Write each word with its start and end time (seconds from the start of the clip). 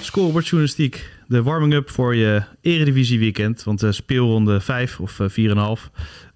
Scorebordjournalistiek, 0.00 1.10
de 1.26 1.42
warming-up 1.42 1.90
voor 1.90 2.14
je 2.14 2.42
Eredivisie 2.60 3.18
weekend. 3.18 3.64
Want 3.64 3.80
de 3.80 3.92
speelronde 3.92 4.60
5 4.60 5.00
of 5.00 5.18
4,5 5.20 5.26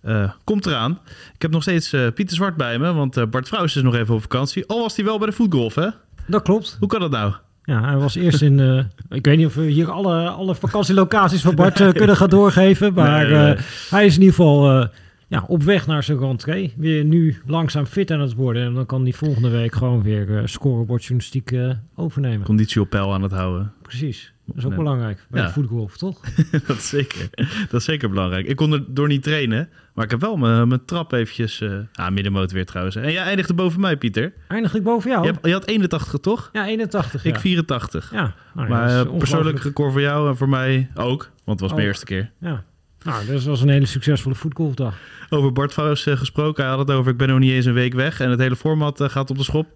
uh, 0.04 0.30
komt 0.44 0.66
eraan. 0.66 0.98
Ik 1.34 1.42
heb 1.42 1.50
nog 1.50 1.62
steeds 1.62 1.92
uh, 1.92 2.06
Pieter 2.14 2.36
Zwart 2.36 2.56
bij 2.56 2.78
me, 2.78 2.92
want 2.92 3.16
uh, 3.16 3.24
Bart 3.24 3.48
Vrouws 3.48 3.76
is 3.76 3.82
nog 3.82 3.94
even 3.94 4.14
op 4.14 4.20
vakantie. 4.20 4.66
Al 4.66 4.80
was 4.80 4.96
hij 4.96 5.04
wel 5.04 5.18
bij 5.18 5.26
de 5.26 5.32
voetgolf, 5.32 5.74
hè? 5.74 5.88
Dat 6.26 6.42
klopt. 6.42 6.76
Hoe 6.78 6.88
kan 6.88 7.00
dat 7.00 7.10
nou? 7.10 7.32
Ja, 7.64 7.84
hij 7.84 7.96
was 7.96 8.14
eerst 8.14 8.42
in. 8.42 8.88
Ik 9.08 9.24
weet 9.24 9.36
niet 9.36 9.46
of 9.46 9.54
we 9.54 9.62
hier 9.62 9.90
alle, 9.90 10.28
alle 10.28 10.54
vakantielocaties 10.54 11.40
van 11.40 11.54
Bart 11.54 11.90
kunnen 11.92 12.16
gaan 12.16 12.28
doorgeven. 12.28 12.94
Maar 12.94 13.28
nee, 13.28 13.42
nee. 13.42 13.56
Hij 13.90 14.06
is 14.06 14.14
in 14.14 14.20
ieder 14.20 14.34
geval 14.34 14.88
ja, 15.28 15.44
op 15.48 15.62
weg 15.62 15.86
naar 15.86 16.02
zijn 16.02 16.18
rentree. 16.18 16.74
Weer 16.76 17.04
nu 17.04 17.36
langzaam 17.46 17.86
fit 17.86 18.10
aan 18.10 18.20
het 18.20 18.34
worden. 18.34 18.64
En 18.64 18.74
dan 18.74 18.86
kan 18.86 19.02
hij 19.02 19.12
volgende 19.12 19.48
week 19.48 19.74
gewoon 19.74 20.02
weer 20.02 20.28
uh, 20.28 20.40
scorebordjournalistiek 20.44 21.50
uh, 21.50 21.70
overnemen. 21.94 22.46
Conditie 22.46 22.80
op 22.80 22.90
peil 22.90 23.12
aan 23.12 23.22
het 23.22 23.32
houden. 23.32 23.72
Precies. 23.82 24.34
Dat 24.46 24.56
is 24.56 24.64
ook 24.64 24.70
nee. 24.70 24.78
belangrijk 24.78 25.26
bij 25.30 25.42
ja. 25.42 25.50
voetgolf, 25.50 25.96
toch? 25.96 26.20
dat, 26.66 26.76
is 26.76 26.88
zeker, 26.88 27.28
dat 27.70 27.80
is 27.80 27.84
zeker 27.84 28.08
belangrijk. 28.08 28.46
Ik 28.46 28.56
kon 28.56 28.72
er 28.72 28.84
door 28.88 29.08
niet 29.08 29.22
trainen, 29.22 29.68
maar 29.94 30.04
ik 30.04 30.10
heb 30.10 30.20
wel 30.20 30.36
mijn, 30.36 30.68
mijn 30.68 30.84
trap 30.84 31.12
eventjes... 31.12 31.60
Uh, 31.60 31.78
ah, 31.94 32.12
middenmoot 32.12 32.52
weer 32.52 32.66
trouwens. 32.66 32.96
En 32.96 33.12
jij 33.12 33.24
eindigde 33.24 33.54
boven 33.54 33.80
mij, 33.80 33.96
Pieter. 33.96 34.32
Eindig 34.48 34.74
ik 34.74 34.82
boven 34.82 35.10
jou? 35.10 35.26
Je, 35.26 35.32
hebt, 35.32 35.46
je 35.46 35.52
had 35.52 35.66
81, 35.66 36.20
toch? 36.20 36.50
Ja, 36.52 36.66
81, 36.66 37.24
Ik 37.24 37.34
ja. 37.34 37.40
84. 37.40 38.12
Ja. 38.12 38.34
Nou, 38.54 38.68
maar 38.68 39.06
persoonlijk 39.06 39.58
record 39.58 39.92
voor 39.92 40.00
jou 40.00 40.28
en 40.28 40.36
voor 40.36 40.48
mij 40.48 40.90
ook. 40.94 41.30
Want 41.44 41.60
het 41.60 41.68
was 41.68 41.72
mijn 41.72 41.86
eerste 41.86 42.04
keer. 42.04 42.30
Ja. 42.40 42.64
Nou, 43.06 43.26
dus 43.26 43.44
was 43.44 43.60
een 43.60 43.68
hele 43.68 43.86
succesvolle 43.86 44.34
voetgolfdag. 44.34 44.94
Over 45.28 45.52
Bart 45.52 45.72
Vrouws 45.72 46.06
uh, 46.06 46.16
gesproken. 46.16 46.64
Hij 46.64 46.74
had 46.74 46.88
het 46.88 46.96
over, 46.96 47.12
ik 47.12 47.18
ben 47.18 47.28
nog 47.28 47.38
niet 47.38 47.52
eens 47.52 47.64
een 47.64 47.74
week 47.74 47.94
weg. 47.94 48.20
En 48.20 48.30
het 48.30 48.40
hele 48.40 48.56
format 48.56 49.00
uh, 49.00 49.08
gaat 49.08 49.30
op 49.30 49.36
de 49.36 49.44
schop. 49.44 49.66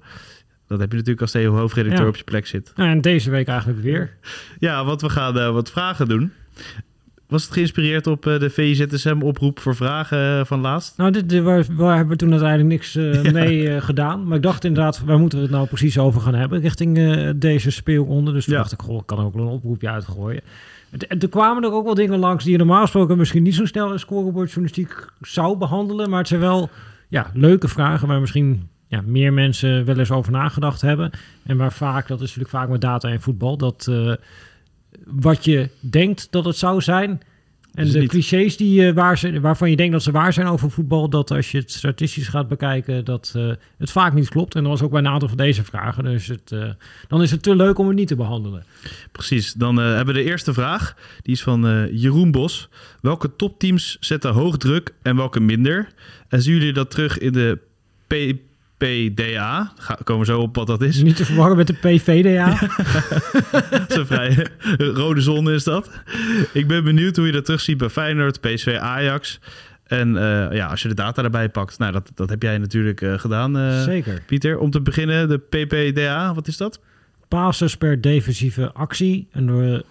Dat 0.66 0.80
heb 0.80 0.90
je 0.90 0.96
natuurlijk 0.96 1.20
als 1.20 1.30
Theo 1.30 1.54
hoofdredacteur 1.54 2.02
ja. 2.02 2.08
op 2.08 2.16
je 2.16 2.24
plek 2.24 2.46
zit. 2.46 2.72
Ja, 2.76 2.90
en 2.90 3.00
deze 3.00 3.30
week 3.30 3.48
eigenlijk 3.48 3.80
weer. 3.80 4.16
Ja, 4.58 4.84
want 4.84 5.00
we 5.00 5.08
gaan 5.08 5.36
uh, 5.36 5.50
wat 5.50 5.70
vragen 5.70 6.08
doen. 6.08 6.32
Was 7.28 7.44
het 7.44 7.52
geïnspireerd 7.52 8.06
op 8.06 8.22
de 8.22 8.50
VIZSM-oproep 8.50 9.60
voor 9.60 9.76
vragen 9.76 10.46
van 10.46 10.60
laatst? 10.60 10.96
Nou, 10.96 11.10
dit, 11.10 11.28
dit, 11.28 11.42
waar, 11.42 11.64
waar 11.70 11.96
hebben 11.96 12.12
we 12.12 12.16
toen 12.16 12.30
uiteindelijk 12.30 12.68
niks 12.68 12.92
ja. 13.22 13.30
mee 13.32 13.80
gedaan. 13.80 14.26
Maar 14.26 14.36
ik 14.36 14.42
dacht 14.42 14.64
inderdaad, 14.64 15.00
waar 15.04 15.18
moeten 15.18 15.38
we 15.38 15.44
het 15.44 15.54
nou 15.54 15.66
precies 15.66 15.98
over 15.98 16.20
gaan 16.20 16.34
hebben? 16.34 16.60
Richting 16.60 16.98
deze 17.36 17.70
speelronde. 17.70 18.32
Dus 18.32 18.44
toen 18.44 18.54
ja. 18.54 18.60
dacht 18.60 18.72
ik, 18.72 18.80
goh, 18.80 19.00
ik 19.00 19.06
kan 19.06 19.18
ook 19.18 19.34
wel 19.34 19.46
een 19.46 19.52
oproepje 19.52 19.90
uitgooien. 19.90 20.42
Toen 21.18 21.30
kwamen 21.30 21.62
er 21.62 21.72
ook 21.72 21.84
wel 21.84 21.94
dingen 21.94 22.18
langs 22.18 22.42
die 22.44 22.52
je 22.52 22.58
normaal 22.58 22.82
gesproken 22.82 23.18
misschien 23.18 23.42
niet 23.42 23.54
zo 23.54 23.66
snel 23.66 23.92
in 23.92 23.98
scorebordjournalistiek 23.98 25.06
zou 25.20 25.56
behandelen. 25.56 26.10
Maar 26.10 26.18
het 26.18 26.28
zijn 26.28 26.40
wel 26.40 26.70
ja, 27.08 27.30
leuke 27.34 27.68
vragen 27.68 28.08
waar 28.08 28.20
misschien 28.20 28.68
ja, 28.86 29.02
meer 29.04 29.32
mensen 29.32 29.84
wel 29.84 29.98
eens 29.98 30.10
over 30.10 30.32
nagedacht 30.32 30.80
hebben. 30.80 31.10
En 31.42 31.56
waar 31.56 31.72
vaak, 31.72 32.08
dat 32.08 32.20
is 32.20 32.26
natuurlijk 32.26 32.50
vaak 32.50 32.68
met 32.68 32.80
data 32.80 33.08
en 33.08 33.20
voetbal, 33.20 33.56
dat 33.56 33.86
uh, 33.90 34.14
wat 35.04 35.44
je 35.44 35.68
denkt 35.80 36.26
dat 36.30 36.44
het 36.44 36.56
zou 36.56 36.80
zijn. 36.80 37.20
En 37.74 37.90
de 37.90 37.98
niet. 37.98 38.08
clichés 38.08 38.56
die, 38.56 38.80
uh, 38.80 38.92
waar 38.92 39.18
ze, 39.18 39.40
waarvan 39.40 39.70
je 39.70 39.76
denkt 39.76 39.92
dat 39.92 40.02
ze 40.02 40.10
waar 40.10 40.32
zijn 40.32 40.46
over 40.46 40.70
voetbal, 40.70 41.08
dat 41.08 41.30
als 41.30 41.50
je 41.50 41.58
het 41.58 41.72
statistisch 41.72 42.28
gaat 42.28 42.48
bekijken, 42.48 43.04
dat 43.04 43.32
uh, 43.36 43.52
het 43.78 43.90
vaak 43.90 44.12
niet 44.14 44.28
klopt. 44.28 44.54
En 44.54 44.62
dat 44.62 44.72
was 44.72 44.82
ook 44.82 44.90
bij 44.90 45.00
een 45.00 45.08
aantal 45.08 45.28
van 45.28 45.36
deze 45.36 45.64
vragen. 45.64 46.04
Dus 46.04 46.26
het, 46.26 46.50
uh, 46.54 46.70
dan 47.08 47.22
is 47.22 47.30
het 47.30 47.42
te 47.42 47.56
leuk 47.56 47.78
om 47.78 47.86
het 47.86 47.96
niet 47.96 48.08
te 48.08 48.16
behandelen. 48.16 48.64
Precies. 49.12 49.52
Dan 49.52 49.76
hebben 49.76 50.14
we 50.14 50.20
de 50.20 50.28
eerste 50.28 50.52
vraag. 50.52 50.96
Die 51.22 51.34
is 51.34 51.42
van 51.42 51.88
Jeroen 51.92 52.30
Bos. 52.30 52.68
Welke 53.00 53.36
topteams 53.36 53.96
zetten 54.00 54.32
hoog 54.32 54.56
druk 54.56 54.94
en 55.02 55.16
welke 55.16 55.40
minder? 55.40 55.88
En 56.28 56.42
zien 56.42 56.54
jullie 56.54 56.72
dat 56.72 56.90
terug 56.90 57.18
in 57.18 57.32
de 57.32 57.58
P 58.06 58.14
PDA. 58.80 59.72
Ga, 59.76 59.98
komen 60.04 60.26
we 60.26 60.32
zo 60.32 60.40
op 60.40 60.56
wat 60.56 60.66
dat 60.66 60.82
is. 60.82 61.02
Niet 61.02 61.16
te 61.16 61.24
verwarren 61.24 61.56
met 61.56 61.66
de 61.66 61.72
PVDA. 61.72 62.56
Zo 63.94 64.04
vrij 64.04 64.46
rode 64.76 65.20
zon 65.20 65.50
is 65.50 65.64
dat. 65.64 65.90
Ik 66.52 66.66
ben 66.66 66.84
benieuwd 66.84 67.16
hoe 67.16 67.26
je 67.26 67.32
dat 67.32 67.44
terugziet 67.44 67.76
bij 67.76 67.88
Feyenoord, 67.88 68.40
PSV, 68.40 68.76
Ajax. 68.80 69.40
En 69.84 70.08
uh, 70.08 70.52
ja, 70.52 70.66
als 70.66 70.82
je 70.82 70.88
de 70.88 70.94
data 70.94 71.22
erbij 71.22 71.48
pakt, 71.48 71.78
nou, 71.78 71.92
dat, 71.92 72.10
dat 72.14 72.28
heb 72.28 72.42
jij 72.42 72.58
natuurlijk 72.58 73.00
uh, 73.00 73.18
gedaan, 73.18 73.56
uh, 73.56 73.82
Zeker. 73.82 74.22
Pieter. 74.26 74.58
Om 74.58 74.70
te 74.70 74.80
beginnen, 74.80 75.28
de 75.28 75.38
PPDA, 75.38 76.34
wat 76.34 76.48
is 76.48 76.56
dat? 76.56 76.80
Passes 77.28 77.76
per 77.76 78.00
defensieve 78.00 78.72
actie. 78.72 79.28
En 79.30 79.46
de 79.46 79.84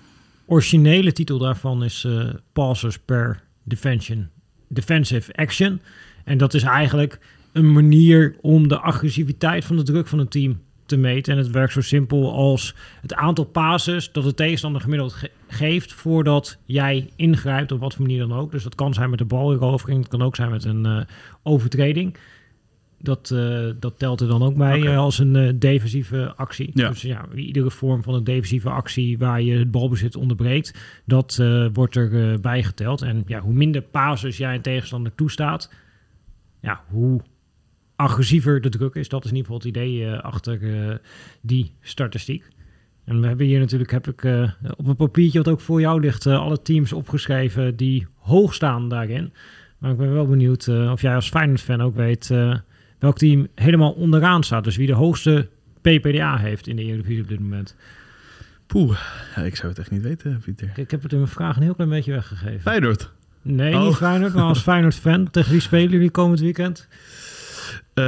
originele 0.46 1.12
titel 1.12 1.38
daarvan 1.38 1.84
is 1.84 2.08
Passes 2.54 3.00
per 3.00 3.42
defension, 3.64 4.30
Defensive 4.68 5.34
Action. 5.34 5.82
En 6.24 6.38
dat 6.38 6.54
is 6.54 6.64
eigenlijk 6.64 7.20
een 7.60 7.72
manier 7.72 8.36
om 8.42 8.68
de 8.68 8.80
agressiviteit 8.80 9.66
van 9.66 9.76
de 9.76 9.84
druk 9.84 10.08
van 10.08 10.20
een 10.20 10.28
team 10.28 10.60
te 10.86 10.98
meten. 10.98 11.34
En 11.34 11.40
het 11.40 11.52
werkt 11.52 11.74
zo 11.74 11.82
simpel 11.82 12.34
als 12.34 12.76
het 13.02 13.14
aantal 13.14 13.46
passes 13.46 14.12
dat 14.12 14.24
de 14.24 14.34
tegenstander 14.34 14.82
gemiddeld 14.82 15.14
ge 15.14 15.32
geeft 15.48 15.94
voordat 15.94 16.58
jij 16.66 17.10
ingrijpt, 17.16 17.72
op 17.72 17.80
wat 17.80 17.94
voor 17.94 18.06
manier 18.06 18.28
dan 18.28 18.38
ook. 18.38 18.52
Dus 18.52 18.64
dat 18.64 18.76
kan 18.76 18.94
zijn 18.94 19.10
met 19.10 19.20
de 19.20 19.26
balerovering, 19.26 20.00
het 20.00 20.08
kan 20.08 20.22
ook 20.22 20.36
zijn 20.36 20.52
met 20.52 20.64
een 20.64 20.86
uh, 20.86 21.02
overtreding. 21.44 22.18
Dat, 23.02 23.30
uh, 23.34 23.70
dat 23.80 24.00
telt 24.00 24.22
er 24.22 24.28
dan 24.28 24.44
ook 24.44 24.56
bij 24.56 24.78
okay. 24.80 24.92
uh, 24.92 24.98
als 24.98 25.20
een 25.20 25.60
defensieve 25.60 26.34
actie. 26.36 26.72
Ja. 26.74 26.90
Dus 26.90 27.02
ja, 27.02 27.26
iedere 27.36 27.72
vorm 27.72 28.04
van 28.04 28.14
een 28.14 28.24
defensieve 28.24 28.70
actie 28.70 29.18
waar 29.18 29.42
je 29.42 29.58
het 29.58 29.72
balbezit 29.72 30.16
onderbreekt, 30.16 31.02
dat 31.06 31.44
wordt 31.74 31.96
er 31.96 32.40
bijgeteld. 32.40 33.02
En 33.02 33.24
ja, 33.26 33.40
hoe 33.40 33.54
minder 33.54 33.82
passes 33.82 34.38
jij 34.38 34.56
een 34.56 34.62
tegenstander 34.62 35.16
toestaat, 35.16 35.74
ja, 36.62 36.82
hoe 36.88 37.22
agressiever 38.00 38.62
de 38.62 38.70
druk 38.70 38.96
is. 38.96 39.10
Dat 39.10 39.24
is 39.24 39.32
in 39.32 39.36
ieder 39.36 39.52
geval 39.52 39.70
het 39.70 39.78
idee 39.78 40.00
uh, 40.00 40.20
achter 40.20 40.62
uh, 40.62 40.96
die 41.42 41.72
statistiek. 41.82 42.48
En 43.06 43.22
we 43.22 43.28
hebben 43.28 43.46
hier 43.46 43.60
natuurlijk, 43.60 43.92
heb 43.92 44.08
ik 44.08 44.24
uh, 44.24 44.52
op 44.76 44.88
een 44.88 44.96
papiertje 44.96 45.38
wat 45.38 45.48
ook 45.48 45.62
voor 45.62 45.80
jou 45.80 46.00
ligt, 46.00 46.26
alle 46.26 46.62
teams 46.62 46.94
opgeschreven 46.94 47.76
die 47.76 48.08
hoog 48.16 48.54
staan 48.54 48.90
daarin. 48.90 49.34
Maar 49.78 49.92
ik 49.92 49.98
ben 49.98 50.14
wel 50.14 50.28
benieuwd 50.28 50.68
of 50.68 51.02
jij 51.02 51.16
als 51.16 51.30
Feyenoord-fan 51.30 51.82
ook 51.82 51.96
weet 51.96 52.28
welk 53.00 53.18
team 53.18 53.48
helemaal 53.56 53.92
onderaan 53.92 54.44
staat. 54.44 54.64
Dus 54.64 54.76
wie 54.76 54.88
de 54.88 54.94
hoogste 54.94 55.50
PPDA 55.82 56.38
heeft 56.38 56.68
in 56.68 56.76
de 56.76 56.84
Eredivisie 56.84 57.22
op 57.22 57.28
dit 57.28 57.40
moment. 57.40 57.76
Poeh, 58.68 59.00
ja, 59.36 59.42
ik 59.42 59.56
zou 59.56 59.68
het 59.68 59.80
echt 59.80 59.92
niet 59.92 60.02
weten, 60.02 60.42
Pieter. 60.44 60.72
Ik 60.76 60.92
heb 60.92 61.04
het 61.04 61.12
in 61.12 61.18
mijn 61.18 61.32
vraag 61.32 61.56
een 61.56 61.64
heel 61.64 61.76
klein 61.76 61.90
beetje 61.90 62.12
weggegeven. 62.12 62.62
Feyenoord? 62.62 63.12
Nee, 63.42 63.76
oh. 63.76 63.86
niet 63.86 63.96
Feyenoord, 63.96 64.34
maar 64.34 64.44
als 64.44 64.62
Feyenoord-fan. 64.70 65.30
Tegen 65.30 65.52
wie 65.52 65.60
spelen 65.60 65.90
jullie 65.90 66.10
komend 66.10 66.40
weekend? 66.40 66.88
Uh, 68.00 68.06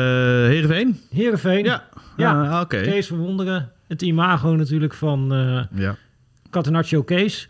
Heerenveen? 0.47 1.00
Heerenveen. 1.09 1.63
Ja, 1.63 1.90
ja. 2.18 2.50
Ah, 2.50 2.62
oké. 2.62 2.81
Kees 2.81 3.07
Verwonderen. 3.07 3.72
Het 3.88 4.02
imago 4.02 4.56
natuurlijk 4.56 4.94
van 4.94 5.34
uh, 5.34 5.63
ja. 5.75 5.96
Catenaccio 6.50 7.03
Kees. 7.03 7.50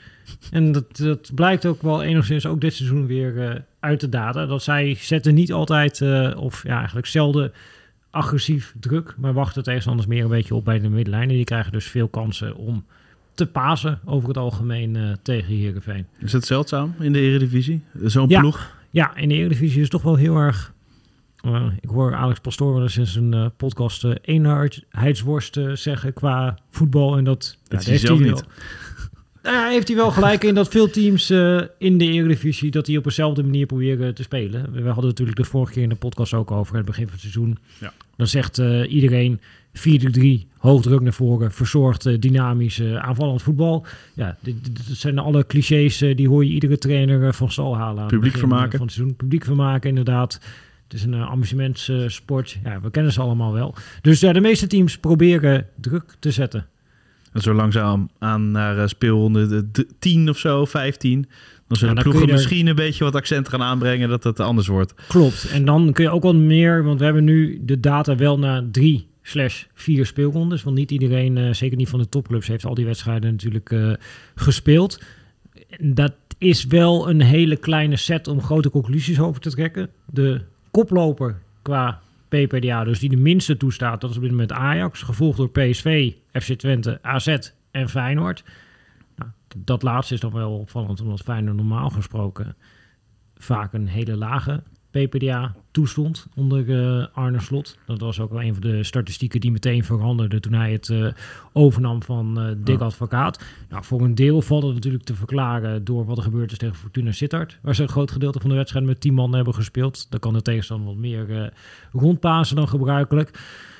En 0.51 0.71
dat, 0.71 0.97
dat 0.97 1.31
blijkt 1.35 1.65
ook 1.65 1.81
wel 1.81 2.03
enigszins 2.03 2.45
ook 2.45 2.61
dit 2.61 2.73
seizoen 2.73 3.05
weer 3.05 3.33
uh, 3.33 3.49
uit 3.79 3.99
de 3.99 4.09
data. 4.09 4.45
Dat 4.45 4.63
zij 4.63 4.95
zetten 4.99 5.33
niet 5.33 5.53
altijd, 5.53 6.01
of 6.35 6.63
ja, 6.63 6.77
eigenlijk 6.77 7.07
zelden 7.07 7.51
agressief 8.09 8.73
druk, 8.79 9.13
maar 9.17 9.33
wachten 9.33 9.63
tegenstanders 9.63 10.07
meer 10.07 10.23
een 10.23 10.29
beetje 10.29 10.55
op 10.55 10.65
bij 10.65 10.79
de 10.79 10.89
middenlijn. 10.89 11.29
En 11.29 11.35
die 11.35 11.43
krijgen 11.43 11.71
dus 11.71 11.85
veel 11.85 12.07
kansen 12.07 12.55
om 12.55 12.85
te 13.33 13.45
pasen 13.45 13.99
over 14.05 14.27
het 14.27 14.37
algemeen 14.37 14.95
uh, 14.95 15.11
tegen 15.21 15.55
Heerenveen. 15.55 16.07
Is 16.19 16.33
het 16.33 16.45
zeldzaam 16.45 16.95
in 16.99 17.13
de 17.13 17.19
Eredivisie? 17.19 17.83
Zo'n 18.03 18.29
ja. 18.29 18.39
ploeg? 18.39 18.75
Ja, 18.89 19.15
in 19.15 19.29
de 19.29 19.35
Eredivisie 19.35 19.75
is 19.75 19.81
het 19.81 19.91
toch 19.91 20.01
wel 20.01 20.15
heel 20.15 20.35
erg 20.35 20.73
Uh, 21.45 21.65
ik 21.79 21.89
hoor 21.89 22.15
Alex 22.15 22.39
Pastoor 22.39 22.73
wel 22.73 22.81
eens 22.81 22.97
in 22.97 23.07
zijn 23.07 23.35
uh, 23.35 23.45
podcast 23.57 24.03
uh, 24.03 24.11
eenheidsworst 24.21 25.59
zeggen 25.73 26.13
qua 26.13 26.57
voetbal. 26.69 27.17
En 27.17 27.23
dat, 27.23 27.57
dat 27.67 27.85
ja, 27.85 27.91
heeft 27.91 28.07
hij 28.07 28.17
niet. 28.17 28.43
Nou 29.43 29.55
ja, 29.55 29.67
heeft 29.67 29.87
hij 29.87 29.97
wel 29.97 30.11
gelijk 30.11 30.43
in 30.43 30.55
dat 30.55 30.67
veel 30.67 30.89
teams 30.89 31.29
in 31.77 31.97
de 31.97 32.05
Eredivisie... 32.05 32.71
dat 32.71 32.85
die 32.85 32.97
op 32.97 33.03
dezelfde 33.03 33.43
manier 33.43 33.65
proberen 33.65 34.15
te 34.15 34.23
spelen. 34.23 34.71
We 34.71 34.89
hadden 34.89 35.05
natuurlijk 35.05 35.37
de 35.37 35.43
vorige 35.43 35.73
keer 35.73 35.83
in 35.83 35.89
de 35.89 35.95
podcast 35.95 36.33
ook 36.33 36.51
over... 36.51 36.75
het 36.75 36.85
begin 36.85 37.03
van 37.03 37.11
het 37.11 37.21
seizoen. 37.21 37.57
Ja. 37.79 37.93
Dan 38.15 38.27
zegt 38.27 38.57
iedereen 38.87 39.39
4-3, 40.47 40.47
hoog 40.57 40.81
druk 40.81 41.01
naar 41.01 41.13
voren... 41.13 41.51
verzorgd, 41.51 42.21
dynamisch, 42.21 42.81
aanvallend 42.83 43.41
voetbal. 43.41 43.85
Ja, 44.13 44.37
dat 44.41 44.53
zijn 44.85 45.19
alle 45.19 45.45
clichés... 45.45 45.97
die 45.97 46.27
hoor 46.27 46.45
je 46.45 46.51
iedere 46.51 46.77
trainer 46.77 47.33
van 47.33 47.51
stal 47.51 47.77
halen. 47.77 48.07
Publiek 48.07 48.37
vermaken. 48.37 48.77
Van 48.77 48.87
het 48.87 48.95
seizoen. 48.95 49.15
Publiek 49.15 49.45
vermaken, 49.45 49.89
inderdaad. 49.89 50.39
Het 50.91 50.99
is 50.99 51.05
een 51.05 51.15
amusementssport. 51.15 52.57
Uh, 52.57 52.71
ja, 52.71 52.81
we 52.81 52.91
kennen 52.91 53.11
ze 53.11 53.21
allemaal 53.21 53.53
wel. 53.53 53.75
Dus 54.01 54.23
uh, 54.23 54.33
de 54.33 54.41
meeste 54.41 54.67
teams 54.67 54.97
proberen 54.97 55.67
druk 55.75 56.15
te 56.19 56.31
zetten. 56.31 56.67
En 57.33 57.41
zo 57.41 57.53
langzaam 57.53 58.09
aan 58.19 58.51
naar 58.51 58.77
uh, 58.77 58.87
speelronde 58.87 59.71
de 59.71 59.87
10 59.99 60.29
of 60.29 60.37
zo, 60.37 60.65
15. 60.65 61.29
Dan 61.67 61.77
zullen 61.77 61.95
ja, 61.95 62.01
ploegen 62.01 62.29
misschien 62.29 62.67
een 62.67 62.75
beetje 62.75 63.03
wat 63.03 63.15
accent 63.15 63.49
gaan 63.49 63.61
aanbrengen 63.61 64.09
dat 64.09 64.23
het 64.23 64.39
anders 64.39 64.67
wordt. 64.67 64.93
Klopt. 65.07 65.49
En 65.51 65.65
dan 65.65 65.93
kun 65.93 66.03
je 66.03 66.09
ook 66.09 66.23
wat 66.23 66.35
meer, 66.35 66.83
want 66.83 66.99
we 66.99 67.05
hebben 67.05 67.23
nu 67.23 67.61
de 67.63 67.79
data 67.79 68.15
wel 68.15 68.39
naar 68.39 68.63
drie 68.71 69.07
slash 69.21 69.63
vier 69.73 70.05
speelrondes. 70.05 70.63
Want 70.63 70.75
niet 70.75 70.91
iedereen, 70.91 71.37
uh, 71.37 71.53
zeker 71.53 71.77
niet 71.77 71.89
van 71.89 71.99
de 71.99 72.09
topclubs, 72.09 72.47
heeft 72.47 72.65
al 72.65 72.75
die 72.75 72.85
wedstrijden 72.85 73.31
natuurlijk 73.31 73.71
uh, 73.71 73.93
gespeeld. 74.35 75.01
Dat 75.79 76.13
is 76.37 76.65
wel 76.65 77.09
een 77.09 77.21
hele 77.21 77.57
kleine 77.57 77.95
set 77.95 78.27
om 78.27 78.41
grote 78.41 78.69
conclusies 78.69 79.19
over 79.19 79.41
te 79.41 79.49
trekken. 79.49 79.89
De 80.05 80.41
koploper 80.71 81.41
qua 81.61 82.01
PPDA, 82.27 82.83
dus 82.83 82.99
die 82.99 83.09
de 83.09 83.17
minste 83.17 83.57
toestaat, 83.57 84.01
dat 84.01 84.09
is 84.09 84.15
op 84.15 84.21
dit 84.21 84.31
moment 84.31 84.51
Ajax, 84.51 85.01
gevolgd 85.01 85.37
door 85.37 85.49
PSV, 85.49 86.13
FC 86.31 86.53
Twente, 86.53 86.99
AZ 87.01 87.37
en 87.71 87.89
Feyenoord. 87.89 88.43
Nou, 89.15 89.31
dat 89.57 89.83
laatste 89.83 90.13
is 90.13 90.19
dan 90.19 90.33
wel 90.33 90.59
opvallend, 90.59 91.01
omdat 91.01 91.21
Feyenoord 91.21 91.55
normaal 91.55 91.89
gesproken 91.89 92.55
vaak 93.35 93.73
een 93.73 93.87
hele 93.87 94.15
lage 94.15 94.63
PPDA 94.91 95.55
toestond 95.71 96.27
onder 96.35 96.65
uh, 96.65 97.05
Arne 97.13 97.39
Slot. 97.39 97.77
Dat 97.85 97.99
was 97.99 98.19
ook 98.19 98.31
wel 98.31 98.41
een 98.41 98.53
van 98.53 98.61
de 98.61 98.83
statistieken 98.83 99.39
die 99.39 99.51
meteen 99.51 99.83
veranderde 99.83 100.39
toen 100.39 100.53
hij 100.53 100.71
het 100.71 100.89
uh, 100.89 101.07
overnam 101.53 102.03
van 102.03 102.39
uh, 102.39 102.55
Dick 102.57 102.79
Advocaat. 102.79 103.43
Nou, 103.69 103.83
voor 103.83 104.01
een 104.01 104.15
deel 104.15 104.41
valt 104.41 104.63
het 104.63 104.73
natuurlijk 104.73 105.03
te 105.03 105.15
verklaren 105.15 105.83
door 105.83 106.05
wat 106.05 106.17
er 106.17 106.23
gebeurd 106.23 106.51
is 106.51 106.57
tegen 106.57 106.75
Fortuna 106.75 107.11
Sittard. 107.11 107.59
Waar 107.61 107.75
ze 107.75 107.81
een 107.81 107.89
groot 107.89 108.11
gedeelte 108.11 108.39
van 108.39 108.49
de 108.49 108.55
wedstrijd 108.55 108.85
met 108.85 109.01
10 109.01 109.13
man 109.13 109.35
hebben 109.35 109.53
gespeeld. 109.53 110.11
Dan 110.11 110.19
kan 110.19 110.33
de 110.33 110.41
tegenstander 110.41 110.87
wat 110.87 110.97
meer 110.97 111.53
rondpasen 111.91 112.55
dan 112.55 112.67
gebruikelijk. 112.67 113.39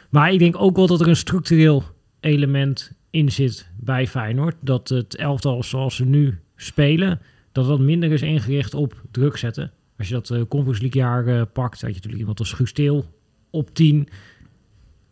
Maar 0.10 0.34
ik 0.34 0.40
denk 0.40 0.56
ook 0.62 0.76
wel 0.76 0.88
dat 0.88 1.02
er 1.02 1.08
een 1.08 1.16
structureel 1.16 1.84
element 2.20 2.92
in 3.10 3.32
zit 3.32 3.70
bij 3.80 4.08
Feyenoord. 4.08 4.56
Dat 4.60 4.90
het 4.90 5.16
elftal 5.16 5.64
zoals 5.64 5.96
ze 5.96 6.06
nu 6.06 6.40
spelen, 6.56 7.22
dat 7.52 7.68
dat 7.68 7.80
minder 7.80 8.12
is 8.12 8.22
ingericht 8.22 8.74
op 8.74 9.02
druk 9.12 9.38
zetten. 9.38 9.72
Als 10.02 10.10
je 10.10 10.16
dat 10.16 10.30
uh, 10.30 10.42
Conference 10.48 10.82
League 10.82 11.02
jaar 11.02 11.28
uh, 11.28 11.42
pakt, 11.54 11.82
had 11.82 11.90
je 11.90 11.96
natuurlijk 11.96 12.20
iemand 12.20 12.40
als 12.40 12.54
Gusteel 12.54 13.06
op 13.50 13.74
10. 13.74 14.08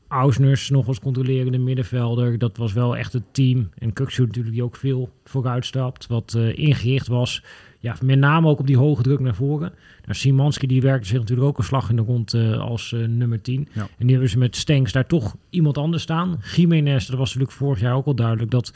Ausners 0.08 0.70
nog 0.70 0.88
als 0.88 1.00
controlerende 1.00 1.58
middenvelder. 1.58 2.38
Dat 2.38 2.58
was 2.58 2.74
wel 2.74 2.98
echt 2.98 3.14
het 3.14 3.24
team. 3.32 3.70
En 3.78 3.94
Kukshoe 3.94 4.26
natuurlijk 4.26 4.56
die 4.56 4.64
ook 4.64 4.76
veel 4.76 5.10
vooruitstapt. 5.24 6.08
Wat 6.08 6.34
uh, 6.38 6.58
ingericht 6.58 7.08
was. 7.08 7.44
Ja, 7.80 7.96
met 8.04 8.20
name 8.20 8.48
ook 8.48 8.60
op 8.60 8.68
die 8.68 8.78
hoge 8.78 9.02
druk 9.02 9.20
naar 9.20 9.36
voren. 9.36 9.74
Nou, 10.02 10.14
Simanski 10.14 10.68
die 10.68 10.82
werkte 10.82 11.08
zich 11.08 11.20
natuurlijk 11.20 11.48
ook 11.48 11.58
een 11.58 11.64
slag 11.64 11.90
in 11.90 11.96
de 11.96 12.04
grond 12.04 12.34
als 12.60 12.96
nummer 13.08 13.42
10. 13.42 13.68
Ja. 13.74 13.82
En 13.82 13.88
die 13.98 14.12
hebben 14.12 14.30
ze 14.30 14.38
met 14.38 14.56
Stenks 14.56 14.92
daar 14.92 15.08
toch 15.08 15.36
iemand 15.50 15.78
anders 15.78 16.04
staan. 16.04 16.40
Jiménez, 16.56 17.06
dat 17.06 17.18
was 17.18 17.28
natuurlijk 17.28 17.58
vorig 17.58 17.80
jaar 17.80 17.96
ook 17.96 18.06
al 18.06 18.16
duidelijk. 18.16 18.52
Dat 18.52 18.74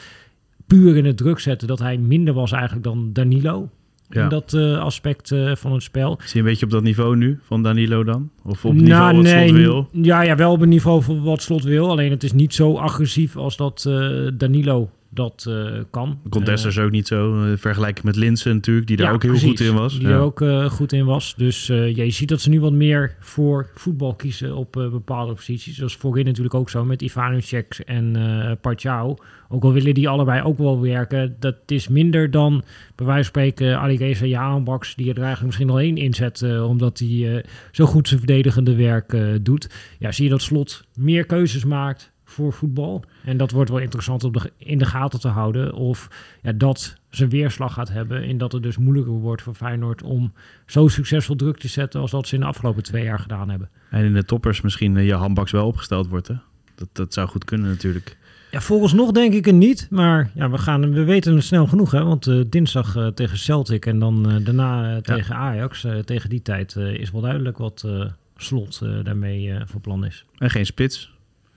puur 0.67 0.95
in 0.97 1.05
het 1.05 1.17
druk 1.17 1.39
zetten 1.39 1.67
dat 1.67 1.79
hij 1.79 1.97
minder 1.97 2.33
was 2.33 2.51
eigenlijk 2.51 2.83
dan 2.83 3.13
Danilo 3.13 3.69
ja. 4.13 4.23
in 4.23 4.29
dat 4.29 4.53
uh, 4.53 4.79
aspect 4.79 5.31
uh, 5.31 5.55
van 5.55 5.73
het 5.73 5.83
spel. 5.83 6.17
Zie 6.19 6.29
je 6.33 6.39
een 6.39 6.45
beetje 6.45 6.65
op 6.65 6.71
dat 6.71 6.83
niveau 6.83 7.15
nu 7.15 7.39
van 7.43 7.63
Danilo 7.63 8.03
dan? 8.03 8.29
Of 8.43 8.65
op 8.65 8.75
het 8.75 8.87
nou, 8.87 9.13
niveau 9.15 9.15
wat 9.15 9.27
Slot 9.27 9.51
wil? 9.51 9.87
Ja, 10.03 10.21
ja, 10.21 10.35
wel 10.35 10.51
op 10.51 10.59
het 10.59 10.69
niveau 10.69 11.03
van 11.03 11.23
wat 11.23 11.41
Slot 11.41 11.63
wil. 11.63 11.89
Alleen 11.89 12.11
het 12.11 12.23
is 12.23 12.33
niet 12.33 12.53
zo 12.53 12.77
agressief 12.77 13.37
als 13.37 13.57
dat 13.57 13.85
uh, 13.87 14.27
Danilo 14.33 14.89
dat 15.13 15.45
uh, 15.49 15.79
kan. 15.89 16.19
Contest 16.29 16.65
is 16.65 16.79
ook 16.79 16.91
niet 16.91 17.07
zo. 17.07 17.43
Uh, 17.43 17.57
vergelijken 17.57 18.05
met 18.05 18.15
Linsen 18.15 18.55
natuurlijk, 18.55 18.87
die 18.87 18.97
daar 18.97 19.13
ook 19.13 19.23
heel 19.23 19.37
goed 19.37 19.59
in 19.59 19.73
was. 19.73 19.99
Die 19.99 20.07
ja. 20.07 20.13
er 20.13 20.19
ook 20.19 20.41
uh, 20.41 20.69
goed 20.69 20.93
in 20.93 21.05
was. 21.05 21.35
Dus 21.37 21.67
ja, 21.67 21.83
je 21.83 22.09
ziet 22.09 22.29
dat 22.29 22.41
ze 22.41 22.49
nu 22.49 22.59
wat 22.59 22.71
meer 22.71 23.15
voor 23.19 23.69
voetbal 23.73 24.15
kiezen 24.15 24.55
op 24.55 24.71
bepaalde 24.71 25.33
posities. 25.33 25.77
Dat 25.77 25.89
is 25.89 25.95
voorin 25.95 26.25
natuurlijk 26.25 26.55
ook 26.55 26.69
zo 26.69 26.85
met 26.85 27.01
Ivanucek 27.01 27.81
en 27.85 28.15
uh. 28.15 29.11
Ook 29.49 29.63
al 29.63 29.73
willen 29.73 29.93
die 29.93 30.09
allebei 30.09 30.43
ook 30.43 30.57
wel 30.57 30.81
werken. 30.81 31.35
Dat 31.39 31.55
is 31.65 31.87
minder 31.87 32.31
dan 32.31 32.63
bij 32.95 33.05
wijze 33.05 33.23
van 33.23 33.23
spreken 33.23 33.79
Ali 33.79 33.97
Reza 33.97 34.25
Jaanbaks... 34.25 34.95
die 34.95 35.09
er 35.09 35.17
eigenlijk 35.17 35.45
misschien 35.45 35.69
al 35.69 35.79
één 35.79 35.97
inzet... 35.97 36.43
omdat 36.61 36.99
hij 36.99 37.45
zo 37.71 37.85
goed 37.85 38.07
zijn 38.07 38.19
verdedigende 38.19 38.75
werk 38.75 39.17
doet. 39.41 39.69
Ja, 39.99 40.11
zie 40.11 40.23
je 40.23 40.29
dat 40.29 40.41
Slot 40.41 40.85
meer 40.93 41.25
keuzes 41.25 41.65
maakt 41.65 42.12
voor 42.33 42.53
voetbal. 42.53 43.03
En 43.23 43.37
dat 43.37 43.51
wordt 43.51 43.69
wel 43.69 43.79
interessant 43.79 44.23
om 44.23 44.31
de, 44.31 44.51
in 44.57 44.77
de 44.77 44.85
gaten 44.85 45.19
te 45.19 45.27
houden. 45.27 45.73
Of 45.73 46.07
ja, 46.41 46.51
dat 46.51 46.97
zijn 47.09 47.29
weerslag 47.29 47.73
gaat 47.73 47.89
hebben. 47.89 48.23
In 48.23 48.37
dat 48.37 48.51
het 48.51 48.63
dus 48.63 48.77
moeilijker 48.77 49.13
wordt 49.13 49.41
voor 49.41 49.53
Feyenoord 49.53 50.03
om 50.03 50.33
zo 50.65 50.87
succesvol 50.87 51.35
druk 51.35 51.57
te 51.57 51.67
zetten. 51.67 52.01
als 52.01 52.11
dat 52.11 52.27
ze 52.27 52.35
in 52.35 52.41
de 52.41 52.47
afgelopen 52.47 52.83
twee 52.83 53.03
jaar 53.03 53.19
gedaan 53.19 53.49
hebben. 53.49 53.69
En 53.89 54.05
in 54.05 54.13
de 54.13 54.25
toppers 54.25 54.61
misschien 54.61 54.95
uh, 54.95 55.05
je 55.05 55.13
handbaks 55.13 55.51
wel 55.51 55.67
opgesteld 55.67 56.07
wordt. 56.07 56.27
Hè? 56.27 56.35
Dat, 56.75 56.87
dat 56.91 57.13
zou 57.13 57.27
goed 57.27 57.45
kunnen 57.45 57.69
natuurlijk. 57.69 58.17
Ja, 58.51 58.61
volgens 58.61 58.93
nog 58.93 59.11
denk 59.11 59.33
ik 59.33 59.45
het 59.45 59.55
niet. 59.55 59.87
Maar 59.89 60.31
ja, 60.33 60.49
we, 60.49 60.57
gaan, 60.57 60.93
we 60.93 61.03
weten 61.03 61.35
het 61.35 61.43
snel 61.43 61.67
genoeg. 61.67 61.91
Hè? 61.91 62.03
Want 62.03 62.27
uh, 62.27 62.43
dinsdag 62.47 62.95
uh, 62.95 63.07
tegen 63.07 63.37
Celtic 63.37 63.85
en 63.85 63.99
dan 63.99 64.43
daarna 64.43 65.01
tegen 65.01 65.35
Ajax. 65.35 65.85
tegen 66.05 66.29
die 66.29 66.41
tijd 66.41 66.75
is 66.75 67.11
wel 67.11 67.21
duidelijk 67.21 67.57
wat 67.57 67.87
slot 68.35 68.81
daarmee 69.03 69.53
voor 69.65 69.81
plan 69.81 70.05
is. 70.05 70.25
En 70.37 70.49
geen 70.49 70.65
spits. 70.65 71.12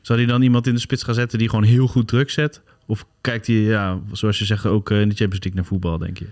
Zou 0.06 0.18
hij 0.18 0.28
dan 0.28 0.42
iemand 0.42 0.66
in 0.66 0.74
de 0.74 0.80
spits 0.80 1.02
gaan 1.02 1.14
zetten 1.14 1.38
die 1.38 1.48
gewoon 1.48 1.64
heel 1.64 1.86
goed 1.86 2.08
druk 2.08 2.30
zet? 2.30 2.62
Of 2.86 3.06
kijkt 3.20 3.46
hij, 3.46 3.56
ja, 3.56 4.00
zoals 4.12 4.38
je 4.38 4.44
zegt, 4.44 4.66
ook 4.66 4.90
eh, 4.90 5.00
in 5.00 5.08
de 5.08 5.14
Champions 5.14 5.44
League 5.44 5.54
naar 5.54 5.64
voetbal, 5.64 5.98
denk 5.98 6.18
je? 6.18 6.26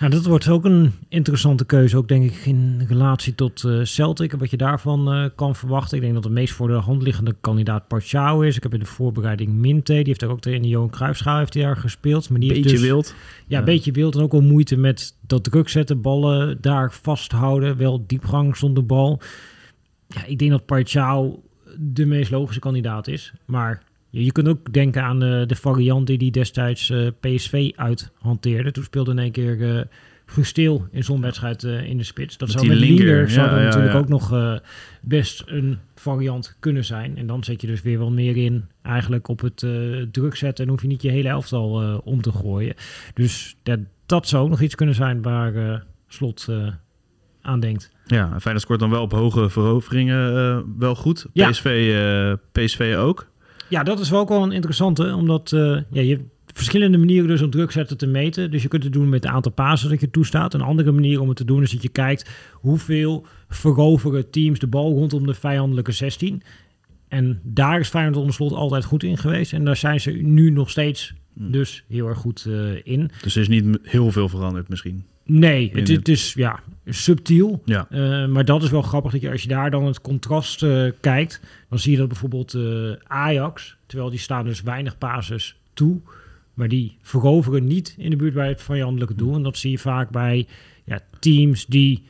Ja, 0.00 0.08
dat 0.08 0.24
wordt 0.24 0.48
ook 0.48 0.64
een 0.64 0.92
interessante 1.08 1.64
keuze, 1.64 1.96
ook 1.96 2.08
denk 2.08 2.24
ik 2.24 2.36
in 2.44 2.84
relatie 2.88 3.34
tot 3.34 3.62
uh, 3.62 3.84
Celtic 3.84 4.32
en 4.32 4.38
wat 4.38 4.50
je 4.50 4.56
daarvan 4.56 5.14
uh, 5.14 5.28
kan 5.34 5.54
verwachten. 5.54 5.96
Ik 5.96 6.02
denk 6.02 6.14
dat 6.14 6.22
de 6.22 6.30
meest 6.30 6.54
voor 6.54 6.68
de 6.68 6.74
hand 6.74 7.02
liggende 7.02 7.36
kandidaat 7.40 7.88
Parchau 7.88 8.46
is. 8.46 8.56
Ik 8.56 8.62
heb 8.62 8.72
in 8.72 8.80
de 8.80 8.86
voorbereiding 8.86 9.52
Minte, 9.52 9.92
die 9.92 10.04
heeft 10.04 10.24
ook 10.24 10.46
in 10.46 10.62
de 10.62 10.68
Johan 10.68 10.90
Cruijffschaal 10.90 11.38
heeft 11.38 11.54
hij 11.54 11.62
daar 11.62 11.76
gespeeld. 11.76 12.30
Maar 12.30 12.40
die 12.40 12.52
beetje 12.52 12.70
dus, 12.70 12.80
wild. 12.80 13.14
Ja, 13.46 13.58
een 13.58 13.64
beetje 13.64 13.92
wild 13.92 14.14
en 14.14 14.22
ook 14.22 14.32
wel 14.32 14.42
moeite 14.42 14.76
met 14.76 15.14
dat 15.26 15.44
druk 15.44 15.68
zetten, 15.68 16.00
ballen 16.00 16.58
daar 16.60 16.92
vasthouden, 16.92 17.76
wel 17.76 18.04
diepgang 18.06 18.56
zonder 18.56 18.86
bal. 18.86 19.20
Ja, 20.06 20.24
ik 20.24 20.38
denk 20.38 20.50
dat 20.50 20.66
Parchau 20.66 21.38
de 21.78 22.06
meest 22.06 22.30
logische 22.30 22.60
kandidaat 22.60 23.08
is. 23.08 23.32
Maar 23.44 23.82
je 24.10 24.32
kunt 24.32 24.48
ook 24.48 24.72
denken 24.72 25.02
aan 25.02 25.20
de, 25.20 25.44
de 25.46 25.54
variant 25.54 26.06
die 26.06 26.18
die 26.18 26.30
destijds 26.30 26.90
uh, 26.90 27.08
PSV 27.20 27.70
uithanteerde. 27.76 28.72
Toen 28.72 28.84
speelde 28.84 29.10
in 29.10 29.18
één 29.18 29.32
keer 29.32 29.58
uh, 29.58 29.80
Gusteel 30.26 30.86
in 30.90 31.04
zo'n 31.04 31.20
wedstrijd 31.20 31.62
in 31.62 31.96
de 31.96 32.04
spits. 32.04 32.36
Dat 32.36 32.48
met 32.48 32.56
zou 32.56 32.68
met 32.68 32.78
linker, 32.78 33.30
zou 33.30 33.50
ja, 33.50 33.64
natuurlijk 33.64 33.94
ook 33.94 34.08
nog 34.08 34.60
best 35.02 35.42
een 35.46 35.78
variant 35.94 36.56
kunnen 36.60 36.84
zijn. 36.84 37.16
En 37.16 37.26
dan 37.26 37.44
zet 37.44 37.60
je 37.60 37.66
dus 37.66 37.82
weer 37.82 37.98
wel 37.98 38.10
meer 38.10 38.36
in 38.36 38.64
eigenlijk 38.82 39.28
op 39.28 39.40
het 39.40 39.66
druk 40.10 40.36
zetten. 40.36 40.64
En 40.64 40.70
hoef 40.70 40.82
je 40.82 40.88
niet 40.88 41.02
je 41.02 41.10
hele 41.10 41.28
elftal 41.28 42.00
om 42.04 42.22
te 42.22 42.32
gooien. 42.32 42.74
Dus 43.14 43.56
dat, 43.62 43.78
dat 44.06 44.28
zou 44.28 44.44
ook 44.44 44.50
nog 44.50 44.60
iets 44.60 44.74
kunnen 44.74 44.94
zijn 44.94 45.22
waar 45.22 45.84
Slot 46.08 46.48
aan 47.46 47.60
denkt. 47.60 47.90
Ja, 48.06 48.28
Feyenoord 48.40 48.60
scoort 48.60 48.80
dan 48.80 48.90
wel 48.90 49.02
op 49.02 49.12
hoge 49.12 49.50
veroveringen 49.50 50.32
uh, 50.34 50.58
wel 50.78 50.94
goed. 50.94 51.26
PSV, 51.32 51.64
eh, 51.64 52.32
PSV 52.52 52.94
ook. 52.98 53.26
Ja, 53.68 53.82
dat 53.82 54.00
is 54.00 54.10
wel 54.10 54.20
ook 54.20 54.28
wel 54.28 54.42
een 54.42 54.52
interessante, 54.52 55.14
omdat 55.14 55.52
uh, 55.52 55.60
ja, 55.90 56.00
je 56.00 56.16
hebt 56.16 56.24
verschillende 56.46 56.98
manieren 56.98 57.28
dus 57.28 57.42
om 57.42 57.50
druk 57.50 57.70
zetten 57.70 57.96
te 57.96 58.06
meten. 58.06 58.50
Dus 58.50 58.62
je 58.62 58.68
kunt 58.68 58.82
het 58.82 58.92
doen 58.92 59.08
met 59.08 59.24
het 59.24 59.32
aantal 59.32 59.52
pasen 59.52 59.90
dat 59.90 60.00
je 60.00 60.10
toestaat. 60.10 60.54
Een 60.54 60.60
andere 60.60 60.92
manier 60.92 61.20
om 61.20 61.28
het 61.28 61.36
te 61.36 61.44
doen 61.44 61.62
is 61.62 61.70
dat 61.70 61.82
je 61.82 61.88
kijkt 61.88 62.30
hoeveel 62.52 63.26
veroveren 63.48 64.30
teams 64.30 64.58
de 64.58 64.66
bal 64.66 64.92
rondom 64.92 65.26
de 65.26 65.34
vijandelijke 65.34 65.92
16. 65.92 66.42
En 67.08 67.40
daar 67.42 67.80
is 67.80 67.88
Feyenoord 67.88 68.16
onder 68.16 68.34
slot 68.34 68.52
altijd 68.52 68.84
goed 68.84 69.02
in 69.02 69.18
geweest. 69.18 69.52
En 69.52 69.64
daar 69.64 69.76
zijn 69.76 70.00
ze 70.00 70.10
nu 70.10 70.50
nog 70.50 70.70
steeds 70.70 71.14
hm. 71.34 71.50
dus 71.50 71.84
heel 71.88 72.08
erg 72.08 72.18
goed 72.18 72.48
in. 72.82 73.10
Dus 73.22 73.34
er 73.34 73.42
is 73.42 73.48
niet 73.48 73.78
heel 73.82 74.12
veel 74.12 74.28
veranderd 74.28 74.68
misschien? 74.68 75.04
Nee, 75.26 75.70
het, 75.74 75.88
het, 75.88 76.08
is 76.08 76.32
ja, 76.32 76.60
subtiel. 76.86 77.62
Ja. 77.64 77.86
Uh, 77.90 78.26
maar 78.26 78.44
dat 78.44 78.62
is 78.62 78.70
wel 78.70 78.82
grappig 78.82 79.12
dat 79.12 79.20
je 79.20 79.30
als 79.30 79.42
je 79.42 79.48
daar 79.48 79.70
dan 79.70 79.84
het 79.84 80.00
contrast 80.00 80.62
uh, 80.62 80.90
kijkt, 81.00 81.40
dan 81.68 81.78
zie 81.78 81.92
je 81.92 81.98
dat 81.98 82.08
bijvoorbeeld 82.08 82.54
uh, 82.54 82.92
Ajax, 83.06 83.76
terwijl 83.86 84.10
die 84.10 84.18
staan 84.18 84.44
dus 84.44 84.62
weinig 84.62 84.98
pases 84.98 85.56
toe, 85.74 86.00
maar 86.54 86.68
die 86.68 86.96
veroveren 87.02 87.66
niet 87.66 87.94
in 87.98 88.10
de 88.10 88.16
buurt 88.16 88.34
bij 88.34 88.48
het 88.48 88.62
vijandelijke 88.62 89.14
doel. 89.14 89.34
En 89.34 89.42
dat 89.42 89.56
zie 89.56 89.70
je 89.70 89.78
vaak 89.78 90.10
bij 90.10 90.46
ja, 90.84 91.00
teams 91.18 91.66
die 91.66 92.02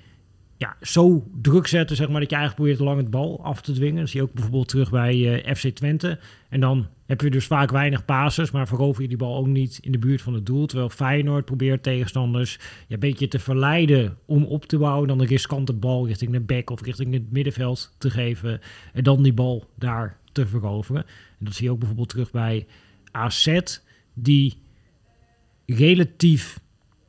ja, 0.59 0.77
zo 0.81 1.27
druk 1.43 1.67
zetten, 1.67 1.97
zeg 1.97 2.09
maar, 2.09 2.21
dat 2.21 2.31
je 2.31 2.37
eigenlijk 2.37 2.67
probeert 2.67 2.89
lang 2.89 3.01
het 3.01 3.11
bal 3.11 3.45
af 3.45 3.61
te 3.61 3.73
dwingen. 3.73 4.09
Zie 4.09 4.21
je 4.21 4.27
ook 4.27 4.33
bijvoorbeeld 4.33 4.69
terug 4.69 4.91
bij 4.91 5.45
uh, 5.47 5.55
FC 5.55 5.69
Twente. 5.69 6.19
En 6.49 6.61
dan 6.61 6.87
heb 7.07 7.21
je 7.21 7.31
dus 7.31 7.47
vaak 7.47 7.71
weinig 7.71 8.05
basis, 8.05 8.51
maar 8.51 8.69
verover 8.69 9.03
je 9.03 9.09
die 9.09 9.17
bal 9.17 9.37
ook 9.37 9.47
niet 9.47 9.79
in 9.83 9.93
de 9.93 9.99
buurt 9.99 10.23
van 10.23 10.35
het 10.35 10.47
doel. 10.47 10.67
Terwijl 10.67 10.89
Feyenoord 10.89 11.45
probeert 11.45 11.83
tegenstanders 11.83 12.59
ja, 12.87 12.95
een 12.95 13.01
beetje 13.01 13.29
te 13.29 13.39
verleiden 13.39 14.19
om 14.25 14.45
op 14.45 14.65
te 14.65 14.79
bouwen. 14.79 15.09
Dan 15.09 15.21
een 15.21 15.27
riskante 15.27 15.73
bal 15.73 16.07
richting 16.07 16.33
de 16.33 16.41
back 16.41 16.71
of 16.71 16.83
richting 16.83 17.13
het 17.13 17.33
middenveld 17.33 17.95
te 17.99 18.11
geven. 18.11 18.61
En 18.93 19.03
dan 19.03 19.23
die 19.23 19.35
bal 19.35 19.71
daar 19.75 20.19
te 20.33 20.47
veroveren. 20.47 21.05
En 21.39 21.45
dat 21.45 21.55
zie 21.55 21.65
je 21.65 21.71
ook 21.71 21.79
bijvoorbeeld 21.79 22.09
terug 22.09 22.31
bij 22.31 22.67
AZ, 23.11 23.59
die 24.15 24.63
relatief 25.67 26.59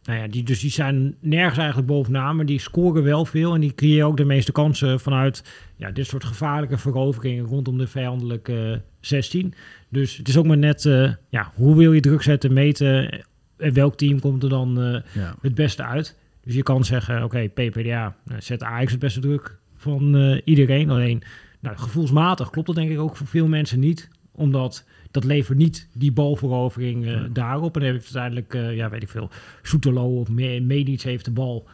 nou 0.07 0.19
ja, 0.19 0.27
die, 0.27 0.43
dus 0.43 0.59
die 0.59 0.71
zijn 0.71 1.15
nergens 1.19 1.57
eigenlijk 1.57 1.87
bovenaan, 1.87 2.35
maar 2.35 2.45
die 2.45 2.59
scoren 2.59 3.03
wel 3.03 3.25
veel. 3.25 3.53
En 3.53 3.59
die 3.59 3.75
creëren 3.75 4.07
ook 4.07 4.17
de 4.17 4.25
meeste 4.25 4.51
kansen 4.51 4.99
vanuit 4.99 5.43
ja, 5.75 5.91
dit 5.91 6.05
soort 6.07 6.23
gevaarlijke 6.23 6.77
veroveringen 6.77 7.45
rondom 7.45 7.77
de 7.77 7.87
vijandelijke 7.87 8.81
16. 8.99 9.53
Dus 9.89 10.17
het 10.17 10.27
is 10.27 10.37
ook 10.37 10.45
maar 10.45 10.57
net, 10.57 10.85
uh, 10.85 11.11
ja, 11.29 11.51
hoe 11.55 11.77
wil 11.77 11.93
je 11.93 11.99
druk 11.99 12.21
zetten, 12.21 12.53
meten 12.53 13.23
en 13.57 13.73
welk 13.73 13.97
team 13.97 14.19
komt 14.19 14.43
er 14.43 14.49
dan 14.49 14.81
uh, 14.81 14.99
ja. 15.13 15.35
het 15.41 15.55
beste 15.55 15.83
uit. 15.83 16.17
Dus 16.43 16.55
je 16.55 16.63
kan 16.63 16.85
zeggen, 16.85 17.23
oké, 17.23 17.25
okay, 17.25 17.49
PPDA 17.49 18.15
nou, 18.25 18.41
zet 18.41 18.63
Ajax 18.63 18.91
het 18.91 18.99
beste 18.99 19.19
druk 19.19 19.57
van 19.75 20.15
uh, 20.15 20.41
iedereen. 20.43 20.89
Alleen, 20.89 21.23
nou, 21.59 21.77
gevoelsmatig 21.77 22.49
klopt 22.49 22.67
dat 22.67 22.75
denk 22.75 22.91
ik 22.91 22.99
ook 22.99 23.17
voor 23.17 23.27
veel 23.27 23.47
mensen 23.47 23.79
niet. 23.79 24.09
Omdat 24.31 24.85
dat 25.21 25.29
levert 25.29 25.57
niet 25.57 25.88
die 25.93 26.12
balverovering 26.12 27.05
uh, 27.05 27.21
daarop. 27.31 27.75
En 27.75 27.81
heeft 27.81 28.03
uiteindelijk, 28.03 28.53
uh, 28.53 28.75
ja, 28.75 28.89
weet 28.89 29.03
ik 29.03 29.09
veel, 29.09 29.29
Soetelo 29.62 30.19
of 30.19 30.29
Medic 30.29 31.01
heeft 31.01 31.25
de 31.25 31.31
bal 31.31 31.67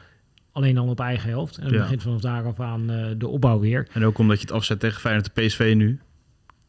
alleen 0.52 0.76
dan 0.76 0.90
op 0.90 1.00
eigen 1.00 1.30
helft. 1.30 1.58
En 1.58 1.64
dan 1.64 1.74
ja. 1.74 1.82
begint 1.82 2.02
vanaf 2.02 2.22
daaraf 2.22 2.60
aan 2.60 2.92
uh, 2.92 3.06
de 3.18 3.28
opbouw 3.28 3.60
weer. 3.60 3.88
En 3.94 4.06
ook 4.06 4.18
omdat 4.18 4.40
je 4.40 4.46
het 4.46 4.56
afzet 4.56 4.80
tegen 4.80 5.02
Feyenoord 5.02 5.36
de 5.36 5.42
PSV 5.42 5.74
nu. 5.76 6.00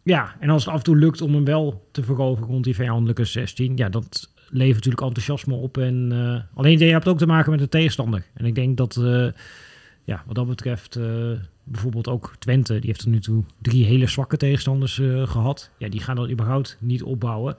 Ja, 0.02 0.36
en 0.40 0.50
als 0.50 0.64
het 0.64 0.72
af 0.72 0.78
en 0.78 0.84
toe 0.84 0.96
lukt 0.96 1.20
om 1.20 1.34
hem 1.34 1.44
wel 1.44 1.88
te 1.92 2.02
veroveren 2.02 2.48
rond 2.48 2.64
die 2.64 2.74
vijandelijke 2.74 3.24
16, 3.24 3.76
ja, 3.76 3.88
dat 3.88 4.30
levert 4.48 4.74
natuurlijk 4.74 5.02
enthousiasme 5.02 5.54
op. 5.54 5.78
En 5.78 6.12
alleen 6.54 6.78
je 6.78 6.84
hebt 6.84 7.08
ook 7.08 7.18
te 7.18 7.26
maken 7.26 7.50
met 7.50 7.60
de 7.60 7.68
tegenstander. 7.68 8.26
En 8.34 8.44
ik 8.44 8.54
denk 8.54 8.76
dat, 8.76 8.94
ja, 10.04 10.22
wat 10.26 10.34
dat 10.34 10.46
betreft 10.46 10.98
bijvoorbeeld 11.64 12.08
ook 12.08 12.34
Twente, 12.38 12.72
die 12.72 12.86
heeft 12.86 13.00
tot 13.00 13.08
nu 13.08 13.20
toe 13.20 13.44
drie 13.62 13.84
hele 13.84 14.06
zwakke 14.06 14.36
tegenstanders 14.36 14.98
uh, 14.98 15.26
gehad. 15.26 15.70
Ja, 15.78 15.88
die 15.88 16.00
gaan 16.00 16.16
dat 16.16 16.30
überhaupt 16.30 16.76
niet 16.80 17.02
opbouwen. 17.02 17.56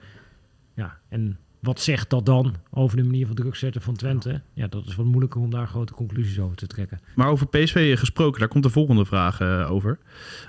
Ja, 0.74 0.98
en 1.08 1.38
wat 1.60 1.80
zegt 1.80 2.10
dat 2.10 2.26
dan 2.26 2.54
over 2.70 2.96
de 2.96 3.04
manier 3.04 3.26
van 3.26 3.34
druk 3.34 3.56
zetten 3.56 3.82
van 3.82 3.94
Twente? 3.94 4.40
Ja, 4.52 4.66
dat 4.66 4.86
is 4.86 4.94
wat 4.94 5.06
moeilijker 5.06 5.40
om 5.40 5.50
daar 5.50 5.66
grote 5.66 5.92
conclusies 5.92 6.40
over 6.40 6.56
te 6.56 6.66
trekken. 6.66 7.00
Maar 7.14 7.28
over 7.28 7.46
PSV 7.46 7.98
gesproken, 7.98 8.40
daar 8.40 8.48
komt 8.48 8.62
de 8.62 8.70
volgende 8.70 9.04
vraag 9.04 9.40
uh, 9.40 9.70
over. 9.70 9.98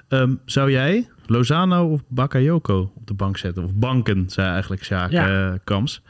Um, 0.09 0.39
zou 0.45 0.71
jij 0.71 1.09
Lozano 1.25 1.91
of 1.91 2.03
Bakayoko 2.07 2.91
op 2.95 3.07
de 3.07 3.13
bank 3.13 3.37
zetten? 3.37 3.63
Of 3.63 3.73
banken, 3.73 4.29
zei 4.29 4.47
eigenlijk 4.49 4.83
Sjaak 4.83 5.11
ja. 5.11 5.57
Kams. 5.63 6.01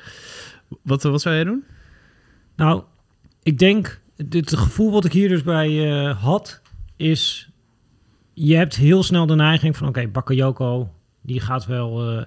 Wat, 0.81 1.03
wat 1.03 1.21
zou 1.21 1.35
jij 1.35 1.43
doen? 1.43 1.63
Nou, 2.55 2.83
ik 3.43 3.57
denk, 3.57 4.01
het 4.17 4.57
gevoel 4.57 4.91
wat 4.91 5.05
ik 5.05 5.13
hier 5.13 5.29
dus 5.29 5.43
bij 5.43 5.69
uh, 5.69 6.23
had, 6.23 6.61
is 6.95 7.49
je 8.33 8.55
hebt 8.55 8.75
heel 8.75 9.03
snel 9.03 9.25
de 9.25 9.35
neiging 9.35 9.77
van 9.77 9.87
oké, 9.87 9.99
okay, 9.99 10.11
Bakayoko 10.11 10.89
die 11.21 11.39
gaat 11.39 11.65
wel 11.65 12.13
uh, 12.13 12.21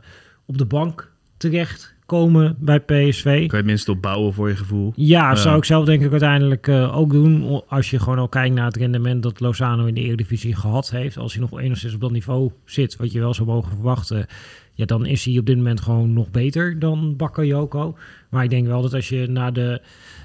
op 0.47 0.59
de 0.59 0.65
bank 0.65 1.13
terecht 1.37 1.95
komen 2.07 2.57
bij 2.59 2.81
PSV. 2.81 3.25
Kan 3.25 3.33
je 3.33 3.57
het 3.57 3.65
minstens 3.65 3.97
opbouwen 3.97 4.33
voor 4.33 4.49
je 4.49 4.57
gevoel? 4.57 4.93
Ja, 4.97 5.35
zou 5.35 5.57
ik 5.57 5.65
zelf 5.65 5.85
denk 5.85 6.03
ik 6.03 6.11
uiteindelijk 6.11 6.67
uh, 6.67 6.97
ook 6.97 7.11
doen. 7.13 7.63
Als 7.69 7.91
je 7.91 7.99
gewoon 7.99 8.19
al 8.19 8.29
kijkt 8.29 8.55
naar 8.55 8.65
het 8.65 8.77
rendement 8.77 9.23
dat 9.23 9.41
Lozano 9.41 9.85
in 9.85 9.95
de 9.95 10.01
Eredivisie 10.01 10.55
gehad 10.55 10.91
heeft. 10.91 11.17
Als 11.17 11.33
hij 11.33 11.43
nog 11.43 11.61
enigszins 11.61 11.95
op 11.95 12.01
dat 12.01 12.11
niveau 12.11 12.51
zit, 12.65 12.97
wat 12.97 13.13
je 13.13 13.21
wel 13.21 13.35
zou 13.35 13.49
mogen 13.49 13.73
verwachten. 13.73 14.27
Ja, 14.75 14.85
dan 14.85 15.07
is 15.07 15.25
hij 15.25 15.39
op 15.39 15.47
dit 15.47 15.57
moment 15.57 15.81
gewoon 15.81 16.13
nog 16.13 16.31
beter 16.31 16.79
dan 16.79 17.17
Bakayoko. 17.17 17.97
Maar 18.31 18.45
ik 18.45 18.51
denk 18.51 18.67
wel 18.67 18.83
dat 18.83 18.95
als 18.95 19.09
je 19.09 19.27
naar 19.27 19.53
de 19.53 19.81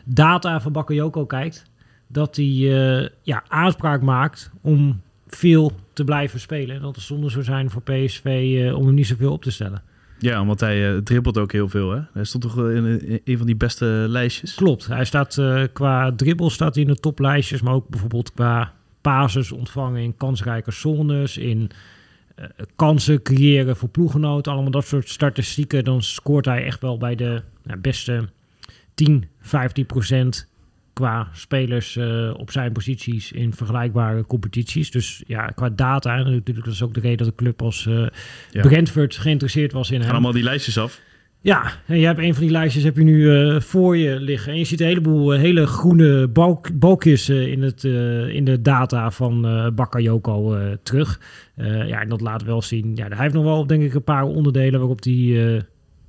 data 0.06 0.62
van 0.62 0.72
Bakayoko 0.72 1.26
kijkt 1.26 1.66
dat 2.08 2.36
hij 2.36 2.46
uh, 2.46 3.08
ja, 3.22 3.44
aanspraak 3.48 4.02
maakt 4.02 4.52
om 4.62 5.02
veel 5.28 5.72
te 5.94 6.04
blijven 6.04 6.40
spelen. 6.40 6.76
En 6.76 6.82
dat 6.82 6.96
het 6.96 7.04
zonde 7.04 7.30
zou 7.30 7.44
zijn 7.44 7.70
voor 7.70 7.82
PSV 7.82 8.26
uh, 8.26 8.78
om 8.78 8.86
hem 8.86 8.94
niet 8.94 9.08
zoveel 9.08 9.32
op 9.32 9.42
te 9.42 9.52
stellen. 9.52 9.82
Ja, 10.20 10.46
want 10.46 10.60
hij 10.60 10.94
uh, 10.94 10.98
dribbelt 10.98 11.38
ook 11.38 11.52
heel 11.52 11.70
veel. 11.70 11.92
Hè? 11.92 12.00
Hij 12.14 12.24
stond 12.24 12.44
toch 12.44 12.58
in, 12.58 13.02
in 13.02 13.22
een 13.24 13.38
van 13.38 13.46
die 13.46 13.56
beste 13.56 13.86
lijstjes? 13.86 14.56
Klopt. 14.56 14.88
Hij 14.88 15.06
staat 15.06 15.42
qua 15.74 16.12
dribbel 16.16 16.50
staat 16.50 16.76
hij 16.76 16.84
in 16.84 16.90
de 16.90 17.00
toplijstjes, 17.00 17.62
maar 17.62 17.74
ook 17.74 17.90
bijvoorbeeld 17.90 18.34
qua 18.34 18.74
basis 19.02 19.52
ontvangen 19.52 20.02
in 20.02 20.18
kansrijke 20.18 20.72
zones, 20.72 21.38
in 21.38 21.70
kansen 22.76 23.22
creëren 23.22 23.76
voor 23.76 23.90
ploeggenoten, 23.90 24.52
allemaal 24.52 24.72
dat 24.72 24.86
soort 24.86 25.10
statistieken. 25.10 25.84
Dan 25.84 26.02
scoort 26.02 26.46
hij 26.46 26.66
echt 26.66 26.82
wel 26.82 26.98
bij 26.98 27.16
de 27.16 27.42
beste 27.82 28.30
10, 28.96 29.26
15 29.42 29.86
procent 29.86 30.54
qua 30.96 31.28
spelers 31.34 31.96
uh, 31.96 32.34
op 32.38 32.52
zijn 32.52 32.72
posities 32.72 33.32
in 33.32 33.54
vergelijkbare 33.54 34.26
competities. 34.26 34.92
Dus 34.92 35.24
ja, 35.28 35.46
qua 35.46 35.70
data, 35.70 36.18
en 36.18 36.24
natuurlijk 36.24 36.66
dat 36.66 36.74
is 36.74 36.84
ook 36.84 36.94
de 36.94 37.00
reden 37.00 37.18
dat 37.18 37.28
de 37.28 37.36
club 37.36 37.62
als 37.62 37.86
uh, 37.86 38.08
ja. 38.52 38.62
Brentford 38.62 39.16
geïnteresseerd 39.16 39.72
was 39.72 39.88
in 39.88 39.96
Gaan 39.96 40.06
hem. 40.06 40.12
allemaal 40.12 40.32
die 40.32 40.44
lijstjes 40.44 40.78
af. 40.78 41.02
Ja, 41.42 41.72
en 41.86 42.00
je 42.00 42.06
hebt 42.06 42.20
een 42.20 42.34
van 42.34 42.44
die 42.44 42.52
lijstjes 42.52 42.84
heb 42.84 42.98
je 42.98 43.04
nu 43.04 43.18
uh, 43.18 43.60
voor 43.60 43.98
je 43.98 44.20
liggen. 44.20 44.52
En 44.52 44.58
je 44.58 44.66
ziet 44.66 44.80
een 44.82 44.88
heleboel 44.88 45.32
hele 45.32 45.68
groene 45.68 46.28
balk, 46.28 46.80
balkjes 46.80 47.30
in, 47.30 47.62
het, 47.62 47.84
in 48.30 48.46
de 48.46 48.62
data 48.62 49.12
van 49.12 49.42
Bakayoko 49.76 50.58
terug. 50.84 51.20
ja, 51.56 52.02
en 52.02 52.10
dat 52.10 52.22
laat 52.22 52.44
wel 52.44 52.62
zien. 52.62 52.96
Ja, 52.96 53.08
hij 53.08 53.18
heeft 53.18 53.34
nog 53.34 53.44
wel, 53.44 53.68
denk 53.68 53.84
ik, 53.84 53.94
een 53.94 54.04
paar 54.04 54.24
onderdelen 54.24 54.80
waarop 54.80 55.04
hij 55.04 55.66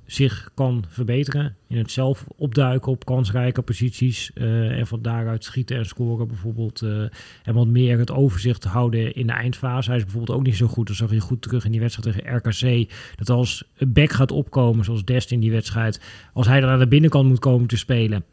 zich 0.07 0.49
kan 0.53 0.85
verbeteren. 0.87 1.55
In 1.67 1.77
het 1.77 1.91
zelf 1.91 2.25
opduiken 2.35 2.91
op 2.91 3.05
kansrijke 3.05 3.61
posities. 3.61 4.31
Uh, 4.35 4.79
en 4.79 4.87
van 4.87 5.01
daaruit 5.01 5.43
schieten 5.43 5.77
en 5.77 5.85
scoren 5.85 6.27
bijvoorbeeld. 6.27 6.81
Uh, 6.81 7.01
en 7.43 7.53
wat 7.53 7.67
meer 7.67 7.97
het 7.97 8.11
overzicht 8.11 8.63
houden 8.63 9.15
in 9.15 9.27
de 9.27 9.33
eindfase. 9.33 9.89
Hij 9.89 9.97
is 9.97 10.03
bijvoorbeeld 10.03 10.37
ook 10.37 10.45
niet 10.45 10.55
zo 10.55 10.67
goed. 10.67 10.87
Dat 10.87 10.95
zag 10.95 11.11
je 11.11 11.19
goed 11.19 11.41
terug 11.41 11.65
in 11.65 11.71
die 11.71 11.79
wedstrijd 11.79 12.15
tegen 12.15 12.35
RKC. 12.35 12.91
Dat 13.15 13.29
als 13.29 13.63
een 13.77 13.93
back 13.93 14.11
gaat 14.11 14.31
opkomen, 14.31 14.85
zoals 14.85 15.05
Dest 15.05 15.31
in 15.31 15.39
die 15.39 15.51
wedstrijd. 15.51 16.01
Als 16.33 16.47
hij 16.47 16.61
er 16.61 16.69
aan 16.69 16.79
de 16.79 16.87
binnenkant 16.87 17.27
moet 17.27 17.39
komen 17.39 17.67
te 17.67 17.77
spelen. 17.77 18.23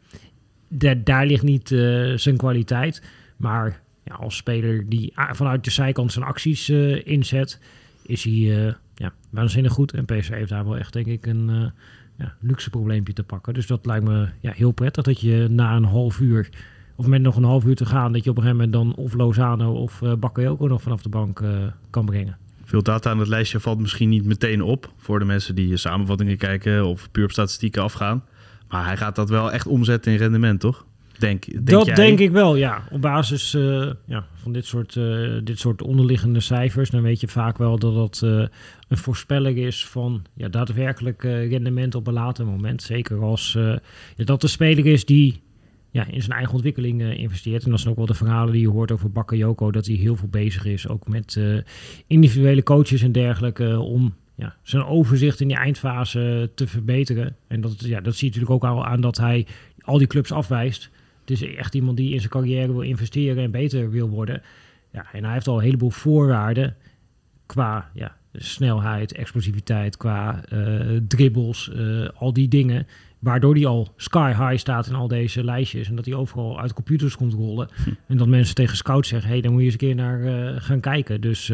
Daar, 0.67 1.03
daar 1.03 1.25
ligt 1.25 1.43
niet 1.43 1.71
uh, 1.71 2.17
zijn 2.17 2.37
kwaliteit. 2.37 3.01
Maar 3.37 3.81
ja, 4.03 4.15
als 4.15 4.35
speler 4.35 4.89
die 4.89 5.13
vanuit 5.15 5.63
de 5.63 5.71
zijkant 5.71 6.11
zijn 6.11 6.25
acties 6.25 6.69
inzet. 7.03 7.59
Is 8.05 8.23
hij 8.23 8.75
ja, 8.95 9.13
waanzinnig 9.29 9.71
goed. 9.71 9.93
En 9.93 10.05
PSV 10.05 10.29
heeft 10.29 10.49
daar 10.49 10.65
wel 10.65 10.77
echt, 10.77 10.93
denk 10.93 11.05
ik, 11.05 11.25
een 11.25 11.49
uh, 11.49 11.65
ja, 12.17 12.33
luxe 12.39 12.69
probleempje 12.69 13.13
te 13.13 13.23
pakken. 13.23 13.53
Dus 13.53 13.67
dat 13.67 13.85
lijkt 13.85 14.05
me 14.05 14.27
ja, 14.39 14.51
heel 14.51 14.71
prettig 14.71 15.03
dat 15.03 15.19
je 15.19 15.47
na 15.49 15.75
een 15.75 15.83
half 15.83 16.19
uur, 16.19 16.49
of 16.95 17.07
met 17.07 17.21
nog 17.21 17.35
een 17.35 17.43
half 17.43 17.65
uur 17.65 17.75
te 17.75 17.85
gaan, 17.85 18.13
dat 18.13 18.23
je 18.23 18.29
op 18.29 18.37
een 18.37 18.43
gegeven 18.43 18.69
moment 18.69 18.95
dan 18.95 19.05
of 19.05 19.13
Lozano 19.13 19.73
of 19.73 20.01
uh, 20.01 20.13
Bakayoko 20.13 20.67
nog 20.67 20.81
vanaf 20.81 21.01
de 21.01 21.09
bank 21.09 21.39
uh, 21.39 21.49
kan 21.89 22.05
brengen. 22.05 22.37
Veel 22.63 22.83
data 22.83 23.09
aan 23.09 23.19
het 23.19 23.27
lijstje 23.27 23.59
valt 23.59 23.79
misschien 23.79 24.09
niet 24.09 24.25
meteen 24.25 24.61
op 24.61 24.91
voor 24.97 25.19
de 25.19 25.25
mensen 25.25 25.55
die 25.55 25.77
samenvattingen 25.77 26.37
kijken 26.37 26.85
of 26.85 27.11
puur 27.11 27.23
op 27.23 27.31
statistieken 27.31 27.83
afgaan. 27.83 28.23
Maar 28.67 28.85
hij 28.85 28.97
gaat 28.97 29.15
dat 29.15 29.29
wel 29.29 29.51
echt 29.51 29.67
omzetten 29.67 30.11
in 30.11 30.17
rendement, 30.17 30.59
toch? 30.59 30.85
Denk, 31.19 31.45
denk 31.45 31.67
dat 31.67 31.85
jij? 31.85 31.95
denk 31.95 32.19
ik 32.19 32.31
wel, 32.31 32.55
ja. 32.55 32.83
Op 32.91 33.01
basis 33.01 33.53
uh, 33.53 33.91
ja, 34.05 34.25
van 34.33 34.53
dit 34.53 34.65
soort, 34.65 34.95
uh, 34.95 35.39
dit 35.43 35.59
soort 35.59 35.81
onderliggende 35.81 36.39
cijfers, 36.39 36.89
dan 36.89 37.01
weet 37.01 37.19
je 37.19 37.27
vaak 37.27 37.57
wel 37.57 37.79
dat 37.79 37.93
dat 37.93 38.21
uh, 38.23 38.45
een 38.87 38.97
voorspelling 38.97 39.57
is 39.57 39.85
van 39.85 40.25
ja, 40.33 40.47
daadwerkelijk 40.47 41.23
rendement 41.23 41.95
op 41.95 42.07
een 42.07 42.13
later 42.13 42.45
moment. 42.45 42.81
Zeker 42.81 43.21
als 43.21 43.57
ja, 44.15 44.23
dat 44.23 44.41
de 44.41 44.47
speler 44.47 44.85
is 44.85 45.05
die 45.05 45.43
ja, 45.91 46.07
in 46.07 46.21
zijn 46.21 46.37
eigen 46.37 46.53
ontwikkeling 46.53 47.01
investeert. 47.01 47.63
En 47.63 47.69
dat 47.69 47.79
zijn 47.79 47.91
ook 47.91 47.97
wel 47.97 48.05
de 48.05 48.13
verhalen 48.13 48.53
die 48.53 48.61
je 48.61 48.69
hoort 48.69 48.91
over 48.91 49.11
Bakayoko, 49.11 49.71
dat 49.71 49.85
hij 49.85 49.95
heel 49.95 50.15
veel 50.15 50.27
bezig 50.27 50.65
is, 50.65 50.87
ook 50.87 51.07
met 51.07 51.39
individuele 52.07 52.63
coaches 52.63 53.01
en 53.01 53.11
dergelijke, 53.11 53.79
om 53.79 54.13
ja, 54.35 54.55
zijn 54.63 54.85
overzicht 54.85 55.41
in 55.41 55.47
die 55.47 55.57
eindfase 55.57 56.51
te 56.55 56.67
verbeteren. 56.67 57.35
En 57.47 57.61
dat, 57.61 57.79
ja, 57.79 58.01
dat 58.01 58.15
zie 58.15 58.27
je 58.29 58.33
natuurlijk 58.33 58.63
ook 58.63 58.71
al 58.71 58.85
aan 58.85 59.01
dat 59.01 59.17
hij 59.17 59.47
al 59.81 59.97
die 59.97 60.07
clubs 60.07 60.31
afwijst. 60.31 60.89
Het 61.25 61.41
is 61.41 61.55
echt 61.55 61.75
iemand 61.75 61.97
die 61.97 62.13
in 62.13 62.19
zijn 62.19 62.31
carrière 62.31 62.71
wil 62.71 62.81
investeren 62.81 63.43
en 63.43 63.51
beter 63.51 63.89
wil 63.89 64.09
worden. 64.09 64.41
Ja, 64.91 65.05
en 65.11 65.23
hij 65.23 65.33
heeft 65.33 65.47
al 65.47 65.57
een 65.57 65.63
heleboel 65.63 65.89
voorwaarden 65.89 66.75
qua 67.45 67.89
ja, 67.93 68.15
snelheid, 68.33 69.13
explosiviteit, 69.13 69.97
qua 69.97 70.43
uh, 70.53 70.99
dribbles, 71.07 71.71
uh, 71.75 72.07
al 72.15 72.33
die 72.33 72.47
dingen. 72.47 72.87
Waardoor 73.19 73.53
hij 73.55 73.65
al 73.65 73.93
sky 73.95 74.33
high 74.33 74.57
staat 74.57 74.87
in 74.87 74.95
al 74.95 75.07
deze 75.07 75.43
lijstjes. 75.43 75.89
En 75.89 75.95
dat 75.95 76.05
hij 76.05 76.13
overal 76.13 76.59
uit 76.59 76.73
computers 76.73 77.15
komt 77.15 77.33
rollen. 77.33 77.69
Hm. 77.83 77.89
En 78.07 78.17
dat 78.17 78.27
mensen 78.27 78.55
tegen 78.55 78.77
scouts 78.77 79.09
zeggen: 79.09 79.27
hé, 79.27 79.33
hey, 79.33 79.43
dan 79.43 79.51
moet 79.51 79.61
je 79.61 79.65
eens 79.65 79.73
een 79.73 79.87
keer 79.87 79.95
naar 79.95 80.19
uh, 80.19 80.61
gaan 80.61 80.79
kijken. 80.79 81.21
Dus 81.21 81.51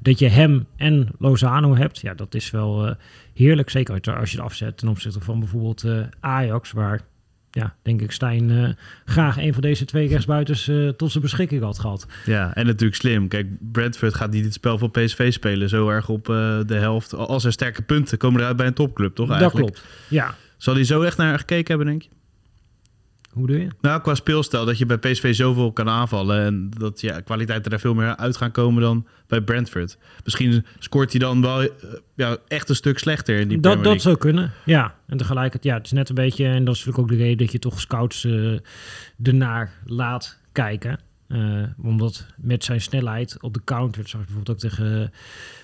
dat 0.00 0.18
je 0.18 0.28
hem 0.28 0.66
en 0.76 1.08
Lozano 1.18 1.76
hebt, 1.76 1.98
ja, 1.98 2.14
dat 2.14 2.34
is 2.34 2.50
wel 2.50 2.96
heerlijk. 3.34 3.70
Zeker 3.70 4.00
als 4.18 4.30
je 4.30 4.36
het 4.36 4.46
afzet 4.46 4.78
ten 4.78 4.88
opzichte 4.88 5.20
van 5.20 5.38
bijvoorbeeld 5.38 5.84
Ajax, 6.20 6.72
waar 6.72 7.00
ja, 7.50 7.74
denk 7.82 8.00
ik 8.00 8.12
Stijn 8.12 8.50
uh, 8.50 8.68
graag 9.04 9.38
een 9.38 9.52
van 9.52 9.62
deze 9.62 9.84
twee 9.84 10.08
rechtsbuiters 10.08 10.68
uh, 10.68 10.88
tot 10.88 11.10
zijn 11.10 11.22
beschikking 11.22 11.62
had 11.62 11.78
gehad. 11.78 12.06
Ja, 12.24 12.54
en 12.54 12.66
natuurlijk 12.66 13.00
slim. 13.00 13.28
Kijk, 13.28 13.46
Brentford 13.72 14.14
gaat 14.14 14.30
niet 14.30 14.44
het 14.44 14.52
spel 14.52 14.78
van 14.78 14.90
PSV 14.90 15.32
spelen 15.32 15.68
zo 15.68 15.88
erg 15.88 16.08
op 16.08 16.28
uh, 16.28 16.60
de 16.66 16.74
helft. 16.74 17.14
Als 17.14 17.44
er 17.44 17.52
sterke 17.52 17.82
punten 17.82 18.18
komen 18.18 18.40
eruit 18.40 18.56
bij 18.56 18.66
een 18.66 18.74
topclub, 18.74 19.14
toch 19.14 19.30
eigenlijk? 19.30 19.66
Dat 19.66 19.80
klopt, 19.80 19.94
ja. 20.08 20.34
Zal 20.56 20.74
hij 20.74 20.84
zo 20.84 21.02
echt 21.02 21.16
naar 21.16 21.38
gekeken 21.38 21.68
hebben, 21.68 21.86
denk 21.86 22.02
je? 22.02 22.08
Hoe 23.30 23.46
doe 23.46 23.60
je? 23.60 23.68
Nou, 23.80 24.00
qua 24.00 24.14
speelstijl 24.14 24.64
dat 24.64 24.78
je 24.78 24.86
bij 24.86 24.98
PSV 24.98 25.34
zoveel 25.34 25.72
kan 25.72 25.88
aanvallen 25.88 26.44
en 26.44 26.70
dat 26.78 27.00
ja, 27.00 27.20
kwaliteiten 27.20 27.72
er 27.72 27.80
veel 27.80 27.94
meer 27.94 28.16
uit 28.16 28.36
gaan 28.36 28.50
komen 28.50 28.82
dan 28.82 29.06
bij 29.26 29.40
Brentford. 29.40 29.98
Misschien 30.24 30.64
scoort 30.78 31.10
hij 31.10 31.20
dan 31.20 31.40
wel 31.40 31.62
eh, 31.62 31.68
ja, 32.14 32.36
echt 32.48 32.68
een 32.68 32.74
stuk 32.74 32.98
slechter 32.98 33.38
in 33.38 33.48
die 33.48 33.60
Dat, 33.60 33.84
dat 33.84 34.02
zou 34.02 34.16
kunnen, 34.16 34.52
ja. 34.64 34.94
En 35.06 35.16
tegelijkertijd, 35.16 35.64
ja, 35.64 35.74
het 35.74 35.86
is 35.86 35.92
net 35.92 36.08
een 36.08 36.14
beetje, 36.14 36.44
en 36.44 36.64
dat 36.64 36.74
is 36.74 36.84
natuurlijk 36.84 37.12
ook 37.12 37.18
de 37.18 37.24
reden 37.24 37.38
dat 37.38 37.52
je 37.52 37.58
toch 37.58 37.80
scouts 37.80 38.24
uh, 38.24 38.58
ernaar 39.22 39.72
laat 39.86 40.38
kijken. 40.52 40.98
Uh, 41.32 41.62
omdat 41.82 42.26
met 42.36 42.64
zijn 42.64 42.80
snelheid 42.80 43.42
op 43.42 43.54
de 43.54 43.60
counter, 43.64 44.02
je 44.06 44.16
bijvoorbeeld 44.16 44.50
ook 44.50 44.58
tegen 44.58 45.00
uh, 45.00 45.06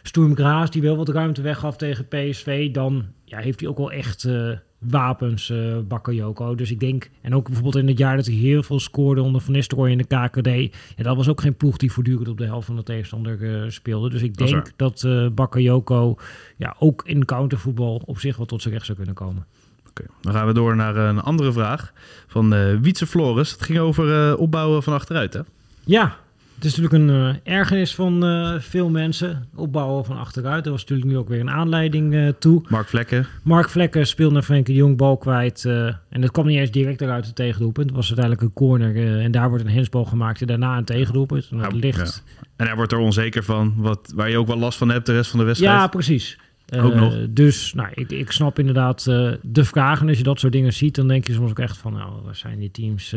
Sturm 0.03 0.37
Graz, 0.37 0.71
die 0.71 0.83
wel 0.83 0.97
wat 0.97 1.09
ruimte 1.09 1.43
weggaf 1.43 1.77
tegen 1.77 2.09
PSV, 2.09 2.71
dan 2.71 3.05
ja, 3.25 3.39
heeft 3.39 3.61
hij 3.61 3.69
ook 3.69 3.77
wel 3.77 3.93
echt 3.93 4.25
uh, 4.25 4.51
wapens, 4.79 5.51
uh, 5.51 5.79
Bakayoko. 5.89 6.55
Dus 6.55 6.71
ik 6.71 6.81
denk, 6.81 7.11
en 7.23 7.35
ook 7.35 7.45
bijvoorbeeld 7.45 7.77
in 7.77 7.89
het 7.89 7.99
jaar 7.99 8.17
dat 8.17 8.27
hij 8.27 8.35
heel 8.35 8.63
veel 8.63 8.81
scoorde 8.81 9.23
onder 9.23 9.41
Van 9.41 9.53
Nistelrooy 9.53 9.91
in 9.91 9.99
de 9.99 10.05
KKD, 10.05 10.77
ja, 10.97 11.03
dat 11.03 11.17
was 11.17 11.29
ook 11.29 11.41
geen 11.41 11.57
ploeg 11.57 11.77
die 11.77 11.93
voortdurend 11.93 12.29
op 12.29 12.39
de 12.39 12.45
helft 12.45 12.67
van 12.67 12.77
de 12.77 12.83
tegenstander 12.83 13.73
speelde. 13.73 14.11
Dus 14.11 14.23
ik 14.23 14.37
denk 14.37 14.73
dat 14.77 15.03
uh, 15.03 15.29
Bakayoko 15.29 16.17
ja, 16.57 16.77
ook 16.79 17.03
in 17.07 17.25
countervoetbal 17.25 18.03
op 18.05 18.19
zich 18.19 18.37
wel 18.37 18.47
tot 18.47 18.63
zijn 18.63 18.75
recht 18.75 18.87
zou 18.87 18.97
kunnen 18.97 19.15
komen. 19.15 19.47
Okay. 19.89 20.07
Dan 20.21 20.33
gaan 20.33 20.47
we 20.47 20.53
door 20.53 20.77
naar 20.77 20.97
een 20.97 21.21
andere 21.21 21.53
vraag 21.53 21.93
van 22.27 22.81
Wietse 22.81 23.07
Flores. 23.07 23.51
Het 23.51 23.63
ging 23.63 23.79
over 23.79 24.37
opbouwen 24.37 24.83
van 24.83 24.93
achteruit, 24.93 25.33
hè? 25.33 25.41
Ja, 25.89 26.17
het 26.55 26.65
is 26.65 26.77
natuurlijk 26.77 27.11
een 27.11 27.17
uh, 27.45 27.57
ergernis 27.59 27.95
van 27.95 28.25
veel 28.61 28.91
mensen. 28.91 29.49
Opbouwen 29.55 30.05
van 30.05 30.19
achteruit. 30.19 30.65
Er 30.65 30.71
was 30.71 30.81
natuurlijk 30.81 31.09
nu 31.09 31.17
ook 31.17 31.29
weer 31.29 31.41
een 31.41 31.51
aanleiding 31.51 32.35
toe. 32.39 32.63
Mark 32.69 32.89
Vlekken. 32.89 33.27
Mark 33.43 33.69
Vlekken 33.69 34.07
speelde 34.07 34.35
naar 34.35 34.43
Frenkie 34.43 34.75
de 34.75 34.81
Jong 34.81 34.97
bal 34.97 35.17
kwijt. 35.17 35.65
en 35.65 36.21
dat 36.21 36.31
kwam 36.31 36.47
niet 36.47 36.59
eens 36.59 36.71
direct 36.71 37.01
eruit 37.01 37.27
het 37.27 37.35
tegendoelpunt. 37.35 37.87
Het 37.87 37.97
was 37.97 38.07
uiteindelijk 38.07 38.47
een 38.47 38.53
corner. 38.53 39.21
en 39.21 39.31
daar 39.31 39.49
wordt 39.49 39.65
een 39.65 39.71
hensbal 39.71 40.05
gemaakt. 40.05 40.41
En 40.41 40.47
daarna 40.47 40.77
een 40.77 40.85
tegendoelpunt. 40.85 41.49
En, 41.51 41.59
dat 41.59 41.73
ja, 41.73 41.79
ligt... 41.79 42.23
Ja. 42.27 42.47
en 42.57 42.67
hij 42.67 42.77
wordt 42.77 42.93
er 42.93 42.99
onzeker 42.99 43.45
van. 43.45 43.75
Wat, 43.77 44.13
waar 44.15 44.31
je 44.31 44.39
ook 44.39 44.47
wel 44.47 44.59
last 44.59 44.79
van 44.79 44.89
hebt 44.89 45.07
de 45.07 45.13
rest 45.13 45.31
van 45.31 45.39
de 45.39 45.45
wedstrijd. 45.45 45.75
Ja, 45.75 45.87
precies. 45.87 46.39
Ook 46.77 46.95
nog. 46.95 47.17
Dus 47.31 47.75
nou, 47.75 47.89
ik, 47.95 48.11
ik 48.11 48.31
snap 48.31 48.59
inderdaad 48.59 49.05
de 49.43 49.65
vraag. 49.65 50.01
En 50.01 50.09
als 50.09 50.19
je 50.19 50.23
dat 50.23 50.41
soort 50.41 50.53
dingen 50.53 50.73
ziet, 50.73 50.95
dan 50.95 51.09
denk 51.09 51.27
je 51.27 51.33
soms 51.33 51.51
ook 51.51 51.59
echt 51.59 51.77
van... 51.77 51.93
nou, 51.93 52.13
waar 52.25 52.37
zijn 52.37 52.59
die 52.59 52.71
teams 52.71 53.15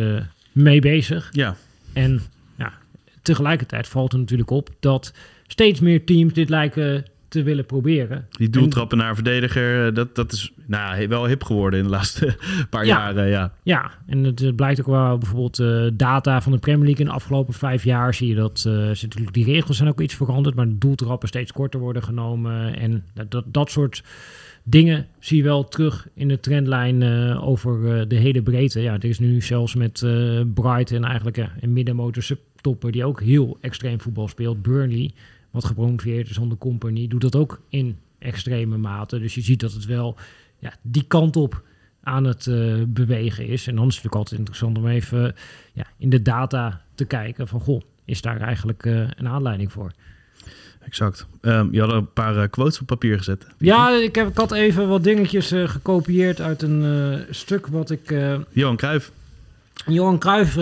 mee 0.52 0.82
bezig? 0.82 1.28
Ja. 1.32 1.56
En 1.94 2.22
tegelijkertijd 3.22 3.88
valt 3.88 4.14
er 4.14 4.20
natuurlijk 4.20 4.50
op 4.50 4.70
dat 4.80 5.14
steeds 5.48 5.80
meer 5.80 6.06
teams 6.06 6.34
dit 6.34 6.50
lijken 6.50 7.06
te 7.28 7.44
willen 7.44 7.66
proberen. 7.66 8.28
Die 8.30 8.50
doeltrappen 8.50 8.98
naar 8.98 9.16
verdediger, 9.16 9.94
dat, 9.94 10.16
dat 10.16 10.32
is 10.32 10.52
nou, 10.66 11.08
wel 11.08 11.26
hip 11.28 11.44
geworden 11.44 11.80
in 11.80 11.86
de 11.86 11.92
laatste 11.92 12.36
paar 12.70 12.86
Ja. 12.86 12.98
jaren. 12.98 13.28
Ja. 13.28 13.54
Ja, 13.64 13.92
en 14.08 14.24
het 14.24 14.42
eh, 14.44 14.56
blijkt 14.56 14.80
ook 14.80 14.86
wel 14.86 15.18
bijvoorbeeld 15.18 15.60
eh, 15.60 15.88
data 15.94 16.42
van 16.42 16.52
de 16.52 16.58
Premier 16.58 16.86
League 16.86 17.00
in 17.00 17.06
de 17.06 17.16
afgelopen 17.16 17.54
vijf 17.54 17.84
jaar. 17.84 18.14
Zie 18.14 18.28
je 18.28 18.36
dat 18.36 18.64
eh, 18.68 18.74
natuurlijk 18.74 19.34
die 19.34 19.46
regels 19.46 19.78
zijn 19.78 19.90
ook 19.90 20.02
iets 20.02 20.16
veranderd, 20.16 20.56
maar 20.56 20.68
de 20.68 20.78
doeltrappen 20.78 21.28
steeds 21.28 21.52
korter 21.52 21.80
worden 21.80 22.04
genomen. 22.04 22.80
En 22.80 23.04
dat, 23.14 23.32
dat, 23.32 23.44
dat 23.48 23.72
soort 23.72 24.04
dingen 24.64 25.08
zie 25.20 25.38
je 25.38 25.44
wel 25.44 25.68
terug 25.68 26.08
in 26.14 26.28
de 26.28 26.40
trendlijn 26.40 27.02
eh, 27.02 27.48
over 27.48 28.00
eh, 28.00 28.06
de 28.08 28.16
hele 28.16 28.42
breedte. 28.42 28.82
Ja, 28.82 28.94
er 28.94 29.06
is 29.06 29.20
nu 29.20 29.42
zelfs 29.42 29.76
met 29.76 30.02
eh 30.02 30.42
Brighton 30.54 31.04
eigenlijk 31.06 31.50
een 31.60 31.74
middenmotor 31.74 32.24
subtopper 32.60 32.92
die 32.92 33.06
ook 33.06 33.22
heel 33.22 33.58
extreem 33.62 34.02
voetbal 34.02 34.28
speelt. 34.28 34.62
Burnley, 34.62 35.12
wat 35.52 35.66
gepromoveerd 35.66 36.30
is 36.30 36.38
onder 36.38 36.58
Company, 36.58 37.08
doet 37.08 37.22
dat 37.22 37.36
ook 37.36 37.62
in 37.70 37.98
extreme 38.20 38.78
mate. 38.78 39.20
Dus 39.20 39.36
je 39.36 39.42
ziet 39.42 39.60
dat 39.60 39.74
het 39.74 39.86
wel 39.86 40.16
ja, 40.60 40.74
die 40.82 41.04
kant 41.08 41.36
op 41.36 41.64
aan 42.04 42.24
het 42.24 42.46
uh, 42.46 42.84
bewegen 42.88 43.48
is. 43.48 43.68
En 43.68 43.76
dan 43.76 43.88
is 43.88 43.96
het 43.96 44.04
natuurlijk 44.04 44.16
altijd 44.16 44.40
interessant 44.40 44.78
om 44.78 44.88
even 44.88 45.26
uh, 45.26 45.32
ja, 45.74 45.86
in 45.98 46.10
de 46.10 46.22
data 46.22 46.82
te 46.96 47.06
kijken 47.06 47.48
van 47.48 47.60
goh, 47.60 47.82
is 48.06 48.22
daar 48.22 48.42
eigenlijk 48.42 48.86
uh, 48.86 49.08
een 49.18 49.28
aanleiding 49.28 49.72
voor? 49.72 49.92
Exact. 50.80 51.28
Um, 51.42 51.68
je 51.72 51.80
had 51.80 51.92
een 51.92 52.14
paar 52.14 52.36
uh, 52.36 52.44
quotes 52.50 52.80
op 52.80 52.88
papier 52.88 53.18
gezet. 53.18 53.48
Ja, 53.58 53.90
ik, 53.90 54.16
heb, 54.16 54.28
ik 54.28 54.38
had 54.38 54.52
even 54.52 54.88
wat 54.88 55.04
dingetjes 55.04 55.54
gekopieerd 55.66 56.42
uit 56.42 56.62
een 56.62 57.26
stuk 57.30 57.68
wat 57.68 57.92
ik... 57.92 58.16
Johan 58.52 58.76
Cruijff. 58.76 59.12
Johan 59.86 60.20
Cruijff 60.20 60.54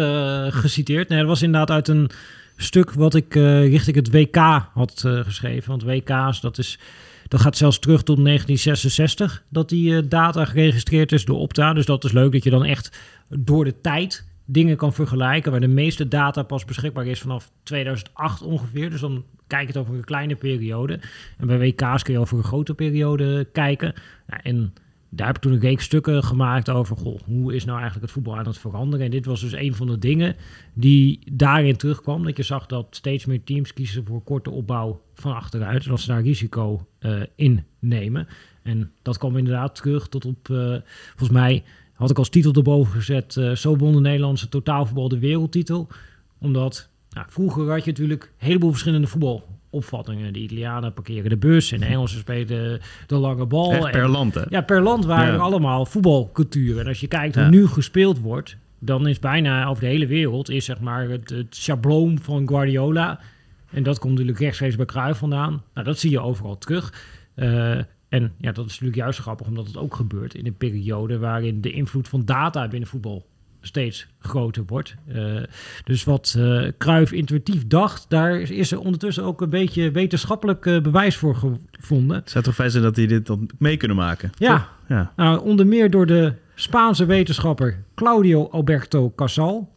geciteerd. 0.53 1.09
Nee, 1.09 1.19
dat 1.19 1.27
was 1.27 1.41
inderdaad 1.41 1.71
uit 1.71 1.88
een 1.88 2.09
stuk 2.55 2.91
wat 2.91 3.15
ik 3.15 3.33
richting 3.33 3.95
het 3.95 4.12
WK 4.12 4.36
had 4.74 5.03
geschreven. 5.05 5.69
Want 5.69 5.83
WK's, 5.83 6.41
dat 6.41 6.57
is... 6.57 6.79
Dat 7.27 7.41
gaat 7.41 7.57
zelfs 7.57 7.79
terug 7.79 8.03
tot 8.03 8.24
1966, 8.24 9.43
dat 9.50 9.69
die 9.69 10.07
data 10.07 10.45
geregistreerd 10.45 11.12
is 11.12 11.25
door 11.25 11.38
Opta. 11.38 11.74
Dus 11.74 11.86
dat 11.86 12.03
is 12.03 12.12
leuk 12.12 12.31
dat 12.31 12.43
je 12.43 12.50
dan 12.50 12.65
echt 12.65 13.00
door 13.29 13.63
de 13.63 13.81
tijd 13.81 14.25
dingen 14.45 14.77
kan 14.77 14.93
vergelijken. 14.93 15.51
Waar 15.51 15.59
de 15.59 15.67
meeste 15.67 16.07
data 16.07 16.43
pas 16.43 16.65
beschikbaar 16.65 17.05
is 17.05 17.19
vanaf 17.19 17.51
2008 17.63 18.42
ongeveer. 18.42 18.89
Dus 18.89 19.01
dan 19.01 19.24
kijk 19.48 19.61
je 19.61 19.68
het 19.68 19.77
over 19.77 19.96
een 19.96 20.03
kleine 20.03 20.35
periode. 20.35 21.00
En 21.37 21.48
bij 21.48 21.59
WK's 21.59 22.03
kun 22.03 22.13
je 22.13 22.20
over 22.20 22.37
een 22.37 22.44
grote 22.44 22.74
periode 22.74 23.48
kijken. 23.51 23.94
En 24.27 24.74
daar 25.09 25.27
heb 25.27 25.35
ik 25.35 25.41
toen 25.41 25.51
een 25.51 25.59
reeks 25.59 25.83
stukken 25.83 26.24
gemaakt 26.24 26.70
over... 26.70 26.98
Goh, 26.98 27.20
hoe 27.25 27.55
is 27.55 27.65
nou 27.65 27.77
eigenlijk 27.77 28.05
het 28.05 28.13
voetbal 28.13 28.37
aan 28.37 28.46
het 28.46 28.57
veranderen? 28.57 29.05
En 29.05 29.11
dit 29.11 29.25
was 29.25 29.41
dus 29.41 29.51
een 29.51 29.75
van 29.75 29.87
de 29.87 30.00
dingen 30.00 30.35
die 30.74 31.20
daarin 31.31 31.75
terugkwam. 31.75 32.24
Dat 32.24 32.37
je 32.37 32.43
zag 32.43 32.65
dat 32.65 32.87
steeds 32.89 33.25
meer 33.25 33.43
teams 33.43 33.74
kiezen 33.74 34.05
voor 34.05 34.24
korte 34.24 34.50
opbouw 34.50 35.01
van 35.13 35.35
achteruit. 35.35 35.83
En 35.83 35.89
dat 35.89 36.00
ze 36.00 36.07
daar 36.07 36.22
risico 36.22 36.87
uh, 37.00 37.22
in 37.35 37.63
nemen. 37.79 38.27
En 38.63 38.91
dat 39.01 39.17
kwam 39.17 39.37
inderdaad 39.37 39.75
terug 39.75 40.07
tot 40.07 40.25
op... 40.25 40.50
Uh, 40.50 40.75
volgens 41.09 41.29
mij 41.29 41.63
had 41.93 42.09
ik 42.09 42.17
als 42.17 42.29
titel 42.29 42.53
erboven 42.53 42.93
gezet... 42.93 43.35
Uh, 43.35 43.51
zo 43.51 43.75
won 43.75 43.93
de 43.93 44.00
Nederlandse 44.00 44.50
totaalvoetbal 44.50 45.09
de 45.09 45.20
wereldtitel. 45.20 45.87
Omdat 46.37 46.89
nou, 47.09 47.25
vroeger 47.29 47.70
had 47.70 47.83
je 47.83 47.91
natuurlijk 47.91 48.24
een 48.24 48.48
heleboel 48.48 48.72
verschillende 48.72 49.07
voetbalopvattingen. 49.81 50.33
De 50.33 50.40
Italianen 50.40 50.94
parkeren 50.94 51.29
de 51.29 51.37
bus 51.37 51.72
en 51.72 51.79
de 51.79 51.85
Engelsen 51.85 52.20
spelen 52.27 52.79
de 53.07 53.16
lange 53.16 53.46
bal. 53.46 53.74
Echt 53.74 53.92
per 53.92 54.03
en, 54.03 54.09
land, 54.09 54.33
hè? 54.33 54.44
Ja, 54.50 54.61
per 54.61 54.81
land 54.81 55.05
waren 55.05 55.33
er 55.33 55.40
allemaal 55.40 55.85
voetbalculturen. 55.85 56.81
En 56.81 56.87
als 56.87 57.00
je 57.00 57.07
kijkt 57.07 57.35
hoe 57.35 57.46
nu 57.46 57.68
gespeeld 57.68 58.20
wordt... 58.20 58.57
dan 58.79 59.07
is 59.07 59.20
bijna 59.20 59.66
over 59.66 59.83
de 59.83 59.90
hele 59.90 60.07
wereld... 60.07 60.50
is 60.50 60.66
zeg 60.66 60.79
maar 60.79 61.09
het, 61.09 61.29
het 61.29 61.55
schabloon 61.55 62.20
van 62.22 62.48
Guardiola... 62.48 63.20
en 63.72 63.83
dat 63.83 64.00
komt 64.00 64.13
natuurlijk 64.13 64.40
rechtstreeks 64.40 64.75
bij 64.75 64.85
Cruijff 64.85 65.20
vandaan. 65.20 65.63
Nou, 65.74 65.85
dat 65.85 66.00
zie 66.00 66.11
je 66.11 66.20
overal 66.20 66.57
terug. 66.57 66.94
Uh, 67.35 67.77
en 68.09 68.33
ja, 68.37 68.51
dat 68.51 68.66
is 68.66 68.72
natuurlijk 68.72 68.96
juist 68.96 69.20
grappig... 69.20 69.48
omdat 69.48 69.68
het 69.68 69.77
ook 69.77 69.96
gebeurt 69.96 70.33
in 70.33 70.46
een 70.46 70.57
periode... 70.57 71.18
waarin 71.18 71.61
de 71.61 71.72
invloed 71.72 72.07
van 72.07 72.25
data 72.25 72.68
binnen 72.68 72.90
voetbal 72.90 73.25
steeds 73.68 74.08
groter 74.20 74.64
wordt. 74.68 74.96
Uh, 75.08 75.44
dus 75.84 76.03
wat 76.03 76.36
uh, 76.38 76.68
Cruijff 76.77 77.12
intuïtief 77.12 77.68
dacht, 77.68 78.06
daar 78.10 78.40
is 78.40 78.72
er 78.72 78.80
ondertussen 78.80 79.24
ook 79.24 79.42
een 79.42 79.50
beetje 79.50 79.92
wetenschappelijk 79.92 80.66
uh, 80.66 80.82
bewijs 80.82 81.16
voor 81.16 81.36
gevonden. 81.36 82.18
Het 82.18 82.30
zou 82.30 82.44
toch 82.44 82.56
fijn 82.56 82.72
zijn 82.72 82.84
dat 82.84 82.96
hij 82.96 83.08
dit 83.08 83.25
dan 83.25 83.50
mee 83.60 83.77
kunnen 83.77 83.98
maken? 83.98 84.30
Ja, 84.38 84.70
ja. 84.88 85.14
Nou, 85.16 85.40
onder 85.40 85.68
meer 85.68 85.90
door 85.90 86.06
de 86.06 86.34
Spaanse 86.56 87.06
wetenschapper 87.06 87.84
Claudio 87.96 88.48
Alberto 88.51 89.14
Casal. 89.16 89.75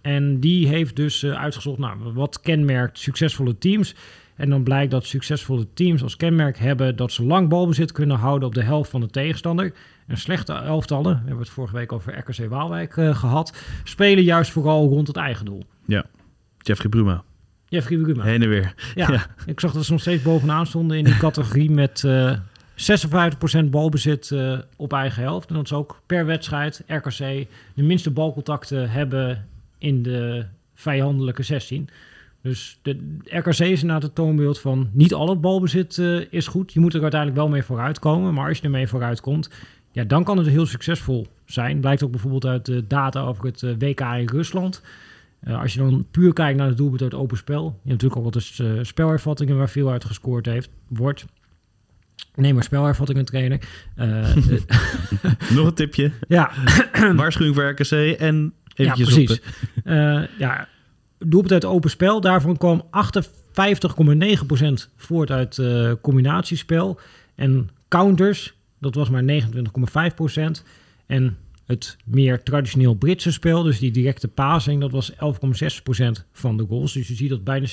En 0.00 0.40
die 0.40 0.68
heeft 0.68 0.96
dus 0.96 1.24
uitgezocht, 1.24 1.78
nou, 1.78 2.12
wat 2.14 2.40
kenmerkt 2.40 2.98
succesvolle 2.98 3.58
teams. 3.58 3.94
En 4.36 4.50
dan 4.50 4.62
blijkt 4.62 4.90
dat 4.90 5.06
succesvolle 5.06 5.66
teams 5.74 6.02
als 6.02 6.16
kenmerk 6.16 6.58
hebben 6.58 6.96
dat 6.96 7.12
ze 7.12 7.24
lang 7.24 7.48
balbezit 7.48 7.92
kunnen 7.92 8.16
houden 8.16 8.48
op 8.48 8.54
de 8.54 8.62
helft 8.62 8.90
van 8.90 9.00
de 9.00 9.10
tegenstander. 9.10 9.72
En 10.06 10.16
slechte 10.16 10.52
elftallen, 10.52 11.12
we 11.12 11.18
hebben 11.18 11.38
het 11.38 11.48
vorige 11.48 11.74
week 11.74 11.92
over 11.92 12.18
RKC 12.18 12.48
Waalwijk 12.48 12.96
uh, 12.96 13.16
gehad, 13.16 13.56
spelen 13.84 14.24
juist 14.24 14.50
vooral 14.50 14.88
rond 14.88 15.06
het 15.06 15.16
eigen 15.16 15.44
doel. 15.44 15.64
Ja, 15.86 16.04
Jeffrey 16.58 16.88
Bruma. 16.88 17.22
Jeffrey 17.68 17.98
Bruma. 17.98 18.22
Heen 18.22 18.42
en 18.42 18.48
weer. 18.48 18.74
Ja, 18.94 19.12
ja, 19.12 19.26
ik 19.46 19.60
zag 19.60 19.72
dat 19.72 19.84
ze 19.84 19.92
nog 19.92 20.00
steeds 20.00 20.22
bovenaan 20.22 20.66
stonden 20.66 20.98
in 20.98 21.04
die 21.04 21.16
categorie 21.16 21.70
met 21.82 22.02
uh, 22.02 22.38
56% 23.64 23.64
balbezit 23.70 24.30
uh, 24.30 24.58
op 24.76 24.92
eigen 24.92 25.22
helft. 25.22 25.48
En 25.48 25.54
dat 25.54 25.64
is 25.64 25.72
ook 25.72 26.00
per 26.06 26.26
wedstrijd 26.26 26.82
RKC 26.86 27.18
de 27.74 27.82
minste 27.82 28.10
balcontacten 28.10 28.90
hebben 28.90 29.48
in 29.78 30.02
de 30.02 30.46
vijandelijke 30.74 31.42
16. 31.42 31.88
Dus 32.42 32.78
de 32.82 33.18
RKC 33.24 33.58
is 33.58 33.80
inderdaad 33.80 34.02
het 34.02 34.14
toonbeeld 34.14 34.58
van 34.58 34.88
niet 34.92 35.14
al 35.14 35.28
het 35.28 35.40
balbezit 35.40 35.96
uh, 35.96 36.24
is 36.30 36.46
goed. 36.46 36.72
Je 36.72 36.80
moet 36.80 36.94
er 36.94 37.02
uiteindelijk 37.02 37.40
wel 37.40 37.50
mee 37.50 37.62
vooruitkomen. 37.62 38.34
Maar 38.34 38.48
als 38.48 38.58
je 38.58 38.64
ermee 38.64 38.88
vooruit 38.88 39.20
komt, 39.20 39.50
ja, 39.96 40.04
dan 40.04 40.24
kan 40.24 40.38
het 40.38 40.46
heel 40.46 40.66
succesvol 40.66 41.26
zijn. 41.44 41.80
Blijkt 41.80 42.02
ook 42.02 42.10
bijvoorbeeld 42.10 42.46
uit 42.46 42.64
de 42.66 42.86
data 42.86 43.20
over 43.20 43.44
het 43.44 43.62
uh, 43.62 43.74
WK 43.78 44.00
in 44.00 44.28
Rusland. 44.28 44.82
Uh, 45.44 45.60
als 45.60 45.72
je 45.72 45.78
dan 45.78 46.06
puur 46.10 46.32
kijkt 46.32 46.58
naar 46.58 46.66
het 46.68 46.76
doelpunt 46.76 47.02
uit 47.02 47.14
open 47.14 47.36
spel. 47.36 47.62
Je 47.62 47.70
hebt 47.70 48.02
natuurlijk 48.02 48.20
ook 48.20 48.24
altijd 48.24 48.58
uh, 48.58 48.84
spelervattingen 48.84 49.56
waar 49.56 49.68
veel 49.68 49.90
uit 49.90 50.04
gescoord 50.04 50.46
heeft, 50.46 50.70
wordt. 50.88 51.24
Neem 52.34 52.54
maar 52.54 52.62
spelervattingen 52.62 53.24
trainer. 53.24 53.60
Nog 55.56 55.66
een 55.66 55.74
tipje. 55.74 56.12
Ja. 56.28 56.50
Waarschuwing 57.16 57.54
voor 57.54 57.68
RKC 57.68 58.18
en 58.18 58.52
ja, 58.66 58.92
precies. 58.92 59.40
ja, 60.38 60.68
doelpunt 61.18 61.52
uit 61.52 61.64
open 61.64 61.90
spel. 61.90 62.20
Daarvan 62.20 62.56
kwam 62.56 62.84
58,9% 62.84 62.90
voort 64.96 65.30
uit 65.30 65.60
combinatiespel. 66.00 67.00
En 67.34 67.70
counters, 67.88 68.55
dat 68.92 68.94
was 68.94 69.10
maar 69.10 69.42
29,5%. 69.42 70.64
En 71.06 71.36
het 71.66 71.96
meer 72.04 72.42
traditioneel 72.42 72.94
Britse 72.94 73.32
spel. 73.32 73.62
Dus 73.62 73.78
die 73.78 73.90
directe 73.90 74.28
passing, 74.28 74.80
dat 74.80 74.90
was 74.90 75.12
11,6% 75.12 75.18
van 76.32 76.56
de 76.56 76.66
goals. 76.68 76.92
Dus 76.92 77.08
je 77.08 77.14
ziet 77.14 77.28
dat 77.28 77.44
bijna 77.44 77.66
60% 77.66 77.70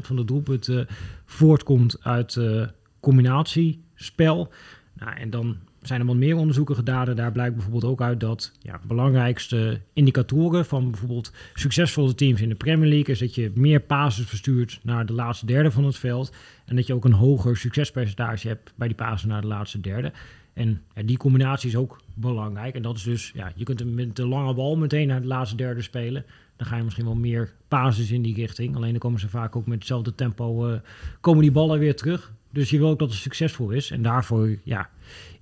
van 0.00 0.16
de 0.16 0.24
doelpunten 0.24 0.86
voortkomt 1.24 1.96
uit 2.02 2.34
uh, 2.34 2.66
combinatiespel. 3.00 4.52
Nou, 4.94 5.16
en 5.16 5.30
dan 5.30 5.56
zijn 5.82 6.00
er 6.00 6.06
wat 6.06 6.16
meer 6.16 6.36
onderzoeken 6.36 6.74
gedaan. 6.74 7.14
Daar 7.14 7.32
blijkt 7.32 7.54
bijvoorbeeld 7.54 7.84
ook 7.84 8.02
uit 8.02 8.20
dat 8.20 8.52
ja, 8.60 8.80
belangrijkste 8.86 9.80
indicatoren 9.92 10.64
van 10.64 10.90
bijvoorbeeld 10.90 11.32
succesvolle 11.54 12.14
teams 12.14 12.40
in 12.40 12.48
de 12.48 12.54
Premier 12.54 12.88
League 12.88 13.14
is 13.14 13.18
dat 13.18 13.34
je 13.34 13.52
meer 13.54 13.80
passes 13.80 14.26
verstuurt 14.26 14.80
naar 14.82 15.06
de 15.06 15.12
laatste 15.12 15.46
derde 15.46 15.70
van 15.70 15.84
het 15.84 15.96
veld. 15.96 16.32
En 16.64 16.76
dat 16.76 16.86
je 16.86 16.94
ook 16.94 17.04
een 17.04 17.12
hoger 17.12 17.56
succespercentage 17.56 18.48
hebt 18.48 18.72
bij 18.76 18.88
die 18.88 18.96
passes 18.96 19.28
naar 19.28 19.40
de 19.40 19.46
laatste 19.46 19.80
derde. 19.80 20.12
En 20.58 20.82
die 21.04 21.16
combinatie 21.16 21.68
is 21.68 21.76
ook 21.76 22.00
belangrijk. 22.14 22.74
En 22.74 22.82
dat 22.82 22.96
is 22.96 23.02
dus, 23.02 23.32
ja, 23.34 23.52
je 23.54 23.64
kunt 23.64 23.78
hem 23.78 23.94
met 23.94 24.16
de 24.16 24.26
lange 24.26 24.54
bal 24.54 24.76
meteen 24.76 25.06
naar 25.06 25.20
de 25.20 25.26
laatste 25.26 25.56
derde 25.56 25.82
spelen. 25.82 26.24
Dan 26.56 26.66
ga 26.66 26.76
je 26.76 26.82
misschien 26.82 27.04
wel 27.04 27.14
meer 27.14 27.52
basis 27.68 28.10
in 28.10 28.22
die 28.22 28.34
richting. 28.34 28.76
Alleen 28.76 28.90
dan 28.90 28.98
komen 28.98 29.20
ze 29.20 29.28
vaak 29.28 29.56
ook 29.56 29.66
met 29.66 29.78
hetzelfde 29.78 30.14
tempo, 30.14 30.68
uh, 30.68 30.78
komen 31.20 31.42
die 31.42 31.52
ballen 31.52 31.78
weer 31.78 31.96
terug. 31.96 32.32
Dus 32.50 32.70
je 32.70 32.78
wil 32.78 32.88
ook 32.88 32.98
dat 32.98 33.10
het 33.10 33.18
succesvol 33.18 33.70
is. 33.70 33.90
En 33.90 34.02
daarvoor 34.02 34.58
ja, 34.64 34.90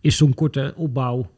is 0.00 0.16
zo'n 0.16 0.34
korte 0.34 0.72
opbouw 0.76 1.30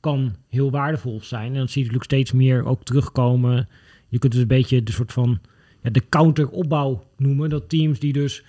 kan 0.00 0.36
heel 0.48 0.70
waardevol 0.70 1.20
zijn. 1.22 1.52
En 1.52 1.58
dan 1.58 1.68
zie 1.68 1.82
je 1.82 1.86
natuurlijk 1.86 2.12
steeds 2.12 2.32
meer 2.32 2.64
ook 2.64 2.84
terugkomen. 2.84 3.68
Je 4.08 4.18
kunt 4.18 4.32
dus 4.32 4.40
een 4.40 4.48
beetje 4.48 4.82
de 4.82 4.92
soort 4.92 5.12
van 5.12 5.40
ja, 5.82 5.90
de 5.90 6.08
counteropbouw 6.08 7.04
noemen. 7.16 7.50
Dat 7.50 7.68
teams 7.68 7.98
die 7.98 8.12
dus 8.12 8.44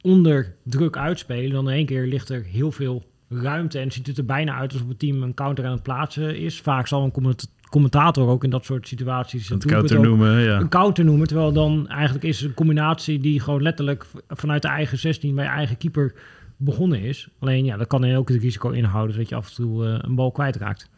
onder 0.00 0.54
druk 0.62 0.96
uitspelen, 0.96 1.50
dan 1.50 1.68
in 1.68 1.76
één 1.76 1.86
keer 1.86 2.06
ligt 2.06 2.28
er 2.28 2.44
heel 2.44 2.72
veel 2.72 3.04
ruimte 3.30 3.78
en 3.78 3.92
ziet 3.92 4.06
het 4.06 4.18
er 4.18 4.24
bijna 4.24 4.54
uit 4.54 4.72
alsof 4.72 4.88
het 4.88 4.98
team 4.98 5.22
een 5.22 5.34
counter 5.34 5.64
aan 5.64 5.72
het 5.72 5.82
plaatsen 5.82 6.38
is. 6.38 6.60
Vaak 6.60 6.86
zal 6.86 7.04
een 7.04 7.36
commentator 7.70 8.28
ook 8.28 8.44
in 8.44 8.50
dat 8.50 8.64
soort 8.64 8.88
situaties 8.88 9.50
een 9.50 9.58
counter 9.58 10.00
noemen, 10.00 10.40
ja. 10.40 10.60
een 10.60 10.68
counter 10.68 11.04
noemen. 11.04 11.26
Terwijl 11.26 11.52
dan 11.52 11.88
eigenlijk 11.88 12.24
is 12.24 12.42
een 12.42 12.54
combinatie 12.54 13.20
die 13.20 13.40
gewoon 13.40 13.62
letterlijk 13.62 14.06
vanuit 14.28 14.62
de 14.62 14.68
eigen 14.68 14.98
16 14.98 15.34
bij 15.34 15.46
eigen 15.46 15.78
keeper 15.78 16.14
begonnen 16.56 17.00
is. 17.00 17.28
Alleen 17.38 17.64
ja, 17.64 17.76
dat 17.76 17.86
kan 17.86 18.14
ook 18.14 18.28
het 18.28 18.42
risico 18.42 18.70
inhouden 18.70 19.16
dat 19.16 19.28
je 19.28 19.34
af 19.34 19.48
en 19.48 19.54
toe 19.54 19.86
uh, 19.86 19.94
een 19.98 20.14
bal 20.14 20.30
kwijtraakt. 20.30 20.88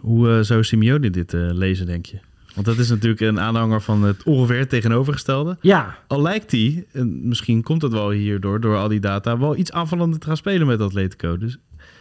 Hoe 0.00 0.28
uh, 0.28 0.40
zou 0.40 0.64
Simeone 0.64 1.10
dit 1.10 1.32
uh, 1.32 1.50
lezen, 1.52 1.86
denk 1.86 2.06
je? 2.06 2.18
Want 2.54 2.66
dat 2.66 2.78
is 2.78 2.88
natuurlijk 2.88 3.20
een 3.20 3.40
aanhanger 3.40 3.80
van 3.80 4.02
het 4.02 4.22
ongeveer 4.22 4.68
tegenovergestelde. 4.68 5.56
Ja. 5.60 5.98
Al 6.06 6.22
lijkt 6.22 6.50
hij, 6.50 6.86
en 6.92 7.28
misschien 7.28 7.62
komt 7.62 7.82
het 7.82 7.92
wel 7.92 8.10
hierdoor, 8.10 8.60
door 8.60 8.76
al 8.76 8.88
die 8.88 9.00
data, 9.00 9.38
wel 9.38 9.56
iets 9.56 9.72
aanvallender 9.72 10.20
te 10.20 10.26
gaan 10.26 10.36
spelen 10.36 10.66
met 10.66 10.80
Atletico. 10.80 11.36
Dus 11.36 11.58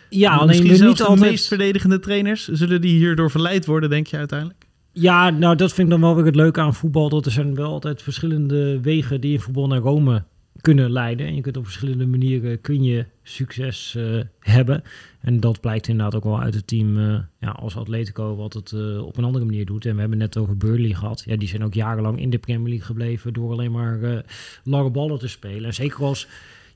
ja, 0.10 0.36
alleen 0.36 0.67
dus 0.67 0.82
niet 0.82 0.98
de 0.98 1.15
meest 1.20 1.48
verdedigende 1.48 2.00
trainers, 2.00 2.48
zullen 2.48 2.82
die 2.82 2.98
hierdoor 2.98 3.32
verleid 3.32 3.65
worden, 3.65 3.89
denk 3.89 4.08
je 4.08 4.17
uiteindelijk? 4.17 4.65
Ja, 5.00 5.30
nou 5.30 5.56
dat 5.56 5.74
vind 5.74 5.88
ik 5.88 5.93
dan 5.93 6.02
wel 6.02 6.15
weer 6.15 6.26
het 6.26 6.36
leuke 6.36 6.62
aan 6.62 6.74
voetbal. 6.74 7.10
Dat 7.10 7.26
er 7.26 7.32
zijn 7.32 7.56
wel 7.56 7.72
altijd 7.72 8.02
verschillende 8.02 8.82
wegen 8.82 9.22
die 9.22 9.34
in 9.34 9.39
voetbal 9.39 9.67
naar 9.67 9.80
Rome 9.80 10.24
kunnen 10.62 10.91
leiden. 10.91 11.28
En 11.28 11.36
je 11.36 11.41
kunt 11.41 11.58
op 11.58 11.63
verschillende 11.63 12.06
manieren 12.06 12.62
kun 12.62 12.84
je 12.84 13.06
succes 13.24 13.96
uh, 13.98 14.22
hebben. 14.39 14.84
En 15.22 15.39
dat 15.39 15.62
blijkt 15.62 15.88
inderdaad 15.88 16.15
ook 16.15 16.24
wel 16.24 16.39
uit 16.39 16.54
het 16.54 16.67
team 16.67 16.98
uh, 16.98 17.20
ja, 17.39 17.50
als 17.50 17.76
Atletico 17.76 18.36
wat 18.36 18.54
het 18.54 18.72
uh, 18.72 19.06
op 19.06 19.17
een 19.17 19.24
andere 19.24 19.46
manier 19.46 19.65
doet. 19.65 19.86
En 19.86 19.93
we 19.93 20.00
hebben 20.00 20.17
net 20.17 20.38
over 20.38 20.58
Burnley 20.58 20.93
gehad. 20.93 21.24
Ja, 21.26 21.36
die 21.36 21.48
zijn 21.48 21.63
ook 21.63 21.74
jarenlang 21.74 22.20
in 22.20 22.30
de 22.30 22.38
Premier 22.38 22.70
League 22.70 22.86
gebleven 22.86 23.34
door 23.34 23.52
alleen 23.52 23.72
maar 23.72 24.24
lange 24.63 24.89
ballen 24.89 25.20
te 25.20 25.28
spelen. 25.28 25.65
En 25.65 25.74
zeker 25.74 26.04
als 26.04 26.28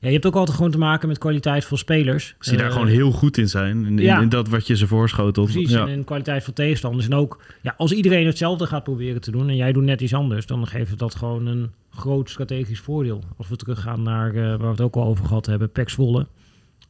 ja, 0.02 0.08
je 0.08 0.14
hebt 0.14 0.26
ook 0.26 0.36
altijd 0.36 0.56
gewoon 0.56 0.70
te 0.70 0.78
maken 0.78 1.08
met 1.08 1.18
kwaliteit 1.18 1.64
van 1.64 1.78
spelers. 1.78 2.34
Als 2.38 2.48
die 2.48 2.58
daar 2.58 2.70
gewoon 2.70 2.86
heel 2.86 3.10
goed 3.10 3.38
in 3.38 3.48
zijn. 3.48 3.86
In, 3.86 3.98
in, 3.98 4.28
dat 4.28 4.48
wat 4.48 4.66
je 4.66 4.76
ze 4.76 4.86
voorschotelt. 4.86 5.52
Precies, 5.52 5.70
ja. 5.70 5.80
en 5.80 5.88
in 5.88 6.04
kwaliteit 6.04 6.44
van 6.44 6.52
tegenstanders. 6.52 7.06
En 7.06 7.14
ook, 7.14 7.42
ja, 7.60 7.74
als 7.76 7.92
iedereen 7.92 8.26
hetzelfde 8.26 8.66
gaat 8.66 8.84
proberen 8.84 9.20
te 9.20 9.30
doen... 9.30 9.48
en 9.48 9.56
jij 9.56 9.72
doet 9.72 9.84
net 9.84 10.00
iets 10.00 10.14
anders... 10.14 10.46
dan 10.46 10.66
geeft 10.66 10.98
dat 10.98 11.14
gewoon 11.14 11.46
een 11.46 11.70
groot 11.90 12.30
strategisch 12.30 12.80
voordeel. 12.80 13.22
Als 13.36 13.48
we 13.48 13.56
teruggaan 13.56 14.02
naar, 14.02 14.34
uh, 14.34 14.42
waar 14.42 14.58
we 14.58 14.66
het 14.66 14.80
ook 14.80 14.96
al 14.96 15.04
over 15.04 15.24
gehad 15.24 15.46
hebben... 15.46 15.70
Pek 15.70 15.88
Zwolle. 15.88 16.26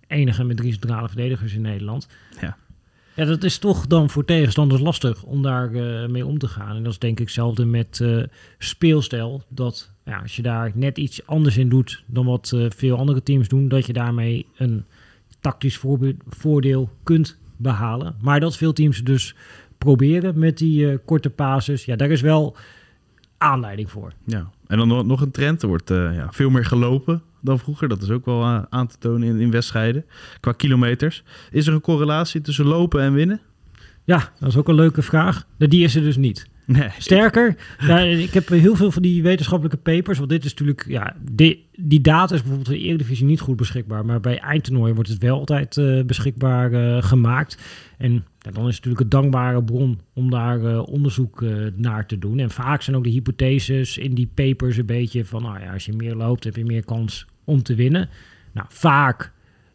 Enige 0.07 0.45
met 0.45 0.57
drie 0.57 0.73
centrale 0.73 1.09
verdedigers 1.09 1.55
in 1.55 1.63
Nederland. 1.63 2.09
Ja. 2.41 2.57
Ja, 3.15 3.25
dat 3.25 3.45
is 3.45 3.59
toch 3.59 3.87
dan 3.87 4.11
voor 4.11 4.25
tegenstanders 4.25 4.81
lastig 4.81 5.23
om 5.23 5.43
daar 5.43 5.71
uh, 5.71 6.07
mee 6.07 6.27
om 6.27 6.39
te 6.39 6.49
gaan. 6.49 6.77
En 6.77 6.83
dat 6.83 6.93
is 6.93 6.99
denk 6.99 7.19
ik 7.19 7.25
hetzelfde 7.25 7.65
met 7.65 7.99
uh, 8.03 8.23
speelstijl. 8.59 9.43
Dat 9.49 9.92
ja, 10.05 10.19
als 10.19 10.37
je 10.37 10.43
daar 10.43 10.71
net 10.75 10.99
iets 10.99 11.27
anders 11.27 11.57
in 11.57 11.69
doet 11.69 12.05
dan 12.07 12.27
wat 12.27 12.53
uh, 12.55 12.67
veel 12.77 12.97
andere 12.97 13.23
teams 13.23 13.49
doen, 13.49 13.69
dat 13.69 13.87
je 13.87 13.93
daarmee 13.93 14.47
een 14.57 14.85
tactisch 15.41 15.81
voordeel 16.29 16.91
kunt 17.03 17.39
behalen. 17.57 18.15
Maar 18.21 18.41
dat 18.41 18.57
veel 18.57 18.73
teams 18.73 19.05
dus 19.05 19.35
proberen 19.79 20.39
met 20.39 20.59
die 20.59 20.99
korte 20.99 21.31
pases, 21.31 21.85
ja, 21.85 21.97
daar 21.97 22.11
is 22.11 22.21
wel 22.21 22.57
aanleiding 23.39 23.91
voor. 23.91 24.13
Ja, 24.25 24.51
en 24.67 24.79
dan 24.79 25.07
nog 25.07 25.21
een 25.21 25.31
trend. 25.31 25.63
Er 25.63 25.69
wordt 25.69 25.89
ja, 25.89 26.29
veel 26.31 26.51
meer 26.51 26.65
gelopen 26.65 27.23
dan 27.43 27.59
vroeger. 27.59 27.89
Dat 27.89 28.03
is 28.03 28.11
ook 28.11 28.25
wel 28.25 28.43
eh, 28.43 28.63
aan 28.69 28.87
te 28.87 28.99
tonen 28.99 29.29
in, 29.29 29.41
in 29.41 29.51
wedstrijden. 29.51 30.05
Qua 30.41 30.53
kilometers. 30.53 31.23
Is 31.51 31.67
er 31.67 31.73
een 31.73 31.81
correlatie 31.81 32.41
tussen 32.41 32.65
lopen 32.65 33.01
en 33.01 33.13
winnen? 33.13 33.41
Ja, 34.05 34.33
dat 34.39 34.49
is 34.49 34.57
ook 34.57 34.69
een 34.69 34.75
leuke 34.75 35.03
vraag. 35.03 35.47
Die 35.59 35.85
is 35.85 35.95
er 35.95 36.03
dus 36.03 36.17
niet. 36.17 36.51
Nee. 36.73 36.89
Sterker, 36.99 37.57
nou, 37.79 38.09
ik 38.09 38.33
heb 38.33 38.49
heel 38.49 38.77
veel 38.77 38.91
van 38.91 39.03
die 39.03 39.23
wetenschappelijke 39.23 39.83
papers. 39.83 40.19
Want 40.19 40.31
dit 40.31 40.45
is 40.45 40.51
natuurlijk, 40.51 40.85
ja, 40.89 41.17
die, 41.31 42.01
data 42.01 42.35
is 42.35 42.41
bijvoorbeeld 42.41 42.71
in 42.71 42.81
de 42.81 42.85
Eredivisie 42.89 43.27
niet 43.27 43.41
goed 43.41 43.57
beschikbaar. 43.57 44.05
Maar 44.05 44.21
bij 44.21 44.39
eindtoernooien 44.39 44.95
wordt 44.95 45.11
het 45.11 45.23
wel 45.23 45.39
altijd 45.39 45.77
uh, 45.77 46.05
beschikbaar 46.05 46.73
uh, 46.73 47.03
gemaakt. 47.03 47.59
En 47.99 48.25
dan 48.39 48.69
is 48.69 48.77
het 48.77 48.85
natuurlijk 48.85 49.01
een 49.01 49.09
dankbare 49.09 49.63
bron 49.63 50.01
om 50.15 50.31
daar 50.31 50.61
uh, 50.61 50.89
onderzoek 50.89 51.45
naar 51.77 52.07
te 52.07 52.19
doen. 52.19 52.39
En 52.39 52.51
vaak 52.51 52.83
zijn 52.83 52.97
ook 52.97 53.05
de 53.05 53.11
hypotheses 53.11 53.99
in 53.99 54.15
die 54.15 54.31
papers 54.35 54.77
een 54.77 54.87
beetje 54.87 55.25
van, 55.25 55.43
nou 55.43 55.61
ja, 55.61 55.73
als 55.73 55.85
je 55.85 55.93
meer 55.93 56.15
loopt, 56.15 56.45
heb 56.45 56.57
je 56.57 56.65
meer 56.65 56.85
kans 56.85 57.27
om 57.45 57.63
te 57.63 57.75
winnen. 57.75 58.09
Nou, 58.53 58.67
vaak 58.71 59.33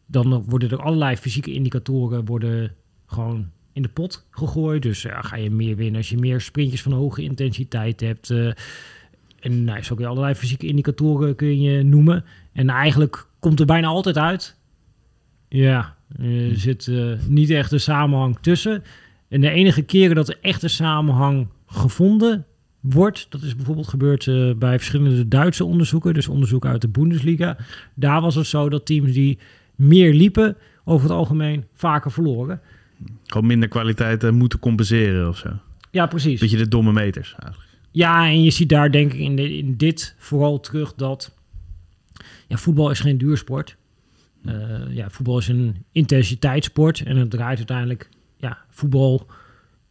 dan 0.07 0.43
worden 0.47 0.69
er 0.69 0.81
allerlei 0.81 1.15
fysieke 1.15 1.53
indicatoren 1.53 2.25
worden 2.25 2.75
gewoon 3.05 3.51
in 3.77 3.83
de 3.83 3.89
pot 3.89 4.25
gegooid. 4.31 4.81
Dus 4.81 5.01
ja, 5.01 5.21
ga 5.21 5.35
je 5.35 5.51
meer 5.51 5.75
winnen 5.75 5.95
als 5.95 6.09
je 6.09 6.17
meer 6.17 6.41
sprintjes 6.41 6.81
van 6.81 6.91
hoge 6.91 7.23
intensiteit 7.23 7.99
hebt. 7.99 8.29
Uh, 8.29 8.51
en 9.39 9.63
nou, 9.63 9.83
zo 9.83 9.95
kun 9.95 10.03
je 10.03 10.09
allerlei 10.09 10.35
fysieke 10.35 10.67
indicatoren 10.67 11.35
kun 11.35 11.61
je 11.61 11.83
noemen. 11.83 12.23
En 12.53 12.69
eigenlijk 12.69 13.27
komt 13.39 13.59
er 13.59 13.65
bijna 13.65 13.87
altijd 13.87 14.17
uit. 14.17 14.55
Ja, 15.49 15.95
er 16.19 16.55
zit 16.55 16.87
uh, 16.87 17.13
niet 17.27 17.49
echt 17.49 17.71
een 17.71 17.79
samenhang 17.79 18.37
tussen. 18.41 18.83
En 19.29 19.41
de 19.41 19.49
enige 19.49 19.81
keren 19.81 20.15
dat 20.15 20.29
er 20.29 20.37
echt 20.41 20.63
een 20.63 20.69
samenhang 20.69 21.47
gevonden 21.65 22.45
wordt. 22.79 23.27
Dat 23.29 23.41
is 23.41 23.55
bijvoorbeeld 23.55 23.87
gebeurd 23.87 24.25
uh, 24.25 24.55
bij 24.55 24.77
verschillende 24.77 25.27
Duitse 25.27 25.65
onderzoeken, 25.65 26.13
dus 26.13 26.27
onderzoek 26.27 26.65
uit 26.65 26.81
de 26.81 26.87
Bundesliga. 26.87 27.57
Daar 27.93 28.21
was 28.21 28.35
het 28.35 28.47
zo 28.47 28.69
dat 28.69 28.85
teams 28.85 29.11
die 29.11 29.37
meer 29.75 30.13
liepen, 30.13 30.57
over 30.83 31.07
het 31.07 31.17
algemeen 31.17 31.65
vaker 31.73 32.11
verloren. 32.11 32.61
Gewoon 33.25 33.47
minder 33.47 33.69
kwaliteit 33.69 34.23
uh, 34.23 34.31
moeten 34.31 34.59
compenseren 34.59 35.27
of 35.27 35.37
zo. 35.37 35.49
Ja, 35.91 36.05
precies. 36.05 36.39
Beetje 36.39 36.57
de 36.57 36.67
domme 36.67 36.93
meters 36.93 37.35
eigenlijk. 37.39 37.71
Ja, 37.91 38.25
en 38.25 38.43
je 38.43 38.51
ziet 38.51 38.69
daar 38.69 38.91
denk 38.91 39.13
ik 39.13 39.19
in, 39.19 39.35
de, 39.35 39.57
in 39.57 39.77
dit 39.77 40.15
vooral 40.17 40.59
terug 40.59 40.93
dat 40.93 41.35
ja, 42.47 42.57
voetbal 42.57 42.89
is 42.89 42.99
geen 42.99 43.17
duursport. 43.17 43.75
Uh, 44.45 44.53
ja, 44.89 45.09
voetbal 45.09 45.37
is 45.37 45.47
een 45.47 45.85
intensiteitssport 45.91 47.01
en 47.01 47.17
het 47.17 47.29
draait 47.29 47.57
uiteindelijk, 47.57 48.09
ja, 48.37 48.57
voetbal, 48.69 49.27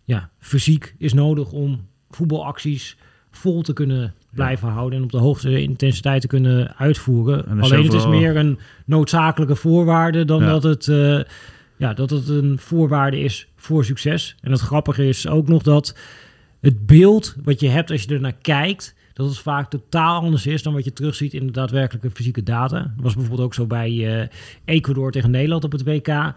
ja, 0.04 0.30
fysiek 0.38 0.94
is 0.98 1.12
nodig 1.12 1.52
om 1.52 1.86
voetbalacties 2.10 2.96
vol 3.30 3.62
te 3.62 3.72
kunnen 3.72 4.14
blijven 4.30 4.68
houden 4.68 4.98
en 4.98 5.04
op 5.04 5.10
de 5.10 5.18
hoogste 5.18 5.62
intensiteit 5.62 6.20
te 6.20 6.26
kunnen 6.26 6.76
uitvoeren. 6.76 7.60
Alleen 7.60 7.84
het 7.84 7.92
is 7.92 8.06
meer 8.06 8.36
een 8.36 8.58
noodzakelijke 8.84 9.56
voorwaarde 9.56 10.24
dan 10.24 10.40
dat, 10.40 10.62
het, 10.62 10.86
uh, 10.86 11.20
ja, 11.76 11.94
dat 11.94 12.10
het 12.10 12.28
een 12.28 12.58
voorwaarde 12.58 13.18
is 13.20 13.48
voor 13.56 13.84
succes. 13.84 14.36
En 14.40 14.50
het 14.50 14.60
grappige 14.60 15.08
is 15.08 15.28
ook 15.28 15.48
nog 15.48 15.62
dat 15.62 15.96
het 16.60 16.86
beeld 16.86 17.36
wat 17.44 17.60
je 17.60 17.68
hebt 17.68 17.90
als 17.90 18.02
je 18.02 18.14
er 18.14 18.20
naar 18.20 18.36
kijkt, 18.40 18.94
dat 19.12 19.26
het 19.26 19.38
vaak 19.38 19.70
totaal 19.70 20.20
anders 20.20 20.46
is 20.46 20.62
dan 20.62 20.72
wat 20.72 20.84
je 20.84 20.92
terugziet 20.92 21.34
in 21.34 21.46
de 21.46 21.52
daadwerkelijke 21.52 22.10
fysieke 22.10 22.42
data. 22.42 22.78
Dat 22.78 23.02
was 23.04 23.14
bijvoorbeeld 23.14 23.46
ook 23.46 23.54
zo 23.54 23.66
bij 23.66 23.90
uh, 23.90 24.26
Ecuador 24.64 25.12
tegen 25.12 25.30
Nederland 25.30 25.64
op 25.64 25.72
het 25.72 25.84
WK 25.84 26.34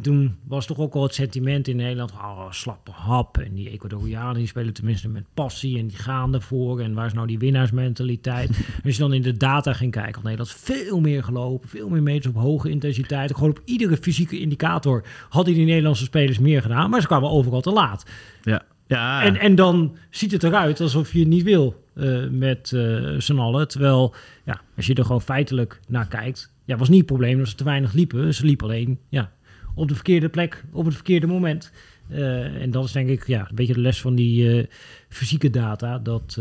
toen 0.00 0.36
was 0.46 0.66
toch 0.66 0.78
ook 0.78 0.94
al 0.94 1.02
het 1.02 1.14
sentiment 1.14 1.68
in 1.68 1.76
Nederland, 1.76 2.12
oh, 2.12 2.50
slappe 2.50 2.90
hap. 2.90 3.38
En 3.38 3.54
die 3.54 3.70
Ecuadorianen 3.70 4.34
die 4.34 4.46
spelen 4.46 4.72
tenminste 4.72 5.08
met 5.08 5.24
passie 5.34 5.78
en 5.78 5.86
die 5.86 5.96
gaan 5.96 6.34
ervoor. 6.34 6.80
En 6.80 6.94
waar 6.94 7.06
is 7.06 7.12
nou 7.12 7.26
die 7.26 7.38
winnaarsmentaliteit? 7.38 8.48
Als 8.84 8.94
je 8.94 9.00
dan 9.00 9.12
in 9.12 9.22
de 9.22 9.36
data 9.36 9.72
ging 9.72 9.92
kijken, 9.92 10.16
oh, 10.16 10.22
Nederland 10.22 10.50
veel 10.50 11.00
meer 11.00 11.24
gelopen, 11.24 11.68
veel 11.68 11.88
meer 11.88 12.02
meters 12.02 12.34
op 12.34 12.42
hoge 12.42 12.70
intensiteit. 12.70 13.34
Gewoon 13.34 13.50
op 13.50 13.62
iedere 13.64 13.96
fysieke 13.96 14.40
indicator 14.40 15.04
hadden 15.28 15.54
die 15.54 15.66
Nederlandse 15.66 16.04
spelers 16.04 16.38
meer 16.38 16.62
gedaan, 16.62 16.90
maar 16.90 17.00
ze 17.00 17.06
kwamen 17.06 17.30
overal 17.30 17.60
te 17.60 17.72
laat. 17.72 18.10
Ja. 18.42 18.62
Ja. 18.86 19.22
En, 19.22 19.36
en 19.36 19.54
dan 19.54 19.96
ziet 20.10 20.32
het 20.32 20.42
eruit 20.42 20.80
alsof 20.80 21.12
je 21.12 21.18
het 21.18 21.28
niet 21.28 21.42
wil 21.42 21.84
uh, 21.94 22.28
met 22.30 22.70
uh, 22.74 23.14
z'n 23.18 23.38
allen. 23.38 23.68
Terwijl, 23.68 24.14
ja, 24.44 24.60
als 24.76 24.86
je 24.86 24.94
er 24.94 25.04
gewoon 25.04 25.22
feitelijk 25.22 25.80
naar 25.88 26.08
kijkt, 26.08 26.52
ja, 26.64 26.76
was 26.76 26.88
niet 26.88 26.98
het 26.98 27.06
probleem 27.06 27.38
dat 27.38 27.48
ze 27.48 27.54
te 27.54 27.64
weinig 27.64 27.92
liepen. 27.92 28.34
Ze 28.34 28.44
liepen 28.44 28.66
alleen, 28.66 28.98
ja, 29.08 29.30
op 29.74 29.88
de 29.88 29.94
verkeerde 29.94 30.28
plek, 30.28 30.64
op 30.72 30.84
het 30.84 30.94
verkeerde 30.94 31.26
moment. 31.26 31.72
en 32.08 32.70
dat 32.70 32.84
is 32.84 32.92
denk 32.92 33.08
ik 33.08 33.26
ja, 33.26 33.48
een 33.48 33.54
beetje 33.54 33.74
de 33.74 33.80
les 33.80 34.00
van 34.00 34.14
die 34.14 34.68
fysieke 35.08 35.50
data. 35.50 35.98
Dat 35.98 36.40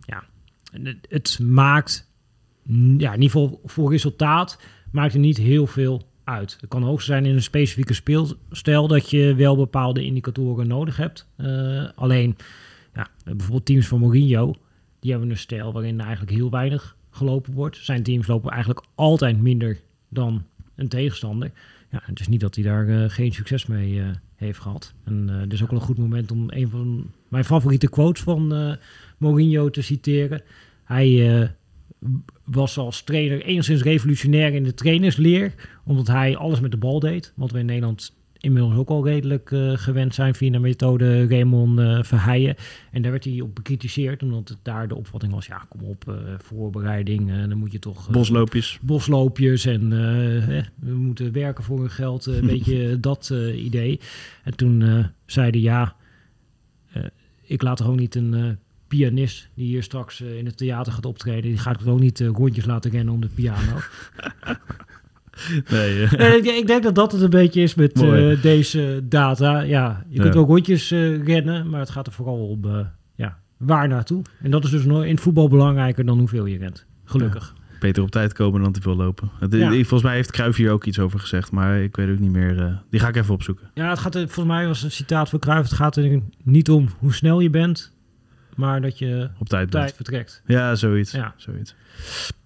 ja, 0.00 0.24
het 1.08 1.38
maakt, 1.42 2.10
ja, 2.98 3.12
in 3.12 3.22
ieder 3.22 3.50
voor 3.64 3.90
resultaat, 3.90 4.60
maakt 4.92 5.14
er 5.14 5.20
niet 5.20 5.36
heel 5.36 5.66
veel 5.66 6.02
uit. 6.24 6.56
Het 6.60 6.70
kan 6.70 6.82
hoogst 6.82 7.06
zijn 7.06 7.26
in 7.26 7.34
een 7.34 7.42
specifieke 7.42 7.94
speelstijl 7.94 8.88
dat 8.88 9.10
je 9.10 9.34
wel 9.34 9.56
bepaalde 9.56 10.04
indicatoren 10.04 10.66
nodig 10.66 10.96
hebt. 10.96 11.28
alleen, 11.94 12.36
ja, 12.94 13.08
bijvoorbeeld 13.24 13.66
teams 13.66 13.86
van 13.86 14.00
Mourinho, 14.00 14.54
die 15.00 15.10
hebben 15.10 15.30
een 15.30 15.36
stijl 15.36 15.72
waarin 15.72 16.00
eigenlijk 16.00 16.32
heel 16.32 16.50
weinig 16.50 16.96
gelopen 17.10 17.52
wordt. 17.52 17.76
Zijn 17.76 18.02
teams 18.02 18.26
lopen 18.26 18.50
eigenlijk 18.50 18.86
altijd 18.94 19.40
minder 19.40 19.80
dan 20.08 20.44
een 20.74 20.88
tegenstander. 20.88 21.50
Ja, 21.94 22.00
het 22.04 22.20
is 22.20 22.28
niet 22.28 22.40
dat 22.40 22.54
hij 22.54 22.64
daar 22.64 22.88
uh, 22.88 23.04
geen 23.08 23.32
succes 23.32 23.66
mee 23.66 23.92
uh, 23.92 24.06
heeft 24.36 24.58
gehad. 24.58 24.94
En 25.04 25.28
uh, 25.30 25.52
is 25.52 25.62
ook 25.62 25.70
wel 25.70 25.80
een 25.80 25.86
goed 25.86 25.98
moment 25.98 26.30
om 26.30 26.46
een 26.48 26.68
van 26.68 27.10
mijn 27.28 27.44
favoriete 27.44 27.88
quotes 27.88 28.22
van 28.22 28.76
Mourinho 29.18 29.70
te 29.70 29.82
citeren. 29.82 30.42
Hij 30.84 31.50
was 32.44 32.78
als 32.78 33.02
trainer 33.02 33.42
enigszins 33.42 33.82
revolutionair 33.82 34.54
in 34.54 34.62
de 34.62 34.74
trainersleer, 34.74 35.54
omdat 35.84 36.06
hij 36.06 36.36
alles 36.36 36.60
met 36.60 36.70
de 36.70 36.76
bal 36.76 37.00
deed. 37.00 37.32
Wat 37.36 37.50
we 37.50 37.58
in 37.58 37.66
Nederland 37.66 38.14
inmiddels 38.44 38.76
ook 38.76 38.88
al 38.88 39.04
redelijk 39.04 39.50
uh, 39.50 39.72
gewend 39.76 40.14
zijn 40.14 40.34
via 40.34 40.50
de 40.50 40.58
methode 40.58 41.28
Raymond 41.28 41.78
uh, 41.78 42.02
Verheijen. 42.02 42.56
En 42.90 43.02
daar 43.02 43.10
werd 43.10 43.24
hij 43.24 43.40
op 43.40 43.54
bekritiseerd, 43.54 44.22
omdat 44.22 44.48
het 44.48 44.58
daar 44.62 44.88
de 44.88 44.94
opvatting 44.94 45.32
was, 45.32 45.46
ja, 45.46 45.66
kom 45.68 45.82
op, 45.82 46.04
uh, 46.08 46.14
voorbereiding, 46.38 47.48
dan 47.48 47.58
moet 47.58 47.72
je 47.72 47.78
toch... 47.78 48.10
bosloopjes. 48.10 48.78
Bosloopjes 48.82 49.66
en 49.66 49.88
we 50.74 50.92
moeten 50.92 51.32
werken 51.32 51.64
voor 51.64 51.78
hun 51.78 51.90
geld, 51.90 52.26
een 52.26 52.46
beetje 52.54 53.00
dat 53.00 53.32
idee. 53.54 54.00
En 54.42 54.56
toen 54.56 55.06
zeiden 55.26 55.60
ja, 55.60 55.96
ik 57.42 57.62
laat 57.62 57.78
er 57.78 57.84
gewoon 57.84 58.00
niet 58.00 58.14
een 58.14 58.58
pianist 58.88 59.48
die 59.54 59.66
hier 59.66 59.82
straks 59.82 60.20
in 60.20 60.46
het 60.46 60.56
theater 60.56 60.92
gaat 60.92 61.06
optreden, 61.06 61.42
die 61.42 61.58
gaat 61.58 61.86
ook 61.86 62.00
niet 62.00 62.20
rondjes 62.20 62.64
laten 62.64 62.90
rennen 62.90 63.14
om 63.14 63.20
de 63.20 63.30
piano. 63.34 63.76
Nee, 65.70 66.02
ik, 66.36 66.44
ik, 66.44 66.66
denk 66.66 66.82
dat 66.82 66.94
dat 66.94 67.12
het 67.12 67.20
een 67.20 67.30
beetje 67.30 67.60
is 67.60 67.74
met 67.74 68.02
uh, 68.02 68.42
deze 68.42 69.02
data. 69.08 69.60
Ja, 69.60 70.04
je 70.08 70.20
kunt 70.20 70.34
ja. 70.34 70.40
ook 70.40 70.48
rondjes 70.48 70.92
uh, 70.92 71.24
rennen, 71.24 71.70
maar 71.70 71.80
het 71.80 71.90
gaat 71.90 72.06
er 72.06 72.12
vooral 72.12 72.48
om 72.48 72.64
uh, 72.64 72.78
ja, 73.14 73.38
waar 73.56 73.88
naartoe. 73.88 74.22
En 74.42 74.50
dat 74.50 74.64
is 74.64 74.70
dus 74.70 74.84
in 74.84 75.18
voetbal 75.18 75.48
belangrijker 75.48 76.04
dan 76.04 76.18
hoeveel 76.18 76.46
je 76.46 76.58
rent. 76.58 76.86
Gelukkig. 77.04 77.52
Ja. 77.56 77.62
Beter 77.80 78.02
op 78.02 78.10
tijd 78.10 78.32
komen 78.32 78.62
dan 78.62 78.72
te 78.72 78.80
veel 78.80 78.96
lopen. 78.96 79.30
Het. 79.38 79.54
Volgens 79.70 80.02
mij 80.02 80.14
heeft 80.14 80.30
Cruijff 80.30 80.56
hier 80.56 80.70
ook 80.70 80.84
iets 80.84 80.98
over 80.98 81.20
gezegd, 81.20 81.50
maar 81.50 81.82
ik 81.82 81.96
weet 81.96 82.10
ook 82.10 82.18
niet 82.18 82.32
meer. 82.32 82.82
die 82.90 83.00
ga 83.00 83.08
ik 83.08 83.16
even 83.16 83.34
opzoeken. 83.34 83.70
Ja, 83.74 83.88
het 83.88 83.98
gaat 83.98 84.14
er, 84.14 84.28
volgens 84.28 84.56
mij 84.56 84.66
was 84.66 84.82
een 84.82 84.90
citaat 84.90 85.28
van 85.28 85.38
Cruijff. 85.38 85.68
Het 85.68 85.78
gaat 85.78 85.96
er 85.96 86.20
niet 86.42 86.70
om 86.70 86.88
hoe 86.98 87.14
snel 87.14 87.40
je 87.40 87.50
bent, 87.50 87.93
maar 88.56 88.80
dat 88.80 88.98
je 88.98 89.28
op 89.38 89.48
tijd, 89.48 89.64
op 89.64 89.70
tijd 89.70 89.94
vertrekt. 89.94 90.42
Ja, 90.46 90.74
zoiets. 90.74 91.12
Ja. 91.12 91.34
zoiets. 91.36 91.74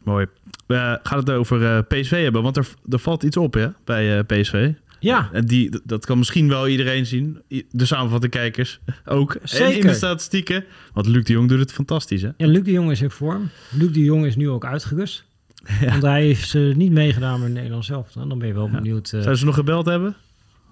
Mooi. 0.02 0.26
We 0.66 1.00
gaan 1.02 1.18
het 1.18 1.30
over 1.30 1.60
uh, 1.60 1.78
PSV 1.88 2.22
hebben, 2.22 2.42
want 2.42 2.56
er, 2.56 2.68
er 2.88 2.98
valt 2.98 3.22
iets 3.22 3.36
op 3.36 3.54
hè, 3.54 3.68
bij 3.84 4.18
uh, 4.18 4.24
PSV. 4.26 4.72
Ja. 5.00 5.30
En 5.32 5.46
die, 5.46 5.80
dat 5.84 6.06
kan 6.06 6.18
misschien 6.18 6.48
wel 6.48 6.68
iedereen 6.68 7.06
zien. 7.06 7.42
De 7.70 7.86
samenvatte 7.86 8.28
kijkers 8.28 8.80
ook. 9.04 9.36
Zeker. 9.42 9.66
En 9.66 9.80
in 9.80 9.86
de 9.86 9.94
statistieken. 9.94 10.64
Want 10.92 11.06
Luc 11.06 11.24
de 11.24 11.32
Jong 11.32 11.48
doet 11.48 11.58
het 11.58 11.72
fantastisch, 11.72 12.22
hè? 12.22 12.30
Ja, 12.36 12.46
Luc 12.46 12.62
de 12.62 12.72
Jong 12.72 12.90
is 12.90 13.02
in 13.02 13.10
vorm. 13.10 13.50
Luc 13.70 13.92
de 13.92 14.04
Jong 14.04 14.26
is 14.26 14.36
nu 14.36 14.48
ook 14.48 14.64
uitgerust. 14.64 15.26
Ja. 15.80 15.90
Want 15.90 16.02
hij 16.02 16.22
heeft 16.22 16.54
uh, 16.54 16.74
niet 16.74 16.92
meegedaan 16.92 17.40
met 17.40 17.52
Nederland 17.52 17.84
zelf. 17.84 18.12
Dan 18.12 18.38
ben 18.38 18.48
je 18.48 18.54
wel 18.54 18.70
benieuwd. 18.70 19.06
Uh... 19.06 19.10
Zouden 19.10 19.38
ze 19.38 19.44
nog 19.44 19.54
gebeld 19.54 19.86
hebben? 19.86 20.16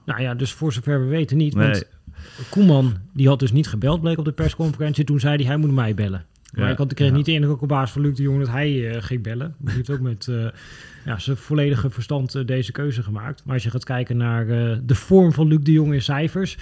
Nou 0.07 0.21
ja, 0.21 0.35
dus 0.35 0.53
voor 0.53 0.73
zover 0.73 1.01
we 1.01 1.07
weten 1.07 1.37
niet. 1.37 1.55
Nee. 1.55 1.67
Want 1.67 1.87
Koeman, 2.51 2.97
die 3.13 3.29
had 3.29 3.39
dus 3.39 3.53
niet 3.53 3.69
gebeld, 3.69 4.01
bleek 4.01 4.19
op 4.19 4.25
de 4.25 4.33
persconferentie. 4.33 5.05
Toen 5.05 5.21
zei 5.21 5.37
hij, 5.37 5.45
hij 5.45 5.57
moet 5.57 5.73
mij 5.73 5.95
bellen. 5.95 6.25
Maar 6.53 6.71
ik, 6.71 6.79
had, 6.79 6.91
ik 6.91 6.97
kreeg 6.97 7.13
niet 7.13 7.25
de 7.25 7.33
indruk 7.33 7.63
op 7.63 7.69
basis 7.69 7.91
van 7.91 8.03
Luc 8.03 8.17
de 8.17 8.23
Jong 8.23 8.39
dat 8.39 8.49
hij 8.49 8.71
uh, 8.71 9.03
ging 9.03 9.23
bellen. 9.23 9.55
Hij 9.65 9.75
heeft 9.75 9.91
ook 9.91 10.01
met 10.01 10.27
uh, 10.27 10.47
ja, 11.05 11.19
zijn 11.19 11.37
volledige 11.37 11.91
verstand 11.91 12.35
uh, 12.35 12.47
deze 12.47 12.73
keuze 12.73 13.03
gemaakt. 13.03 13.43
Maar 13.45 13.55
als 13.55 13.63
je 13.63 13.71
gaat 13.71 13.85
kijken 13.85 14.17
naar 14.17 14.47
de 14.87 14.95
vorm 14.95 15.33
van 15.33 15.47
Luc 15.47 15.59
de 15.63 15.73
Jong 15.73 15.93
in 15.93 16.03
cijfers... 16.03 16.57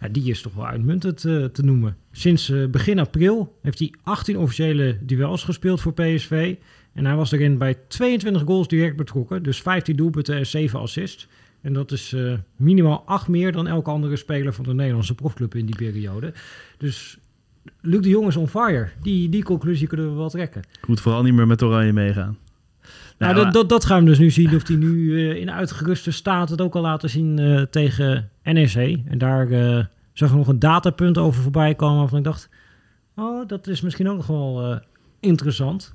Ja, 0.00 0.08
die 0.08 0.30
is 0.30 0.42
toch 0.42 0.54
wel 0.54 0.66
uitmuntend 0.66 1.20
te 1.20 1.62
noemen. 1.62 1.96
Sinds 2.12 2.52
begin 2.70 2.98
april 2.98 3.58
heeft 3.62 3.78
hij 3.78 3.94
18 4.02 4.38
officiële 4.38 4.98
duels 5.00 5.44
gespeeld 5.44 5.80
voor 5.80 5.92
PSV. 5.92 6.54
En 6.92 7.06
hij 7.06 7.14
was 7.14 7.32
erin 7.32 7.58
bij 7.58 7.76
22 7.88 8.42
goals 8.42 8.68
direct 8.68 8.96
betrokken. 8.96 9.42
Dus 9.42 9.62
15 9.62 9.96
doelpunten 9.96 10.36
en 10.36 10.46
7 10.46 10.80
assists. 10.80 11.28
En 11.64 11.72
dat 11.72 11.92
is 11.92 12.16
minimaal 12.56 13.02
8 13.06 13.28
meer 13.28 13.52
dan 13.52 13.66
elke 13.66 13.90
andere 13.90 14.16
speler 14.16 14.52
van 14.52 14.64
de 14.64 14.74
Nederlandse 14.74 15.14
profclub 15.14 15.54
in 15.54 15.66
die 15.66 15.76
periode. 15.76 16.32
Dus 16.78 17.18
Luc 17.80 18.00
de 18.00 18.08
Jong 18.08 18.26
is 18.26 18.36
on 18.36 18.48
fire. 18.48 18.88
Die, 19.02 19.28
die 19.28 19.42
conclusie 19.42 19.86
kunnen 19.86 20.10
we 20.10 20.16
wel 20.16 20.28
trekken. 20.28 20.62
Ik 20.80 20.86
moet 20.86 21.00
vooral 21.00 21.22
niet 21.22 21.34
meer 21.34 21.46
met 21.46 21.62
Oranje 21.62 21.92
meegaan. 21.92 22.38
Nou, 23.18 23.32
nou 23.32 23.44
dat, 23.44 23.54
dat, 23.54 23.68
dat, 23.68 23.84
gaan 23.84 24.00
we 24.00 24.04
dus 24.04 24.18
nu 24.18 24.30
zien 24.30 24.54
of 24.54 24.68
hij 24.68 24.76
nu 24.76 24.94
uh, 24.94 25.36
in 25.36 25.50
uitgeruste 25.50 26.10
staat 26.10 26.48
het 26.48 26.60
ook 26.60 26.74
al 26.74 26.82
laten 26.82 27.10
zien 27.10 27.38
uh, 27.38 27.62
tegen 27.62 28.30
NEC. 28.42 29.00
En 29.06 29.18
daar 29.18 29.48
zag 30.12 30.30
ik 30.30 30.36
nog 30.36 30.48
een 30.48 30.58
datapunt 30.58 31.18
over 31.18 31.42
voorbij 31.42 31.74
komen 31.74 31.98
waarvan 31.98 32.18
ik 32.18 32.24
dacht, 32.24 32.48
oh, 33.16 33.48
dat 33.48 33.66
is 33.66 33.80
misschien 33.80 34.08
ook 34.08 34.16
nog 34.16 34.26
wel 34.26 34.80
interessant. 35.20 35.94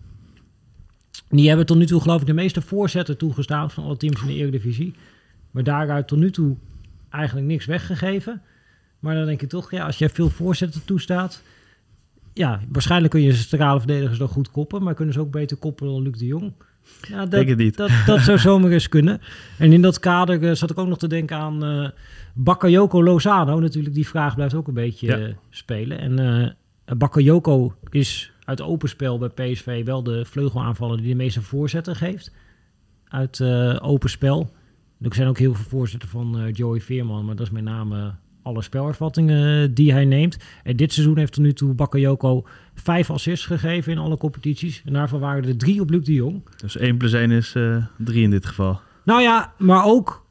Die 1.29 1.47
hebben 1.47 1.65
tot 1.65 1.77
nu 1.77 1.86
toe 1.86 2.01
geloof 2.01 2.21
ik 2.21 2.27
de 2.27 2.34
meeste 2.34 2.62
voorzetten 2.62 3.17
toegestaan 3.17 3.71
van 3.71 3.84
alle 3.84 3.97
teams 3.97 4.21
in 4.21 4.27
de 4.27 4.34
Eredivisie. 4.34 4.93
Maar 5.60 5.67
daaruit 5.67 6.08
tot 6.08 6.17
nu 6.17 6.32
toe 6.32 6.56
eigenlijk 7.10 7.48
niks 7.48 7.65
weggegeven. 7.65 8.41
Maar 9.00 9.15
dan 9.15 9.26
denk 9.26 9.41
je 9.41 9.48
toch, 9.48 9.72
ja, 9.72 9.86
als 9.86 9.98
je 9.98 10.10
veel 10.10 10.30
voorzetten 10.30 10.86
toestaat, 10.86 11.43
ja, 12.34 12.60
waarschijnlijk 12.69 13.12
kun 13.12 13.22
je 13.22 13.34
centrale 13.34 13.80
verdedigers 13.80 14.17
dan 14.17 14.28
goed 14.28 14.52
koppen, 14.52 14.84
maar 14.84 14.93
kunnen 14.93 15.13
ze 15.13 15.19
ook 15.19 15.32
beter 15.32 15.58
koppen 15.58 15.88
dan 15.88 16.02
Luc 16.02 16.17
de 16.17 16.26
Jong. 16.26 16.54
Ja, 17.08 17.17
dat, 17.17 17.32
denk 17.32 17.48
het 17.50 17.58
niet. 17.58 17.78
Dat, 17.78 17.91
dat 18.06 18.19
zou 18.19 18.38
zomaar 18.38 18.72
eens 18.72 18.89
kunnen. 18.89 19.22
En 19.58 19.74
in 19.74 19.82
dat 19.82 20.00
kader 20.00 20.43
uh, 20.43 20.52
zat 20.54 20.69
ik 20.69 20.78
ook 20.78 20.88
nog 20.88 20.98
te 20.98 21.08
denken 21.08 21.38
aan 21.38 21.65
uh, 21.65 21.89
Bakayoko 22.34 23.04
Lozano. 23.04 23.60
Natuurlijk, 23.60 23.95
die 23.95 24.08
vraag 24.08 24.36
blijft 24.36 24.54
ook 24.54 24.67
een 24.67 24.74
beetje 24.74 25.08
ja. 25.08 25.17
uh, 25.17 25.34
spelen. 25.50 26.00
En 26.00 26.56
Bakayoko 26.98 27.74
is 27.89 28.32
uit 28.43 28.62
openspel 28.62 29.17
bij 29.17 29.30
PSV 29.30 29.86
wel 29.86 30.04
de 30.04 30.26
vleugelaanvaller 30.26 30.98
die 30.98 31.08
de 31.08 31.15
meeste 31.15 31.41
voorzetten 31.41 31.95
geeft. 31.95 32.32
Uit 33.08 33.41
open 33.82 34.10
spel. 34.10 34.58
Er 35.02 35.14
zijn 35.14 35.28
ook 35.28 35.38
heel 35.38 35.54
veel 35.54 35.70
voorzetten 35.70 36.10
van 36.10 36.50
Joey 36.52 36.82
Veerman, 36.82 37.26
maar 37.26 37.36
dat 37.36 37.46
is 37.46 37.52
met 37.52 37.64
name 37.64 38.14
alle 38.42 38.62
spelervattingen 38.62 39.74
die 39.74 39.92
hij 39.92 40.06
neemt. 40.06 40.38
En 40.64 40.76
dit 40.76 40.94
seizoen 40.94 41.18
heeft 41.18 41.34
tot 41.34 41.44
nu 41.44 41.54
toe 41.54 41.74
Bakayoko 41.74 42.48
vijf 42.74 43.10
assists 43.10 43.46
gegeven 43.46 43.92
in 43.92 43.98
alle 43.98 44.18
competities. 44.18 44.82
En 44.86 44.94
daarvan 44.94 45.20
waren 45.20 45.46
er 45.46 45.58
drie 45.58 45.82
op 45.82 45.90
Luc 45.90 46.06
de 46.06 46.14
Jong. 46.14 46.44
Dus 46.58 46.78
1 46.78 46.98
plus 46.98 47.14
1 47.14 47.32
is 47.32 47.54
uh, 47.56 47.84
3 47.98 48.24
in 48.24 48.30
dit 48.30 48.46
geval. 48.46 48.80
Nou 49.04 49.22
ja, 49.22 49.54
maar 49.58 49.86
ook 49.86 50.26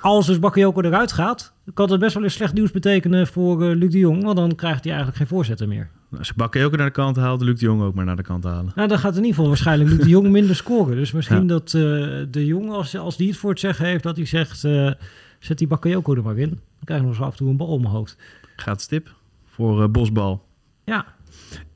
als 0.00 0.26
dus 0.26 0.38
Bakayoko 0.38 0.80
eruit 0.80 1.12
gaat, 1.12 1.54
kan 1.74 1.90
het 1.90 2.00
best 2.00 2.14
wel 2.14 2.22
eens 2.22 2.34
slecht 2.34 2.54
nieuws 2.54 2.70
betekenen 2.70 3.26
voor 3.26 3.62
uh, 3.62 3.76
Luc 3.76 3.90
de 3.90 3.98
Jong. 3.98 4.22
Want 4.22 4.36
dan 4.36 4.54
krijgt 4.54 4.84
hij 4.84 4.92
eigenlijk 4.92 5.16
geen 5.16 5.36
voorzetten 5.36 5.68
meer. 5.68 5.90
Als 6.18 6.28
je 6.28 6.34
Bakayoko 6.36 6.76
naar 6.76 6.86
de 6.86 6.92
kant 6.92 7.16
haalt, 7.16 7.42
Luc 7.42 7.58
de 7.58 7.64
Jong 7.64 7.82
ook 7.82 7.94
maar 7.94 8.04
naar 8.04 8.16
de 8.16 8.22
kant 8.22 8.44
halen. 8.44 8.72
Nou, 8.74 8.88
dan 8.88 8.98
gaat 8.98 9.12
in 9.12 9.16
ieder 9.16 9.34
geval 9.34 9.48
waarschijnlijk 9.48 9.90
Luc 9.90 9.98
de 9.98 10.08
Jong 10.08 10.30
minder 10.38 10.56
scoren. 10.56 10.96
Dus 10.96 11.12
misschien 11.12 11.40
ja. 11.40 11.46
dat 11.46 11.72
uh, 11.76 11.82
de 12.30 12.46
Jong, 12.46 12.70
als, 12.70 12.96
als 12.96 13.16
die 13.16 13.28
het 13.28 13.36
voor 13.36 13.50
het 13.50 13.60
zeggen 13.60 13.86
heeft, 13.86 14.02
dat 14.02 14.16
hij 14.16 14.26
zegt... 14.26 14.64
Uh, 14.64 14.90
zet 15.38 15.58
die 15.58 15.66
Bakayoko 15.66 16.14
er 16.14 16.22
maar 16.22 16.38
in. 16.38 16.48
Dan 16.48 16.84
krijg 16.84 17.00
je 17.00 17.06
nog 17.06 17.16
eens 17.16 17.26
af 17.26 17.30
en 17.30 17.36
toe 17.36 17.48
een 17.48 17.56
bal 17.56 17.66
om 17.66 17.80
mijn 17.80 17.94
hoofd. 17.94 18.16
Gaat 18.56 18.80
stip 18.80 19.14
voor 19.44 19.82
uh, 19.82 19.88
Bosbal. 19.88 20.44
Ja, 20.84 21.06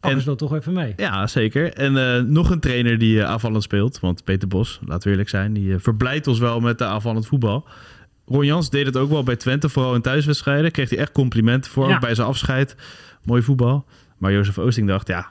en 0.01 0.23
dat 0.25 0.39
toch 0.39 0.55
even 0.55 0.73
mee. 0.73 0.93
Ja, 0.97 1.27
zeker. 1.27 1.73
En 1.73 1.95
uh, 1.95 2.31
nog 2.31 2.51
een 2.51 2.61
trainer 2.61 2.99
die 2.99 3.17
uh, 3.17 3.25
aanvallend 3.25 3.63
speelt. 3.63 4.01
Want 4.01 4.25
Peter 4.25 4.49
Bos, 4.49 4.81
laten 4.87 5.03
we 5.03 5.11
eerlijk 5.11 5.29
zijn, 5.29 5.53
die 5.53 5.79
verblijdt 5.79 6.27
ons 6.27 6.39
wel 6.39 6.61
met 6.61 6.79
de 6.79 6.85
aanvallend 6.85 7.27
voetbal. 7.27 7.67
Ron 8.27 8.45
Jans 8.45 8.71
deed 8.71 8.87
het 8.87 8.97
ook 8.97 9.11
wel 9.11 9.23
bij 9.23 9.37
Twente, 9.37 9.69
vooral 9.69 9.95
in 9.95 10.01
thuiswedstrijden. 10.01 10.71
Kreeg 10.71 10.91
hij 10.91 10.99
echt 10.99 11.13
complimenten 11.13 11.71
voor, 11.71 11.89
ja. 11.89 11.95
ook 11.95 12.01
bij 12.01 12.15
zijn 12.15 12.29
afscheid. 12.29 12.77
Mooi 13.25 13.43
voetbal. 13.43 13.85
Maar 14.19 14.33
Jozef 14.33 14.59
Oosting 14.59 14.89
dacht, 14.89 15.09
ja, 15.09 15.31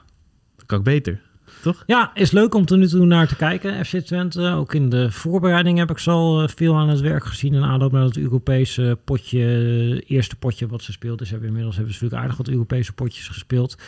dat 0.56 0.66
kan 0.66 0.78
ik 0.78 0.84
beter 0.84 1.20
toch? 1.62 1.82
Ja, 1.86 2.10
is 2.14 2.30
leuk 2.30 2.54
om 2.54 2.64
tot 2.64 2.78
nu 2.78 2.86
toe 2.86 3.06
naar 3.06 3.28
te 3.28 3.36
kijken, 3.36 3.84
FC 3.86 3.96
Twente. 3.96 4.50
Ook 4.50 4.74
in 4.74 4.88
de 4.88 5.10
voorbereiding 5.10 5.78
heb 5.78 5.90
ik 5.90 5.98
zo 5.98 6.10
al 6.10 6.48
veel 6.48 6.76
aan 6.76 6.88
het 6.88 7.00
werk 7.00 7.24
gezien. 7.24 7.54
In 7.54 7.62
aanloop 7.62 7.92
naar 7.92 8.02
het 8.02 8.18
Europese 8.18 8.98
potje, 9.04 10.02
eerste 10.06 10.36
potje 10.36 10.66
wat 10.66 10.82
ze 10.82 10.92
speelt. 10.92 11.18
Dus 11.18 11.30
hebben 11.30 11.48
inmiddels 11.48 11.76
hebben 11.76 11.94
ze 11.94 12.00
natuurlijk 12.02 12.28
aardig 12.28 12.46
wat 12.46 12.54
Europese 12.54 12.92
potjes 12.92 13.28
gespeeld. 13.28 13.78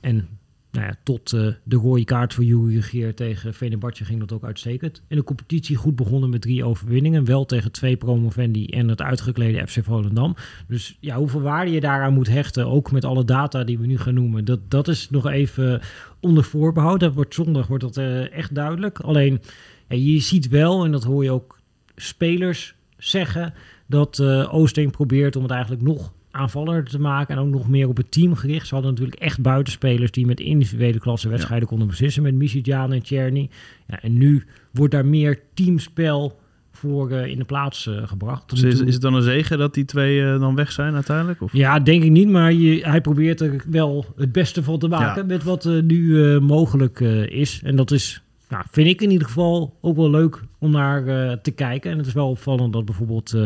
En 0.00 0.28
nou 0.72 0.86
ja, 0.86 0.94
tot 1.02 1.32
uh, 1.32 1.48
de 1.62 1.76
rode 1.76 2.04
kaart 2.04 2.34
voor 2.34 2.44
Jury 2.44 2.80
Geer 2.80 3.14
tegen 3.14 3.54
Venebartje 3.54 4.04
ging 4.04 4.20
dat 4.20 4.32
ook 4.32 4.44
uitstekend. 4.44 5.02
In 5.08 5.16
de 5.16 5.24
competitie 5.24 5.76
goed 5.76 5.96
begonnen 5.96 6.30
met 6.30 6.40
drie 6.40 6.64
overwinningen. 6.64 7.24
Wel 7.24 7.44
tegen 7.44 7.72
twee 7.72 7.96
promovendi 7.96 8.66
en 8.66 8.88
het 8.88 9.02
uitgeklede 9.02 9.66
FC 9.66 9.84
Volendam. 9.84 10.36
Dus 10.68 10.96
ja, 11.00 11.16
hoeveel 11.16 11.40
waarde 11.40 11.70
je 11.70 11.80
daaraan 11.80 12.12
moet 12.12 12.28
hechten, 12.28 12.66
ook 12.66 12.90
met 12.90 13.04
alle 13.04 13.24
data 13.24 13.64
die 13.64 13.78
we 13.78 13.86
nu 13.86 13.98
gaan 13.98 14.14
noemen, 14.14 14.44
dat, 14.44 14.60
dat 14.70 14.88
is 14.88 15.10
nog 15.10 15.26
even 15.26 15.80
onder 16.20 16.44
voorbehoud. 16.44 17.00
Dat 17.00 17.14
wordt 17.14 17.34
zondag 17.34 17.66
wordt 17.66 17.84
dat 17.84 17.96
uh, 17.96 18.32
echt 18.32 18.54
duidelijk. 18.54 19.00
Alleen, 19.00 19.40
je 19.88 20.20
ziet 20.20 20.48
wel, 20.48 20.84
en 20.84 20.92
dat 20.92 21.04
hoor 21.04 21.24
je 21.24 21.30
ook 21.30 21.58
spelers 21.96 22.74
zeggen, 22.96 23.54
dat 23.86 24.18
uh, 24.18 24.54
Oosting 24.54 24.90
probeert 24.90 25.36
om 25.36 25.42
het 25.42 25.52
eigenlijk 25.52 25.82
nog 25.82 26.12
aanvaller 26.32 26.84
te 26.84 26.98
maken 26.98 27.36
en 27.36 27.42
ook 27.42 27.50
nog 27.50 27.68
meer 27.68 27.88
op 27.88 27.96
het 27.96 28.10
team 28.10 28.34
gericht. 28.34 28.66
Ze 28.66 28.74
hadden 28.74 28.92
natuurlijk 28.92 29.20
echt 29.20 29.40
buitenspelers 29.40 30.10
die 30.10 30.26
met 30.26 30.40
individuele 30.40 30.98
klasse 30.98 31.28
wedstrijden 31.28 31.68
konden 31.68 31.86
beslissen 31.86 32.22
met 32.22 32.34
Misitjaan 32.34 32.92
en 32.92 33.02
Czerny. 33.02 33.50
Ja, 33.86 34.00
en 34.00 34.18
nu 34.18 34.44
wordt 34.72 34.92
daar 34.92 35.06
meer 35.06 35.40
teamspel 35.54 36.40
voor 36.70 37.10
uh, 37.10 37.26
in 37.26 37.38
de 37.38 37.44
plaats 37.44 37.86
uh, 37.86 38.08
gebracht. 38.08 38.50
Dus 38.50 38.62
is, 38.62 38.80
is, 38.80 38.92
het 38.92 39.02
dan 39.02 39.14
een 39.14 39.22
zegen 39.22 39.58
dat 39.58 39.74
die 39.74 39.84
twee 39.84 40.18
uh, 40.18 40.40
dan 40.40 40.54
weg 40.54 40.72
zijn 40.72 40.94
uiteindelijk? 40.94 41.42
Of? 41.42 41.52
Ja, 41.52 41.80
denk 41.80 42.02
ik 42.02 42.10
niet, 42.10 42.28
maar 42.28 42.52
je, 42.52 42.86
hij 42.86 43.00
probeert 43.00 43.40
er 43.40 43.64
wel 43.70 44.06
het 44.16 44.32
beste 44.32 44.62
van 44.62 44.78
te 44.78 44.88
maken 44.88 45.22
ja. 45.22 45.26
met 45.26 45.42
wat 45.42 45.64
nu 45.64 46.40
mogelijk 46.40 47.00
is. 47.30 47.60
En 47.64 47.76
dat 47.76 47.90
is, 47.90 48.22
nou, 48.52 48.64
vind 48.70 48.88
ik 48.88 49.00
in 49.00 49.10
ieder 49.10 49.26
geval 49.26 49.78
ook 49.80 49.96
wel 49.96 50.10
leuk 50.10 50.42
om 50.58 50.70
naar 50.70 51.04
te 51.40 51.50
kijken. 51.50 51.90
En 51.90 51.98
het 51.98 52.06
is 52.06 52.12
wel 52.12 52.30
opvallend 52.30 52.72
dat 52.72 52.84
bijvoorbeeld 52.84 53.36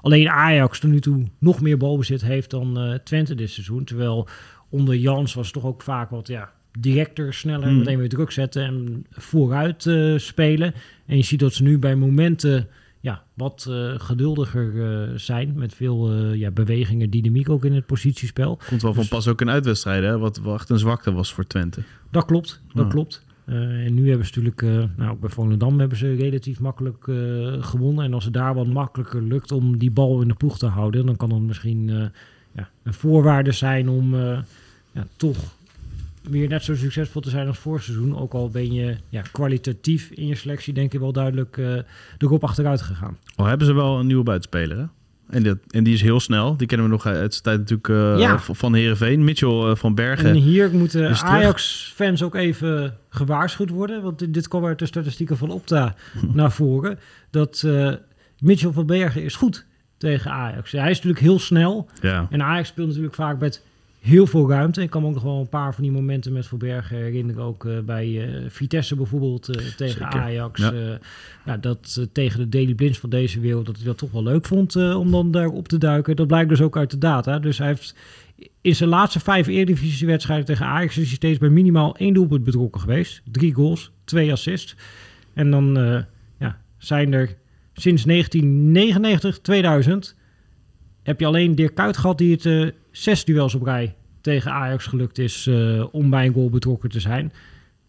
alleen 0.00 0.28
Ajax 0.28 0.78
tot 0.78 0.90
nu 0.90 1.00
toe 1.00 1.24
nog 1.38 1.60
meer 1.60 1.76
balbezit 1.76 2.22
heeft 2.22 2.50
dan 2.50 3.00
Twente 3.04 3.34
dit 3.34 3.50
seizoen. 3.50 3.84
Terwijl 3.84 4.28
onder 4.68 4.94
Jans 4.94 5.34
was 5.34 5.44
het 5.44 5.54
toch 5.54 5.64
ook 5.64 5.82
vaak 5.82 6.10
wat 6.10 6.28
ja, 6.28 6.52
directer, 6.78 7.34
sneller, 7.34 7.68
Hmm. 7.68 7.78
meteen 7.78 7.98
weer 7.98 8.08
druk 8.08 8.30
zetten 8.30 8.64
en 8.64 9.06
vooruit 9.10 9.90
spelen. 10.16 10.74
En 11.06 11.16
je 11.16 11.22
ziet 11.22 11.40
dat 11.40 11.54
ze 11.54 11.62
nu 11.62 11.78
bij 11.78 11.96
momenten 11.96 12.68
ja, 13.06 13.22
wat 13.34 13.66
uh, 13.68 13.92
geduldiger 13.96 14.72
uh, 14.74 15.10
zijn. 15.16 15.52
Met 15.56 15.74
veel 15.74 16.12
uh, 16.12 16.34
ja, 16.34 16.50
bewegingen, 16.50 17.10
dynamiek 17.10 17.48
ook 17.48 17.64
in 17.64 17.74
het 17.74 17.86
positiespel. 17.86 18.58
Komt 18.68 18.82
wel 18.82 18.94
van 18.94 19.08
pas 19.08 19.28
ook 19.28 19.40
in 19.40 19.50
uitwedstrijden, 19.50 20.08
hè? 20.08 20.18
Wat, 20.18 20.38
wat 20.38 20.54
echt 20.54 20.70
een 20.70 20.78
zwakte 20.78 21.12
was 21.12 21.32
voor 21.32 21.46
Twente. 21.46 21.82
Dat 22.10 22.24
klopt, 22.24 22.60
dat 22.74 22.88
klopt. 22.88 23.25
En 23.46 23.94
nu 23.94 24.08
hebben 24.08 24.26
ze 24.26 24.32
natuurlijk, 24.34 24.88
nou, 24.96 25.16
bij 25.16 25.30
Volendam 25.30 25.78
hebben 25.78 25.98
ze 25.98 26.14
relatief 26.14 26.60
makkelijk 26.60 27.04
gewonnen. 27.60 28.04
En 28.04 28.14
als 28.14 28.24
het 28.24 28.32
daar 28.32 28.54
wat 28.54 28.66
makkelijker 28.66 29.22
lukt 29.22 29.52
om 29.52 29.78
die 29.78 29.90
bal 29.90 30.20
in 30.20 30.28
de 30.28 30.34
ploeg 30.34 30.58
te 30.58 30.66
houden, 30.66 31.06
dan 31.06 31.16
kan 31.16 31.28
dat 31.28 31.40
misschien 31.40 32.10
ja, 32.52 32.68
een 32.82 32.94
voorwaarde 32.94 33.52
zijn 33.52 33.88
om 33.88 34.14
ja, 34.92 35.06
toch 35.16 35.56
weer 36.22 36.48
net 36.48 36.62
zo 36.62 36.76
succesvol 36.76 37.20
te 37.20 37.30
zijn 37.30 37.46
als 37.46 37.58
vorig 37.58 37.82
seizoen. 37.82 38.18
Ook 38.18 38.32
al 38.32 38.50
ben 38.50 38.72
je 38.72 38.96
ja, 39.08 39.22
kwalitatief 39.32 40.10
in 40.10 40.26
je 40.26 40.34
selectie, 40.34 40.74
denk 40.74 40.92
ik 40.92 41.00
wel 41.00 41.12
duidelijk 41.12 41.56
uh, 41.56 41.78
erop 42.18 42.44
achteruit 42.44 42.82
gegaan. 42.82 43.18
Al 43.34 43.44
hebben 43.44 43.66
ze 43.66 43.72
wel 43.72 43.98
een 43.98 44.06
nieuwe 44.06 44.22
buitenspeler? 44.22 44.88
En, 45.28 45.42
dat, 45.42 45.58
en 45.70 45.84
die 45.84 45.94
is 45.94 46.02
heel 46.02 46.20
snel. 46.20 46.56
Die 46.56 46.66
kennen 46.66 46.86
we 46.86 46.92
nog 46.92 47.06
uit 47.06 47.32
zijn 47.32 47.42
tijd 47.42 47.58
natuurlijk 47.58 47.88
uh, 47.88 48.18
ja. 48.18 48.38
van 48.38 48.74
Herenveen. 48.74 49.24
Mitchell 49.24 49.48
uh, 49.48 49.74
van 49.74 49.94
Bergen. 49.94 50.26
En 50.26 50.34
hier 50.34 50.70
moeten 50.72 51.16
Ajax-fans 51.16 52.22
ook 52.22 52.34
even 52.34 52.96
gewaarschuwd 53.08 53.70
worden. 53.70 54.02
Want 54.02 54.34
dit 54.34 54.48
kwam 54.48 54.66
uit 54.66 54.78
de 54.78 54.86
statistieken 54.86 55.36
van 55.36 55.50
Opta 55.50 55.94
naar 56.32 56.52
voren. 56.52 56.98
Dat 57.30 57.62
uh, 57.66 57.92
Mitchell 58.38 58.72
van 58.72 58.86
Bergen 58.86 59.22
is 59.22 59.36
goed 59.36 59.66
tegen 59.98 60.30
Ajax. 60.30 60.72
Hij 60.72 60.90
is 60.90 60.96
natuurlijk 60.96 61.24
heel 61.24 61.38
snel. 61.38 61.88
Ja. 62.00 62.26
En 62.30 62.42
Ajax 62.42 62.68
speelt 62.68 62.88
natuurlijk 62.88 63.14
vaak 63.14 63.38
met 63.38 63.62
heel 64.06 64.26
veel 64.26 64.48
ruimte. 64.48 64.82
Ik 64.82 64.90
kan 64.90 65.02
me 65.02 65.08
ook 65.08 65.14
nog 65.14 65.22
wel 65.22 65.40
een 65.40 65.48
paar 65.48 65.74
van 65.74 65.82
die 65.82 65.92
momenten 65.92 66.32
met 66.32 66.46
Verbergen 66.46 66.96
herinneren. 66.96 67.42
Ook 67.42 67.64
uh, 67.64 67.78
bij 67.78 68.08
uh, 68.08 68.44
Vitesse 68.48 68.96
bijvoorbeeld 68.96 69.48
uh, 69.48 69.54
tegen 69.54 70.00
Zeker. 70.00 70.20
Ajax. 70.20 70.60
Ja. 70.60 70.98
ja, 71.44 71.56
dat 71.56 72.08
tegen 72.12 72.38
de 72.38 72.48
Daily 72.48 72.74
Blinds 72.74 72.98
van 72.98 73.10
deze 73.10 73.40
wereld, 73.40 73.66
dat 73.66 73.76
hij 73.76 73.84
dat 73.84 73.98
toch 73.98 74.10
wel 74.10 74.22
leuk 74.22 74.46
vond 74.46 74.76
om 74.76 75.10
dan 75.10 75.30
daarop 75.30 75.68
te 75.68 75.78
duiken. 75.78 76.16
Dat 76.16 76.26
blijkt 76.26 76.48
dus 76.48 76.60
ook 76.60 76.76
uit 76.76 76.90
de 76.90 76.98
data. 76.98 77.38
Dus 77.38 77.58
hij 77.58 77.66
heeft 77.66 77.94
in 78.60 78.76
zijn 78.76 78.88
laatste 78.88 79.20
vijf 79.20 79.46
Eredivisie-wedstrijden 79.46 80.46
tegen 80.46 80.66
Ajax 80.66 80.96
is 80.96 81.06
hij 81.06 81.16
steeds 81.16 81.38
bij 81.38 81.48
minimaal 81.48 81.96
één 81.96 82.14
doelpunt 82.14 82.44
betrokken 82.44 82.80
geweest. 82.80 83.22
Drie 83.30 83.54
goals, 83.54 83.92
twee 84.04 84.32
assists. 84.32 84.76
En 85.34 85.50
dan 85.50 85.74
ja, 86.38 86.58
zijn 86.78 87.12
er 87.12 87.36
sinds 87.74 88.04
1999, 88.04 89.40
2000 89.40 90.16
heb 91.06 91.20
je 91.20 91.26
alleen 91.26 91.54
Dirk 91.54 91.74
Kuyt 91.74 91.96
gehad 91.96 92.18
die 92.18 92.32
het 92.32 92.44
uh, 92.44 92.70
zes 92.90 93.24
duels 93.24 93.54
op 93.54 93.62
rij 93.62 93.94
tegen 94.20 94.52
Ajax 94.52 94.86
gelukt 94.86 95.18
is 95.18 95.46
uh, 95.46 95.84
om 95.90 96.10
bij 96.10 96.26
een 96.26 96.32
goal 96.32 96.50
betrokken 96.50 96.90
te 96.90 97.00
zijn. 97.00 97.32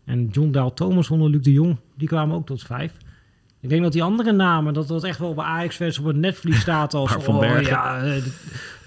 En 0.06 0.28
John 0.28 0.52
Daal 0.52 0.74
Thomas 0.74 1.10
onder 1.10 1.30
Luc 1.30 1.42
de 1.42 1.52
Jong, 1.52 1.78
die 1.96 2.08
kwamen 2.08 2.36
ook 2.36 2.46
tot 2.46 2.64
vijf. 2.64 2.94
Ik 3.60 3.70
denk 3.70 3.82
dat 3.84 3.92
die 3.92 4.04
andere 4.04 4.32
namen, 4.32 4.74
dat 4.74 4.88
dat 4.88 5.04
echt 5.04 5.20
wel 5.20 5.34
bij 5.34 5.46
Ajax-fans 5.46 6.00
op 6.00 6.06
het 6.06 6.16
netvlies 6.16 6.60
staat 6.60 6.94
als... 6.94 7.12
van 7.12 7.34
oh, 7.34 7.40
Bergen. 7.40 7.64
ja, 7.64 8.06
uh, 8.06 8.24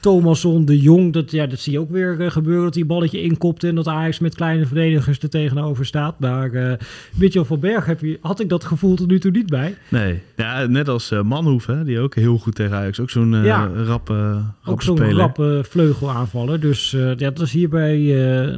Thomasson, 0.01 0.65
de 0.65 0.81
Jong, 0.81 1.13
dat, 1.13 1.31
ja, 1.31 1.47
dat 1.47 1.59
zie 1.59 1.73
je 1.73 1.79
ook 1.81 1.91
weer 1.91 2.21
uh, 2.21 2.31
gebeuren. 2.31 2.65
Dat 2.65 2.75
die 2.75 2.85
balletje 2.85 3.23
inkopt 3.23 3.65
en 3.65 3.75
dat 3.75 3.89
Ajax 3.89 4.19
met 4.19 4.35
kleine 4.35 4.67
verdedigers 4.67 5.19
er 5.19 5.29
tegenover 5.29 5.87
staat. 5.87 6.19
Maar 6.19 6.51
uh, 6.51 6.73
Mitchell 7.15 7.45
van 7.45 7.61
Berg 7.61 7.87
heb 7.87 8.01
je, 8.01 8.19
had 8.21 8.41
ik 8.41 8.49
dat 8.49 8.65
gevoel 8.65 8.97
tot 8.97 9.07
nu 9.07 9.19
toe 9.19 9.31
niet 9.31 9.47
bij. 9.47 9.77
Nee, 9.89 10.21
ja, 10.37 10.67
net 10.67 10.89
als 10.89 11.13
uh, 11.13 11.23
Manhoef, 11.23 11.67
hè, 11.67 11.85
die 11.85 11.99
ook 11.99 12.15
heel 12.15 12.39
goed 12.39 12.55
tegen 12.55 12.77
Ajax. 12.77 13.01
Ook 13.01 13.11
zo'n 13.11 13.43
ja, 13.45 13.67
rappe, 13.67 13.85
rappe 13.85 14.43
Ook 14.65 14.83
zo'n 14.83 15.13
rappe 15.13 15.61
vleugelaanvaller. 15.69 16.61
Dus 16.61 16.91
ja, 16.91 17.15
dat 17.15 17.41
is 17.41 17.53
hierbij 17.53 17.99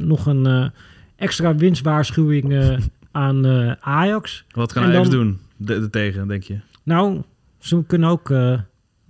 nog 0.01 0.25
een 0.25 0.71
extra 1.15 1.55
winstwaarschuwing 1.55 2.77
aan 3.11 3.45
Ajax. 3.79 4.45
Wat 4.51 4.73
kan 4.73 4.83
En 4.83 4.89
Ajax 4.89 5.09
dan- 5.09 5.19
doen 5.19 5.39
de, 5.57 5.79
de 5.79 5.89
tegen, 5.89 6.27
denk 6.27 6.43
je? 6.43 6.57
Nou, 6.83 7.21
ze 7.59 7.83
kunnen 7.87 8.09
ook... 8.09 8.33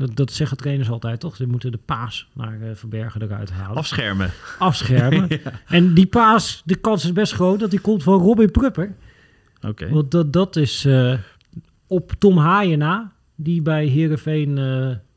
eh, 0.04 0.08
dat, 0.08 0.18
dat 0.18 0.32
zeggen 0.32 0.58
trainers 0.58 0.90
altijd, 0.90 1.20
toch? 1.20 1.36
Ze 1.36 1.48
moeten 1.48 1.72
de 1.72 1.80
paas 1.86 2.28
naar 2.34 2.62
eh, 2.62 2.70
Verbergen 2.74 3.22
eruit 3.22 3.52
halen. 3.52 3.78
Afschermen. 3.78 4.32
afschermen. 4.60 5.30
En 5.68 5.94
die 5.94 6.08
paas, 6.08 6.62
de 6.66 6.76
kans 6.76 7.04
is 7.04 7.14
best 7.14 7.34
groot 7.34 7.60
dat 7.60 7.70
die 7.72 7.80
komt 7.80 8.04
van 8.04 8.20
Robin 8.20 8.52
Prupper. 8.52 8.96
Oké. 9.68 9.90
Want 9.90 10.12
dat, 10.12 10.34
dat 10.34 10.56
is 10.56 10.86
eh, 10.86 11.14
op 11.88 12.14
Tom 12.18 12.38
Haaien 12.38 12.80
na, 12.80 13.12
die 13.36 13.62
bij 13.62 13.86
Herenveen 13.86 14.58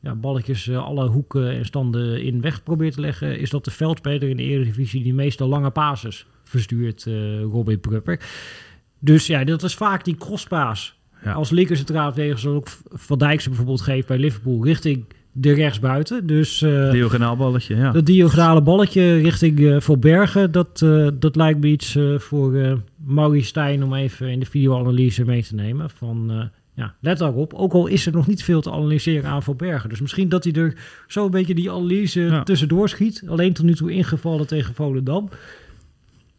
ja, 0.07 0.15
balletjes 0.15 0.67
eh, 0.67 0.85
alle 0.85 1.07
hoeken 1.07 1.51
en 1.51 1.65
standen 1.65 2.23
in 2.23 2.41
weg 2.41 2.63
probeert 2.63 2.93
te 2.93 3.01
leggen. 3.01 3.39
Is 3.39 3.49
dat 3.49 3.65
de 3.65 3.71
veldspeler 3.71 4.29
in 4.29 4.37
de 4.37 4.43
Eredivisie 4.43 5.03
die 5.03 5.13
meestal 5.13 5.47
lange 5.47 5.69
pases 5.69 6.25
verstuurt, 6.43 7.05
eh, 7.07 7.41
Robin 7.41 7.79
Prupper. 7.79 8.19
Dus 8.99 9.27
ja, 9.27 9.43
dat 9.43 9.63
is 9.63 9.75
vaak 9.75 10.03
die 10.03 10.15
crosspaas. 10.15 10.96
Ja. 11.23 11.33
Als 11.33 11.49
linker 11.49 11.77
centraal 11.77 12.11
verdediger, 12.11 12.39
zoals 12.39 12.57
ook 12.57 12.67
Van 12.99 13.17
Dijk 13.17 13.41
ze 13.41 13.47
bijvoorbeeld 13.49 13.81
geeft 13.81 14.07
bij 14.07 14.17
Liverpool, 14.17 14.63
richting 14.65 15.05
de 15.31 15.53
rechtsbuiten. 15.53 16.27
Dus 16.27 16.61
eh, 16.61 16.91
Diagonaal 16.91 17.37
balletje, 17.37 17.75
ja. 17.75 17.91
dat 17.91 18.05
diagonale 18.05 18.61
balletje 18.61 19.15
richting 19.17 19.59
uh, 19.59 19.79
Verbergen, 19.79 20.51
dat, 20.51 20.81
uh, 20.83 21.07
dat 21.13 21.35
lijkt 21.35 21.59
me 21.59 21.67
iets 21.67 21.95
uh, 21.95 22.19
voor 22.19 22.53
uh, 22.55 22.73
Maurice 23.05 23.47
Stijn 23.47 23.83
om 23.83 23.93
even 23.93 24.27
in 24.27 24.39
de 24.39 24.45
videoanalyse 24.45 25.25
mee 25.25 25.43
te 25.43 25.55
nemen. 25.55 25.89
Van, 25.89 26.31
uh, 26.31 26.43
ja, 26.73 26.95
let 27.01 27.17
daarop, 27.17 27.53
ook 27.53 27.73
al 27.73 27.87
is 27.87 28.05
er 28.05 28.13
nog 28.13 28.27
niet 28.27 28.43
veel 28.43 28.61
te 28.61 28.71
analyseren 28.71 29.29
aan 29.29 29.43
Verbergen. 29.43 29.89
Dus 29.89 30.01
misschien 30.01 30.29
dat 30.29 30.43
hij 30.43 30.53
er 30.53 30.73
zo 31.07 31.25
een 31.25 31.31
beetje 31.31 31.55
die 31.55 31.71
analyse 31.71 32.21
Ja. 32.21 32.43
tussendoor 32.43 32.89
schiet. 32.89 33.23
Alleen 33.27 33.53
tot 33.53 33.65
nu 33.65 33.75
toe 33.75 33.91
ingevallen 33.91 34.47
tegen 34.47 34.73
Volendam. 34.73 35.29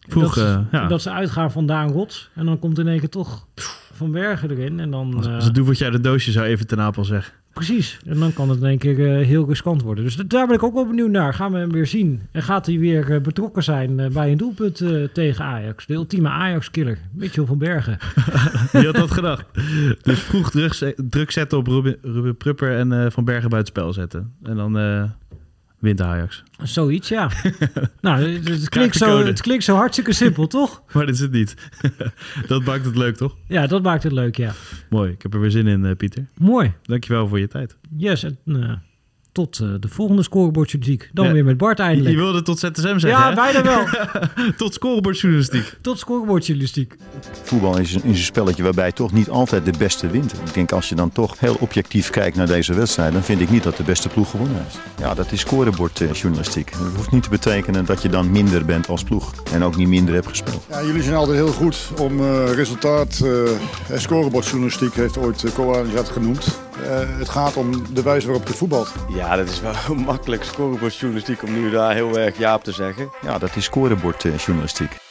Vroeg, 0.09 0.35
dat, 0.35 0.45
eh, 0.45 0.61
ja. 0.73 0.87
dat 0.87 1.03
ze 1.03 1.11
uitgaan 1.11 1.53
van 1.53 1.67
Daan 1.67 1.91
Rots. 1.91 2.31
En 2.35 2.47
dan 2.47 2.59
komt 2.59 2.79
in 2.79 2.89
één 2.89 2.99
keer 2.99 3.09
toch 3.09 3.47
Van 3.93 4.11
Bergen 4.13 4.51
erin. 4.51 4.81
En 4.81 4.91
dan, 4.91 5.15
Als, 5.17 5.27
eh, 5.27 5.35
als 5.35 5.45
het 5.45 5.55
doe 5.55 5.67
wat 5.67 5.79
jij 5.79 5.91
de 5.91 6.01
doosje 6.01 6.33
zou 6.33 6.47
even 6.47 6.67
ten 6.67 6.81
Apel 6.81 7.05
zeggen. 7.05 7.33
Precies. 7.53 7.99
En 8.07 8.19
dan 8.19 8.33
kan 8.33 8.49
het 8.49 8.61
in 8.61 8.67
één 8.67 8.79
keer 8.79 9.19
eh, 9.19 9.27
heel 9.27 9.49
riskant 9.49 9.83
worden. 9.83 10.05
Dus 10.05 10.17
daar 10.17 10.47
ben 10.47 10.57
ik 10.57 10.63
ook 10.63 10.75
wel 10.75 10.87
benieuwd 10.87 11.11
naar. 11.11 11.35
Gaan 11.35 11.53
we 11.53 11.59
hem 11.59 11.73
weer 11.73 11.87
zien? 11.87 12.23
En 12.33 12.43
gaat 12.43 12.67
hij 12.67 12.79
weer 12.79 13.13
eh, 13.13 13.21
betrokken 13.21 13.63
zijn 13.63 14.01
eh, 14.01 14.11
bij 14.11 14.31
een 14.31 14.37
doelpunt 14.37 14.81
eh, 14.81 15.05
tegen 15.13 15.45
Ajax? 15.45 15.87
De 15.87 15.95
ultieme 15.95 16.29
Ajax-killer. 16.29 16.99
Mitchell 17.13 17.45
van 17.45 17.59
Bergen. 17.59 17.99
Wie 18.73 18.85
had 18.85 18.95
dat 18.95 19.11
gedacht? 19.11 19.45
Dus 20.03 20.19
vroeg 20.21 20.51
druk, 20.51 20.95
druk 20.97 21.31
zetten 21.31 21.59
op 21.59 21.67
Ruben, 21.67 21.97
Ruben 22.03 22.37
Prupper 22.37 22.77
en 22.77 22.93
eh, 22.93 23.11
Van 23.11 23.25
Bergen 23.25 23.51
buitenspel 23.51 23.93
zetten. 23.93 24.35
En 24.43 24.57
dan 24.57 24.79
eh, 24.79 25.03
wint 25.79 26.01
Ajax. 26.01 26.43
Zoiets, 26.63 27.09
ja. 27.09 27.31
nou, 28.01 28.23
het, 28.23 28.49
het 28.49 28.69
klinkt 28.69 28.97
zo, 28.97 29.25
het 29.25 29.41
klinkt 29.41 29.65
zo 29.65 29.75
hartstikke 29.75 30.13
simpel, 30.13 30.47
toch? 30.59 30.83
Maar 30.93 31.07
dat 31.07 31.15
is 31.15 31.21
het 31.21 31.33
niet. 31.33 31.55
dat 32.47 32.65
maakt 32.65 32.85
het 32.85 32.97
leuk, 32.97 33.17
toch? 33.17 33.37
Ja, 33.47 33.67
dat 33.67 33.83
maakt 33.83 34.03
het 34.03 34.13
leuk, 34.13 34.37
ja. 34.37 34.53
Mooi. 34.91 35.13
Ik 35.13 35.23
heb 35.23 35.35
er 35.35 35.41
weer 35.41 35.51
zin 35.51 35.67
in, 35.67 35.85
eh, 35.85 35.97
Pieter. 35.97 36.27
Mooi. 36.37 36.73
Dankjewel 36.83 37.29
voor 37.29 37.39
je 37.39 37.49
tijd. 37.49 37.77
Yes, 37.97 38.23
en, 38.23 38.39
eh, 38.47 38.73
tot 39.33 39.59
eh, 39.59 39.69
de 39.81 39.89
volgende 39.89 40.23
scorebordjournalistiek. 40.23 41.11
Dan 41.13 41.27
Ja, 41.27 41.33
weer 41.33 41.45
met 41.45 41.57
Bart 41.57 41.79
eindelijk. 41.79 42.15
je 42.15 42.21
wilde 42.21 42.43
tot 42.43 42.59
ZSM 42.59 42.99
zeggen, 42.99 43.09
ja, 43.09 43.29
hè? 43.29 43.35
bijna 43.35 43.63
wel. 43.63 43.85
Tot 44.57 44.75
scorebordjournalistiek. 44.75 45.77
tot 45.81 45.99
scorebordjournalistiek. 45.99 46.97
Voetbal 47.43 47.79
is 47.79 47.95
een, 47.95 48.05
is 48.05 48.19
een 48.19 48.25
spelletje 48.25 48.63
waarbij 48.63 48.93
toch 48.93 49.13
niet 49.13 49.29
altijd 49.29 49.65
de 49.65 49.73
beste 49.79 50.07
wint. 50.11 50.33
Ik 50.33 50.55
denk 50.55 50.73
als 50.73 50.89
je 50.89 50.95
dan 50.95 51.13
toch 51.13 51.41
heel 51.41 51.57
objectief 51.61 52.11
kijkt 52.11 52.37
naar 52.37 52.47
deze 52.47 52.75
wedstrijd, 52.75 53.13
dan 53.13 53.23
vind 53.23 53.41
ik 53.41 53.51
niet 53.51 53.63
dat 53.63 53.77
de 53.77 53.83
beste 53.83 54.09
ploeg 54.09 54.31
gewonnen 54.31 54.63
heeft. 54.63 54.79
Ja, 54.99 55.15
dat 55.15 55.33
is 55.33 55.41
scorebordjournalistiek. 55.41 56.73
Dat 56.73 56.95
hoeft 56.97 57.11
niet 57.11 57.23
te 57.23 57.31
betekenen 57.31 57.85
dat 57.85 58.03
je 58.03 58.09
dan 58.09 58.31
minder 58.31 58.65
bent 58.65 58.89
als 58.89 59.05
ploeg 59.05 59.33
en 59.53 59.63
ook 59.63 59.77
niet 59.77 59.89
minder 59.89 60.15
hebt 60.15 60.27
gespeeld. 60.27 60.67
Ja, 60.71 60.83
jullie 60.83 61.03
zijn 61.03 61.15
altijd 61.15 61.37
heel 61.37 61.53
goed 61.53 61.91
om 61.99 62.21
eh, 62.21 62.53
resultaat 62.55 63.21
eh, 63.25 63.93
en 63.95 64.01
scorebordjournalistiek 64.01 64.95
heeft 64.95 65.19
ooit 65.19 65.43
uh, 65.43 65.99
genoemd. 66.05 66.59
Eh, 66.87 67.19
het 67.19 67.29
gaat 67.29 67.57
om 67.57 67.95
de 67.95 68.03
wijze 68.03 68.27
waarop 68.27 68.49
je 68.49 68.55
voetbalt. 68.55 68.93
Ja, 69.19 69.37
dat 69.37 69.49
is 69.49 69.61
wel 69.61 69.95
makkelijk 70.13 70.45
scorebordjournalistiek 70.45 71.43
om 71.43 71.53
nu 71.53 71.71
daar 71.71 71.95
heel 71.95 72.19
erg 72.19 72.39
ja 72.39 72.55
op 72.55 72.65
te 72.65 72.73
zeggen. 72.73 73.11
Ja, 73.23 73.39
dat 73.39 73.57
is 73.57 73.65
scorebordjournalistiek. 73.65 75.08